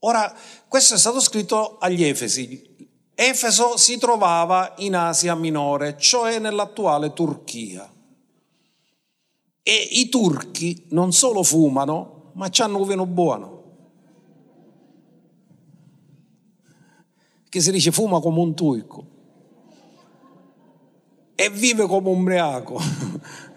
Ora, 0.00 0.36
questo 0.68 0.92
è 0.92 0.98
stato 0.98 1.18
scritto 1.18 1.78
agli 1.78 2.04
Efesi. 2.04 2.76
Efeso 3.14 3.78
si 3.78 3.96
trovava 3.96 4.74
in 4.76 4.94
Asia 4.94 5.34
Minore, 5.34 5.96
cioè 5.98 6.38
nell'attuale 6.38 7.14
Turchia. 7.14 7.90
E 9.62 9.88
i 9.92 10.10
turchi 10.10 10.84
non 10.90 11.14
solo 11.14 11.42
fumano, 11.42 12.32
ma 12.34 12.50
hanno 12.58 12.78
un 12.82 12.86
vino 12.86 13.06
buono. 13.06 13.55
Che 17.48 17.60
si 17.60 17.70
dice 17.70 17.92
fuma 17.92 18.20
come 18.20 18.40
un 18.40 18.54
turco 18.54 19.14
e 21.36 21.50
vive 21.50 21.86
come 21.86 22.08
un 22.08 22.20
ubriaco. 22.20 22.80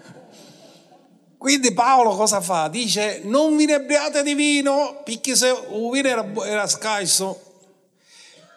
Quindi 1.40 1.74
Paolo 1.74 2.16
cosa 2.16 2.42
fa? 2.42 2.68
Dice 2.68 3.22
non 3.24 3.56
vi 3.56 3.64
inebriate 3.64 4.22
di 4.22 4.34
vino, 4.34 5.02
perché 5.06 5.36
se 5.36 5.48
il 5.48 5.90
vino 5.90 6.08
era, 6.08 6.30
era 6.46 6.68
scarso. 6.68 7.48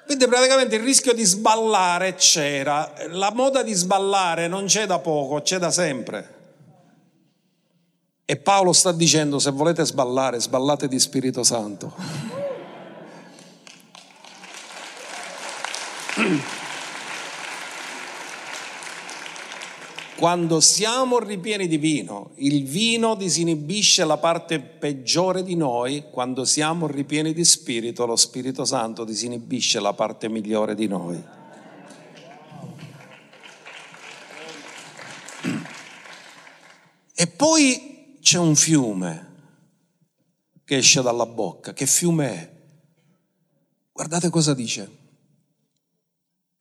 Quindi 0.04 0.26
praticamente 0.26 0.74
il 0.74 0.82
rischio 0.82 1.14
di 1.14 1.22
sballare 1.22 2.16
c'era. 2.16 2.92
La 3.10 3.30
moda 3.32 3.62
di 3.62 3.72
sballare 3.72 4.48
non 4.48 4.66
c'è 4.66 4.86
da 4.86 4.98
poco, 4.98 5.40
c'è 5.40 5.58
da 5.58 5.70
sempre. 5.70 6.40
E 8.24 8.36
Paolo 8.36 8.72
sta 8.72 8.90
dicendo, 8.90 9.38
se 9.38 9.52
volete 9.52 9.84
sballare, 9.84 10.40
sballate 10.40 10.88
di 10.88 10.98
Spirito 10.98 11.44
Santo. 11.44 11.94
Quando 20.16 20.60
siamo 20.60 21.18
ripieni 21.18 21.66
di 21.66 21.78
vino, 21.78 22.30
il 22.36 22.64
vino 22.64 23.16
disinibisce 23.16 24.04
la 24.04 24.18
parte 24.18 24.60
peggiore 24.60 25.42
di 25.42 25.56
noi, 25.56 26.04
quando 26.10 26.44
siamo 26.44 26.86
ripieni 26.86 27.32
di 27.32 27.44
Spirito, 27.44 28.06
lo 28.06 28.14
Spirito 28.14 28.64
Santo 28.64 29.04
disinibisce 29.04 29.80
la 29.80 29.94
parte 29.94 30.28
migliore 30.28 30.76
di 30.76 30.86
noi. 30.86 31.20
E 37.14 37.26
poi 37.26 38.18
c'è 38.20 38.38
un 38.38 38.54
fiume 38.54 39.30
che 40.64 40.76
esce 40.76 41.02
dalla 41.02 41.26
bocca. 41.26 41.72
Che 41.72 41.86
fiume 41.86 42.28
è? 42.28 42.50
Guardate 43.92 44.30
cosa 44.30 44.54
dice. 44.54 45.01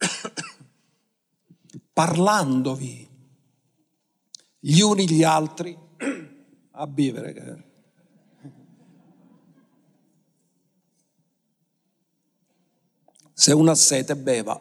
Parlandovi 1.93 3.09
gli 4.59 4.79
uni 4.79 5.09
gli 5.09 5.23
altri 5.23 5.77
a 6.71 6.87
vivere. 6.87 7.69
Se 13.33 13.53
uno 13.53 13.71
ha 13.71 13.75
sete 13.75 14.15
beva. 14.15 14.59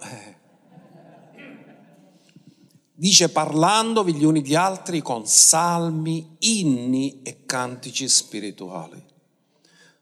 Dice 2.95 3.31
parlandovi 3.31 4.15
gli 4.15 4.25
uni 4.25 4.43
gli 4.43 4.55
altri 4.55 5.01
con 5.01 5.27
salmi, 5.27 6.37
inni 6.41 7.23
e 7.23 7.45
cantici 7.47 8.09
spirituali. 8.09 9.03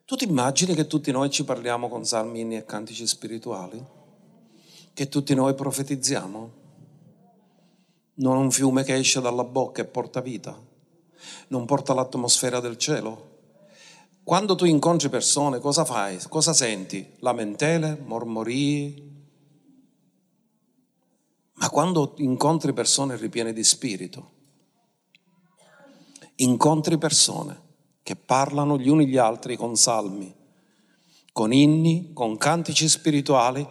Tu 0.04 0.16
ti 0.16 0.24
immagini 0.24 0.74
che 0.74 0.86
tutti 0.86 1.12
noi 1.12 1.30
ci 1.30 1.44
parliamo 1.44 1.88
con 1.88 2.04
salmi, 2.04 2.40
inni 2.40 2.56
e 2.56 2.64
cantici 2.64 3.06
spirituali? 3.06 3.97
Che 4.98 5.08
tutti 5.08 5.32
noi 5.32 5.54
profetizziamo? 5.54 6.50
Non 8.14 8.36
un 8.36 8.50
fiume 8.50 8.82
che 8.82 8.96
esce 8.96 9.20
dalla 9.20 9.44
bocca 9.44 9.80
e 9.80 9.84
porta 9.84 10.20
vita? 10.20 10.60
Non 11.50 11.66
porta 11.66 11.94
l'atmosfera 11.94 12.58
del 12.58 12.76
cielo? 12.78 13.36
Quando 14.24 14.56
tu 14.56 14.64
incontri 14.64 15.08
persone, 15.08 15.60
cosa 15.60 15.84
fai? 15.84 16.18
Cosa 16.28 16.52
senti? 16.52 17.14
Lamentele, 17.20 17.96
mormorii? 18.06 19.26
Ma 21.52 21.70
quando 21.70 22.14
incontri 22.16 22.72
persone 22.72 23.14
ripiene 23.14 23.52
di 23.52 23.62
spirito, 23.62 24.30
incontri 26.38 26.98
persone 26.98 27.60
che 28.02 28.16
parlano 28.16 28.76
gli 28.76 28.88
uni 28.88 29.06
gli 29.06 29.16
altri 29.16 29.56
con 29.56 29.76
salmi, 29.76 30.34
con 31.30 31.52
inni, 31.52 32.10
con 32.12 32.36
cantici 32.36 32.88
spirituali, 32.88 33.64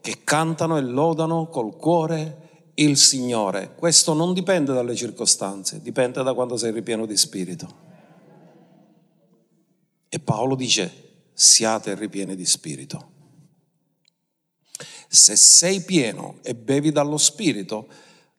che 0.00 0.22
cantano 0.24 0.76
e 0.76 0.82
lodano 0.82 1.48
col 1.48 1.76
cuore 1.76 2.48
il 2.74 2.96
Signore. 2.96 3.74
Questo 3.74 4.14
non 4.14 4.32
dipende 4.32 4.72
dalle 4.72 4.94
circostanze, 4.94 5.80
dipende 5.82 6.22
da 6.22 6.34
quando 6.34 6.56
sei 6.56 6.72
ripieno 6.72 7.06
di 7.06 7.16
spirito. 7.16 7.88
E 10.08 10.18
Paolo 10.18 10.54
dice, 10.54 11.28
siate 11.32 11.94
ripieni 11.94 12.34
di 12.34 12.44
spirito. 12.44 13.08
Se 15.08 15.36
sei 15.36 15.82
pieno 15.82 16.38
e 16.42 16.54
bevi 16.54 16.92
dallo 16.92 17.16
spirito, 17.16 17.88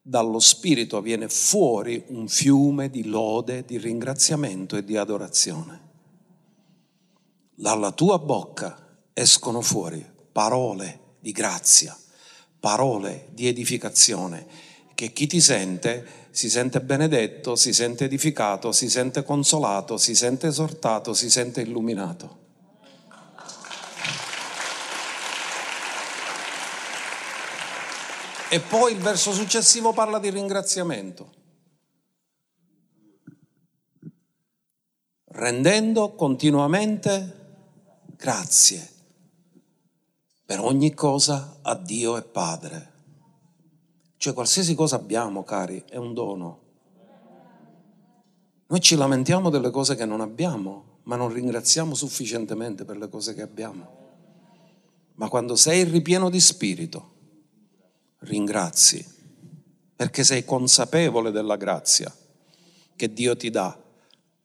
dallo 0.01 0.39
spirito 0.39 1.01
viene 1.01 1.29
fuori 1.29 2.03
un 2.07 2.27
fiume 2.27 2.89
di 2.89 3.05
lode, 3.05 3.63
di 3.65 3.77
ringraziamento 3.77 4.75
e 4.75 4.83
di 4.83 4.97
adorazione. 4.97 5.89
Dalla 7.53 7.91
tua 7.91 8.17
bocca 8.17 9.03
escono 9.13 9.61
fuori 9.61 10.03
parole 10.31 11.00
di 11.21 11.31
grazia, 11.31 11.97
parole 12.59 13.27
di 13.31 13.47
edificazione, 13.47 14.45
che 14.95 15.13
chi 15.13 15.27
ti 15.27 15.39
sente 15.39 16.19
si 16.31 16.49
sente 16.49 16.81
benedetto, 16.81 17.55
si 17.55 17.73
sente 17.73 18.05
edificato, 18.05 18.71
si 18.71 18.89
sente 18.89 19.23
consolato, 19.23 19.97
si 19.97 20.15
sente 20.15 20.47
esortato, 20.47 21.13
si 21.13 21.29
sente 21.29 21.61
illuminato. 21.61 22.39
E 28.49 28.59
poi 28.59 28.93
il 28.93 28.99
verso 28.99 29.31
successivo 29.31 29.93
parla 29.93 30.19
di 30.19 30.29
ringraziamento. 30.29 31.39
Rendendo 35.25 36.15
continuamente 36.15 37.39
grazie 38.17 38.90
per 40.51 40.59
ogni 40.59 40.93
cosa 40.93 41.59
a 41.61 41.75
Dio 41.75 42.17
e 42.17 42.23
Padre. 42.23 42.91
Cioè 44.17 44.33
qualsiasi 44.33 44.75
cosa 44.75 44.97
abbiamo, 44.97 45.45
cari, 45.45 45.81
è 45.87 45.95
un 45.95 46.13
dono. 46.13 46.59
Noi 48.67 48.81
ci 48.81 48.97
lamentiamo 48.97 49.49
delle 49.49 49.69
cose 49.69 49.95
che 49.95 50.03
non 50.03 50.19
abbiamo, 50.19 50.99
ma 51.03 51.15
non 51.15 51.31
ringraziamo 51.31 51.95
sufficientemente 51.95 52.83
per 52.83 52.97
le 52.97 53.07
cose 53.07 53.33
che 53.33 53.41
abbiamo. 53.41 53.97
Ma 55.13 55.29
quando 55.29 55.55
sei 55.55 55.85
ripieno 55.85 56.29
di 56.29 56.41
spirito, 56.41 57.11
ringrazi, 58.19 59.07
perché 59.95 60.25
sei 60.25 60.43
consapevole 60.43 61.31
della 61.31 61.55
grazia 61.55 62.13
che 62.93 63.13
Dio 63.13 63.37
ti 63.37 63.49
dà, 63.49 63.81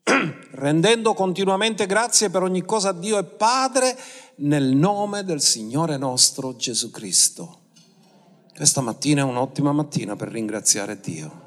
rendendo 0.52 1.14
continuamente 1.14 1.84
grazie 1.86 2.30
per 2.30 2.42
ogni 2.42 2.64
cosa 2.64 2.90
a 2.90 2.92
Dio 2.92 3.18
e 3.18 3.24
Padre 3.24 3.98
nel 4.38 4.74
nome 4.74 5.24
del 5.24 5.40
Signore 5.40 5.96
nostro 5.96 6.56
Gesù 6.56 6.90
Cristo. 6.90 7.60
Questa 8.54 8.80
mattina 8.80 9.22
è 9.22 9.24
un'ottima 9.24 9.72
mattina 9.72 10.16
per 10.16 10.28
ringraziare 10.28 11.00
Dio 11.00 11.44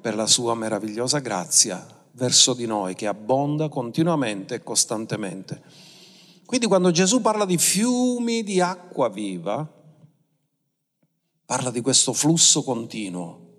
per 0.00 0.14
la 0.16 0.26
sua 0.26 0.54
meravigliosa 0.54 1.20
grazia 1.20 1.86
verso 2.12 2.54
di 2.54 2.66
noi 2.66 2.94
che 2.94 3.06
abbonda 3.06 3.68
continuamente 3.68 4.56
e 4.56 4.62
costantemente. 4.62 5.62
Quindi 6.44 6.66
quando 6.66 6.90
Gesù 6.90 7.20
parla 7.20 7.44
di 7.44 7.56
fiumi 7.56 8.42
di 8.42 8.60
acqua 8.60 9.08
viva, 9.08 9.66
parla 11.44 11.70
di 11.70 11.80
questo 11.80 12.12
flusso 12.12 12.62
continuo 12.62 13.50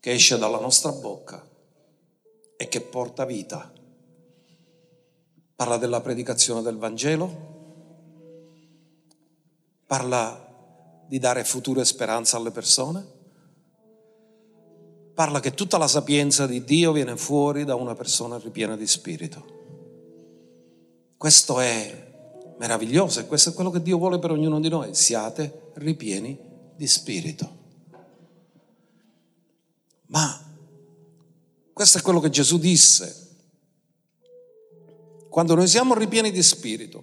che 0.00 0.12
esce 0.12 0.38
dalla 0.38 0.60
nostra 0.60 0.92
bocca 0.92 1.46
e 2.56 2.68
che 2.68 2.80
porta 2.80 3.24
vita. 3.24 3.72
Parla 5.58 5.76
della 5.76 6.00
predicazione 6.00 6.62
del 6.62 6.76
Vangelo, 6.76 7.56
parla 9.84 11.04
di 11.08 11.18
dare 11.18 11.42
futuro 11.42 11.80
e 11.80 11.84
speranza 11.84 12.36
alle 12.36 12.52
persone, 12.52 13.04
parla 15.14 15.40
che 15.40 15.54
tutta 15.54 15.76
la 15.76 15.88
sapienza 15.88 16.46
di 16.46 16.62
Dio 16.62 16.92
viene 16.92 17.16
fuori 17.16 17.64
da 17.64 17.74
una 17.74 17.96
persona 17.96 18.38
ripiena 18.38 18.76
di 18.76 18.86
spirito. 18.86 19.44
Questo 21.16 21.58
è 21.58 22.54
meraviglioso 22.56 23.18
e 23.18 23.26
questo 23.26 23.50
è 23.50 23.52
quello 23.52 23.70
che 23.70 23.82
Dio 23.82 23.98
vuole 23.98 24.20
per 24.20 24.30
ognuno 24.30 24.60
di 24.60 24.68
noi. 24.68 24.94
Siate 24.94 25.72
ripieni 25.74 26.38
di 26.76 26.86
spirito. 26.86 27.56
Ma 30.06 30.40
questo 31.72 31.98
è 31.98 32.00
quello 32.00 32.20
che 32.20 32.30
Gesù 32.30 32.60
disse. 32.60 33.26
Quando 35.28 35.54
noi 35.54 35.66
siamo 35.66 35.94
ripieni 35.94 36.30
di 36.30 36.42
spirito, 36.42 37.02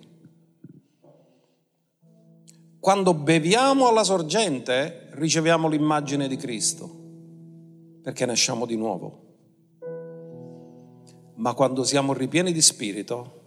quando 2.79 3.13
beviamo 3.13 3.87
alla 3.87 4.03
sorgente, 4.03 5.09
riceviamo 5.13 5.67
l'immagine 5.67 6.27
di 6.27 6.35
Cristo, 6.35 6.87
perché 8.01 8.25
nasciamo 8.25 8.65
di 8.65 8.75
nuovo. 8.75 9.23
Ma 11.35 11.53
quando 11.53 11.83
siamo 11.83 12.13
ripieni 12.13 12.51
di 12.51 12.61
spirito, 12.61 13.41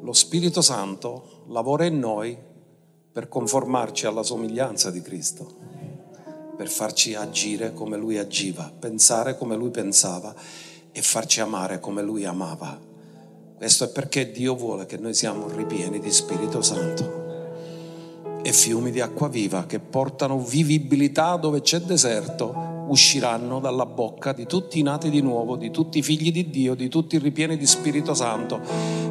lo 0.00 0.12
Spirito 0.14 0.62
Santo 0.62 1.44
lavora 1.48 1.84
in 1.84 1.98
noi 1.98 2.36
per 3.12 3.28
conformarci 3.28 4.06
alla 4.06 4.22
somiglianza 4.22 4.90
di 4.90 5.02
Cristo, 5.02 5.56
per 6.56 6.68
farci 6.68 7.14
agire 7.14 7.74
come 7.74 7.98
Lui 7.98 8.16
agiva, 8.16 8.72
pensare 8.76 9.36
come 9.36 9.56
Lui 9.56 9.70
pensava 9.70 10.34
e 10.92 11.02
farci 11.02 11.40
amare 11.40 11.80
come 11.80 12.02
Lui 12.02 12.24
amava. 12.24 12.89
Questo 13.60 13.84
è 13.84 13.88
perché 13.88 14.30
Dio 14.30 14.54
vuole 14.54 14.86
che 14.86 14.96
noi 14.96 15.12
siamo 15.12 15.46
ripieni 15.46 16.00
di 16.00 16.10
Spirito 16.10 16.62
Santo 16.62 18.40
e 18.40 18.54
fiumi 18.54 18.90
di 18.90 19.02
acqua 19.02 19.28
viva 19.28 19.66
che 19.66 19.80
portano 19.80 20.38
vivibilità 20.38 21.36
dove 21.36 21.60
c'è 21.60 21.80
deserto 21.80 22.86
usciranno 22.88 23.60
dalla 23.60 23.84
bocca 23.84 24.32
di 24.32 24.46
tutti 24.46 24.78
i 24.78 24.82
nati 24.82 25.10
di 25.10 25.20
nuovo, 25.20 25.56
di 25.56 25.70
tutti 25.70 25.98
i 25.98 26.02
figli 26.02 26.32
di 26.32 26.48
Dio, 26.48 26.74
di 26.74 26.88
tutti 26.88 27.16
i 27.16 27.18
ripieni 27.18 27.58
di 27.58 27.66
Spirito 27.66 28.14
Santo. 28.14 28.58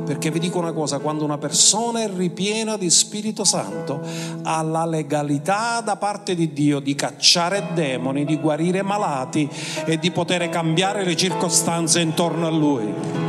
Perché 0.04 0.32
vi 0.32 0.40
dico 0.40 0.58
una 0.58 0.74
cosa, 0.74 0.98
quando 0.98 1.24
una 1.24 1.38
persona 1.38 2.02
è 2.02 2.10
ripiena 2.12 2.76
di 2.76 2.90
Spirito 2.90 3.44
Santo 3.44 4.02
ha 4.42 4.64
la 4.64 4.86
legalità 4.88 5.80
da 5.82 5.96
parte 5.96 6.34
di 6.34 6.52
Dio 6.54 6.80
di 6.80 6.96
cacciare 6.96 7.68
demoni, 7.76 8.26
di 8.26 8.38
guarire 8.38 8.82
malati 8.82 9.48
e 9.86 10.00
di 10.00 10.10
poter 10.10 10.50
cambiare 10.50 11.06
le 11.06 11.16
circostanze 11.16 12.00
intorno 12.00 12.48
a 12.48 12.50
lui. 12.50 13.29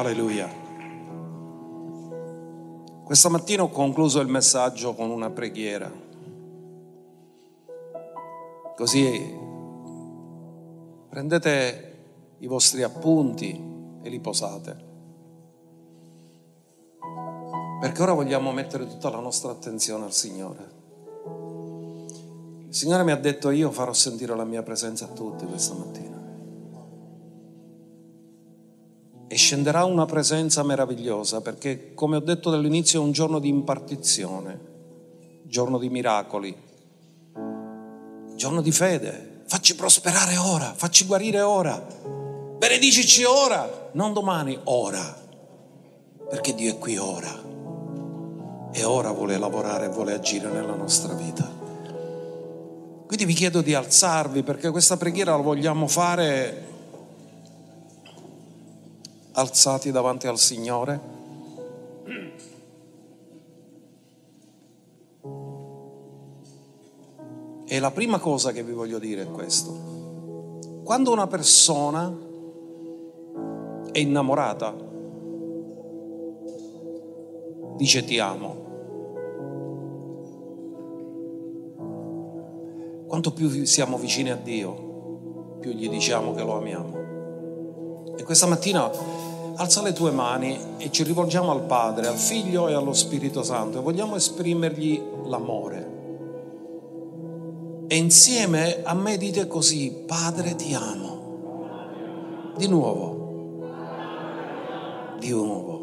Alleluia. 0.00 0.48
Questa 3.04 3.28
mattina 3.28 3.64
ho 3.64 3.68
concluso 3.68 4.20
il 4.20 4.28
messaggio 4.28 4.94
con 4.94 5.10
una 5.10 5.30
preghiera. 5.30 5.92
Così 8.76 9.36
prendete 11.08 11.98
i 12.38 12.46
vostri 12.46 12.82
appunti 12.82 13.50
e 14.02 14.08
li 14.08 14.20
posate. 14.20 14.88
Perché 17.80 18.02
ora 18.02 18.14
vogliamo 18.14 18.52
mettere 18.52 18.86
tutta 18.86 19.10
la 19.10 19.20
nostra 19.20 19.50
attenzione 19.50 20.04
al 20.04 20.12
Signore. 20.12 20.78
Il 22.68 22.74
Signore 22.74 23.04
mi 23.04 23.10
ha 23.10 23.16
detto 23.16 23.50
io 23.50 23.70
farò 23.70 23.92
sentire 23.92 24.34
la 24.34 24.44
mia 24.44 24.62
presenza 24.62 25.04
a 25.04 25.08
tutti 25.08 25.44
questa 25.44 25.74
mattina. 25.74 26.19
E 29.32 29.36
scenderà 29.36 29.84
una 29.84 30.06
presenza 30.06 30.64
meravigliosa 30.64 31.40
perché, 31.40 31.94
come 31.94 32.16
ho 32.16 32.20
detto 32.20 32.50
dall'inizio, 32.50 33.00
è 33.00 33.04
un 33.04 33.12
giorno 33.12 33.38
di 33.38 33.46
impartizione, 33.46 34.58
giorno 35.44 35.78
di 35.78 35.88
miracoli, 35.88 36.52
giorno 38.34 38.60
di 38.60 38.72
fede. 38.72 39.42
Facci 39.46 39.76
prosperare 39.76 40.36
ora, 40.36 40.74
facci 40.74 41.04
guarire 41.04 41.42
ora, 41.42 41.80
benedicici 42.58 43.22
ora, 43.22 43.90
non 43.92 44.12
domani, 44.12 44.58
ora, 44.64 45.16
perché 46.28 46.52
Dio 46.52 46.72
è 46.72 46.78
qui 46.78 46.96
ora 46.96 47.32
e 48.72 48.82
ora 48.82 49.12
vuole 49.12 49.38
lavorare 49.38 49.90
vuole 49.90 50.12
agire 50.12 50.50
nella 50.50 50.74
nostra 50.74 51.14
vita. 51.14 51.48
Quindi 53.06 53.24
vi 53.26 53.34
chiedo 53.34 53.60
di 53.60 53.74
alzarvi 53.74 54.42
perché 54.42 54.70
questa 54.70 54.96
preghiera 54.96 55.36
la 55.36 55.42
vogliamo 55.42 55.86
fare 55.86 56.69
alzati 59.40 59.90
davanti 59.90 60.26
al 60.26 60.38
Signore? 60.38 61.18
E 67.66 67.78
la 67.78 67.90
prima 67.90 68.18
cosa 68.18 68.52
che 68.52 68.62
vi 68.62 68.72
voglio 68.72 68.98
dire 68.98 69.22
è 69.22 69.30
questo. 69.30 69.72
Quando 70.82 71.12
una 71.12 71.28
persona 71.28 72.12
è 73.92 73.98
innamorata, 73.98 74.74
dice 77.76 78.04
ti 78.04 78.18
amo. 78.18 78.68
Quanto 83.06 83.32
più 83.32 83.64
siamo 83.64 83.98
vicini 83.98 84.30
a 84.30 84.36
Dio, 84.36 85.58
più 85.60 85.70
gli 85.70 85.88
diciamo 85.88 86.34
che 86.34 86.42
lo 86.42 86.56
amiamo. 86.56 86.98
E 88.16 88.22
questa 88.24 88.46
mattina 88.46 88.90
alza 89.60 89.82
le 89.82 89.92
tue 89.92 90.10
mani 90.10 90.58
e 90.78 90.90
ci 90.90 91.02
rivolgiamo 91.02 91.50
al 91.50 91.60
Padre, 91.64 92.06
al 92.06 92.16
Figlio 92.16 92.68
e 92.68 92.72
allo 92.72 92.94
Spirito 92.94 93.42
Santo 93.42 93.78
e 93.78 93.82
vogliamo 93.82 94.16
esprimergli 94.16 95.02
l'amore. 95.26 95.98
E 97.86 97.96
insieme 97.96 98.82
a 98.82 98.94
me 98.94 99.18
dite 99.18 99.46
così, 99.46 100.04
Padre 100.06 100.56
ti 100.56 100.72
amo. 100.72 102.52
Di 102.56 102.68
nuovo. 102.68 103.18
Di 105.18 105.28
nuovo. 105.28 105.78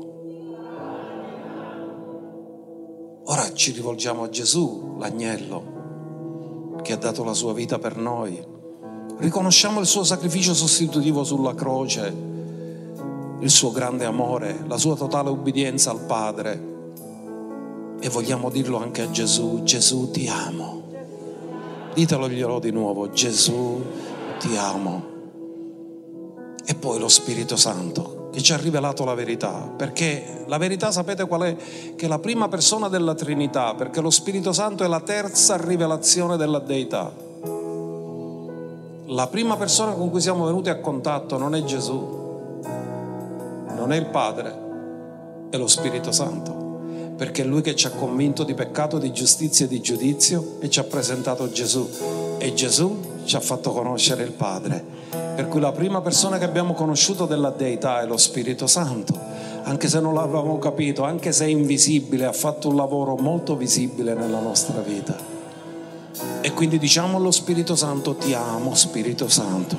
Ora 3.26 3.54
ci 3.54 3.74
rivolgiamo 3.74 4.24
a 4.24 4.30
Gesù, 4.30 4.96
l'agnello, 4.98 6.80
che 6.82 6.94
ha 6.94 6.98
dato 6.98 7.24
la 7.24 7.34
sua 7.34 7.54
vita 7.54 7.78
per 7.78 7.96
noi. 7.96 8.44
Riconosciamo 9.18 9.80
il 9.80 9.86
suo 9.86 10.04
sacrificio 10.04 10.56
sostitutivo 10.56 11.24
sulla 11.24 11.54
croce, 11.54 12.27
il 13.40 13.50
suo 13.50 13.72
grande 13.72 14.06
amore, 14.06 14.64
la 14.68 14.78
sua 14.78 14.96
totale 14.96 15.30
obbedienza 15.30 15.92
al 15.92 16.02
Padre. 16.02 16.76
E 18.00 18.10
vogliamo 18.10 18.50
dirlo 18.50 18.78
anche 18.78 19.02
a 19.02 19.12
Gesù, 19.12 19.62
Gesù 19.64 20.12
ti 20.12 20.28
amo. 20.28 20.84
Diteloglielo 21.94 22.60
di 22.60 22.72
nuovo, 22.72 23.10
Gesù 23.10 23.82
ti 24.40 24.56
amo. 24.56 25.16
E 26.66 26.76
poi 26.76 27.00
lo 27.00 27.08
Spirito 27.08 27.56
Santo 27.56 28.30
che 28.32 28.44
ci 28.44 28.54
ha 28.54 28.58
rivelato 28.58 29.04
la 29.04 29.16
verità, 29.16 29.72
perché 29.76 30.44
la 30.46 30.58
verità 30.58 30.92
sapete 30.92 31.26
qual 31.26 31.42
è? 31.42 31.56
Che 31.96 32.06
è 32.06 32.08
la 32.08 32.20
prima 32.20 32.48
persona 32.48 32.88
della 32.88 33.16
Trinità, 33.16 33.74
perché 33.74 34.00
lo 34.00 34.12
Spirito 34.12 34.54
Santo 34.54 34.84
è 34.84 34.88
la 34.88 35.00
terza 35.00 35.58
rivelazione 35.58 36.38
della 36.38 36.60
Deità. 36.60 37.12
La 39.06 39.28
prima 39.28 39.56
persona 39.56 39.94
con 39.94 40.12
cui 40.12 40.22
siamo 40.22 40.46
venuti 40.46 40.70
a 40.70 40.80
contatto 40.80 41.38
non 41.38 41.56
è 41.56 41.64
Gesù, 41.64 42.27
non 43.88 43.96
è 43.96 44.00
il 44.00 44.08
Padre, 44.08 44.54
è 45.50 45.56
lo 45.56 45.68
Spirito 45.68 46.12
Santo 46.12 46.66
perché 47.16 47.42
è 47.42 47.46
Lui 47.46 47.62
che 47.62 47.74
ci 47.74 47.88
ha 47.88 47.92
convinto 47.92 48.44
di 48.44 48.54
peccato, 48.54 49.00
di 49.00 49.12
giustizia 49.14 49.66
e 49.66 49.70
di 49.70 49.80
giudizio 49.80 50.58
e 50.60 50.70
ci 50.70 50.80
ha 50.80 50.84
presentato 50.84 51.50
Gesù 51.50 51.90
e 52.38 52.54
Gesù 52.54 53.00
ci 53.24 53.36
ha 53.38 53.40
fatto 53.40 53.72
conoscere 53.72 54.24
il 54.24 54.34
Padre. 54.34 54.84
Per 55.10 55.48
cui 55.48 55.62
la 55.62 55.72
prima 55.72 56.02
persona 56.02 56.38
che 56.38 56.44
abbiamo 56.44 56.74
conosciuto 56.74 57.26
della 57.26 57.50
Deità 57.50 58.02
è 58.02 58.06
lo 58.06 58.18
Spirito 58.18 58.68
Santo, 58.68 59.18
anche 59.64 59.88
se 59.88 60.00
non 60.00 60.14
l'avevamo 60.14 60.60
capito, 60.60 61.04
anche 61.04 61.32
se 61.32 61.46
è 61.46 61.48
invisibile, 61.48 62.26
ha 62.26 62.34
fatto 62.34 62.68
un 62.68 62.76
lavoro 62.76 63.16
molto 63.16 63.56
visibile 63.56 64.14
nella 64.14 64.40
nostra 64.40 64.82
vita. 64.82 65.18
E 66.42 66.52
quindi 66.52 66.78
diciamo 66.78 67.18
allo 67.18 67.32
Spirito 67.32 67.76
Santo, 67.76 68.16
ti 68.16 68.34
amo 68.34 68.76
Spirito 68.76 69.28
Santo, 69.28 69.78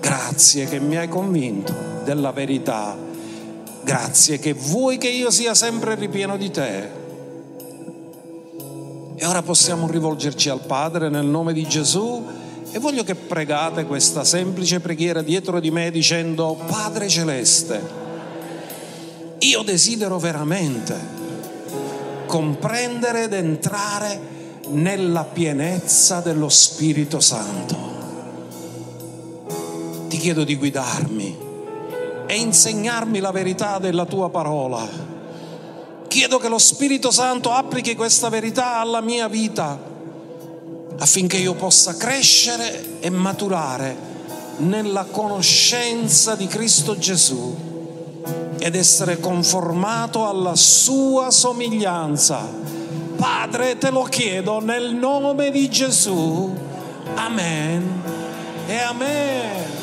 grazie 0.00 0.66
che 0.66 0.80
mi 0.80 0.96
hai 0.96 1.08
convinto 1.08 1.72
della 2.04 2.32
verità 2.32 3.08
Grazie 3.90 4.38
che 4.38 4.52
vuoi 4.52 4.98
che 4.98 5.08
io 5.08 5.32
sia 5.32 5.52
sempre 5.52 5.96
ripieno 5.96 6.36
di 6.36 6.48
te. 6.52 6.88
E 9.16 9.26
ora 9.26 9.42
possiamo 9.42 9.88
rivolgerci 9.88 10.48
al 10.48 10.60
Padre 10.60 11.08
nel 11.08 11.24
nome 11.24 11.52
di 11.52 11.66
Gesù 11.66 12.24
e 12.70 12.78
voglio 12.78 13.02
che 13.02 13.16
pregate 13.16 13.86
questa 13.86 14.22
semplice 14.22 14.78
preghiera 14.78 15.22
dietro 15.22 15.58
di 15.58 15.72
me 15.72 15.90
dicendo 15.90 16.56
Padre 16.68 17.08
Celeste, 17.08 17.82
io 19.40 19.62
desidero 19.62 20.20
veramente 20.20 20.96
comprendere 22.26 23.24
ed 23.24 23.32
entrare 23.32 24.20
nella 24.68 25.24
pienezza 25.24 26.20
dello 26.20 26.48
Spirito 26.48 27.18
Santo. 27.18 27.76
Ti 30.06 30.16
chiedo 30.16 30.44
di 30.44 30.54
guidarmi 30.54 31.48
e 32.30 32.36
insegnarmi 32.36 33.18
la 33.18 33.32
verità 33.32 33.80
della 33.80 34.04
tua 34.04 34.30
parola. 34.30 34.86
Chiedo 36.06 36.38
che 36.38 36.48
lo 36.48 36.58
Spirito 36.58 37.10
Santo 37.10 37.50
applichi 37.50 37.96
questa 37.96 38.28
verità 38.28 38.78
alla 38.78 39.00
mia 39.00 39.26
vita 39.26 39.76
affinché 40.96 41.38
io 41.38 41.54
possa 41.54 41.96
crescere 41.96 43.00
e 43.00 43.10
maturare 43.10 43.96
nella 44.58 45.06
conoscenza 45.06 46.36
di 46.36 46.46
Cristo 46.46 46.96
Gesù 46.96 47.68
ed 48.58 48.76
essere 48.76 49.18
conformato 49.18 50.28
alla 50.28 50.54
sua 50.54 51.32
somiglianza. 51.32 52.46
Padre, 53.16 53.76
te 53.76 53.90
lo 53.90 54.04
chiedo 54.04 54.60
nel 54.60 54.94
nome 54.94 55.50
di 55.50 55.68
Gesù. 55.68 56.54
Amen 57.16 58.02
e 58.68 58.78
amen. 58.78 59.78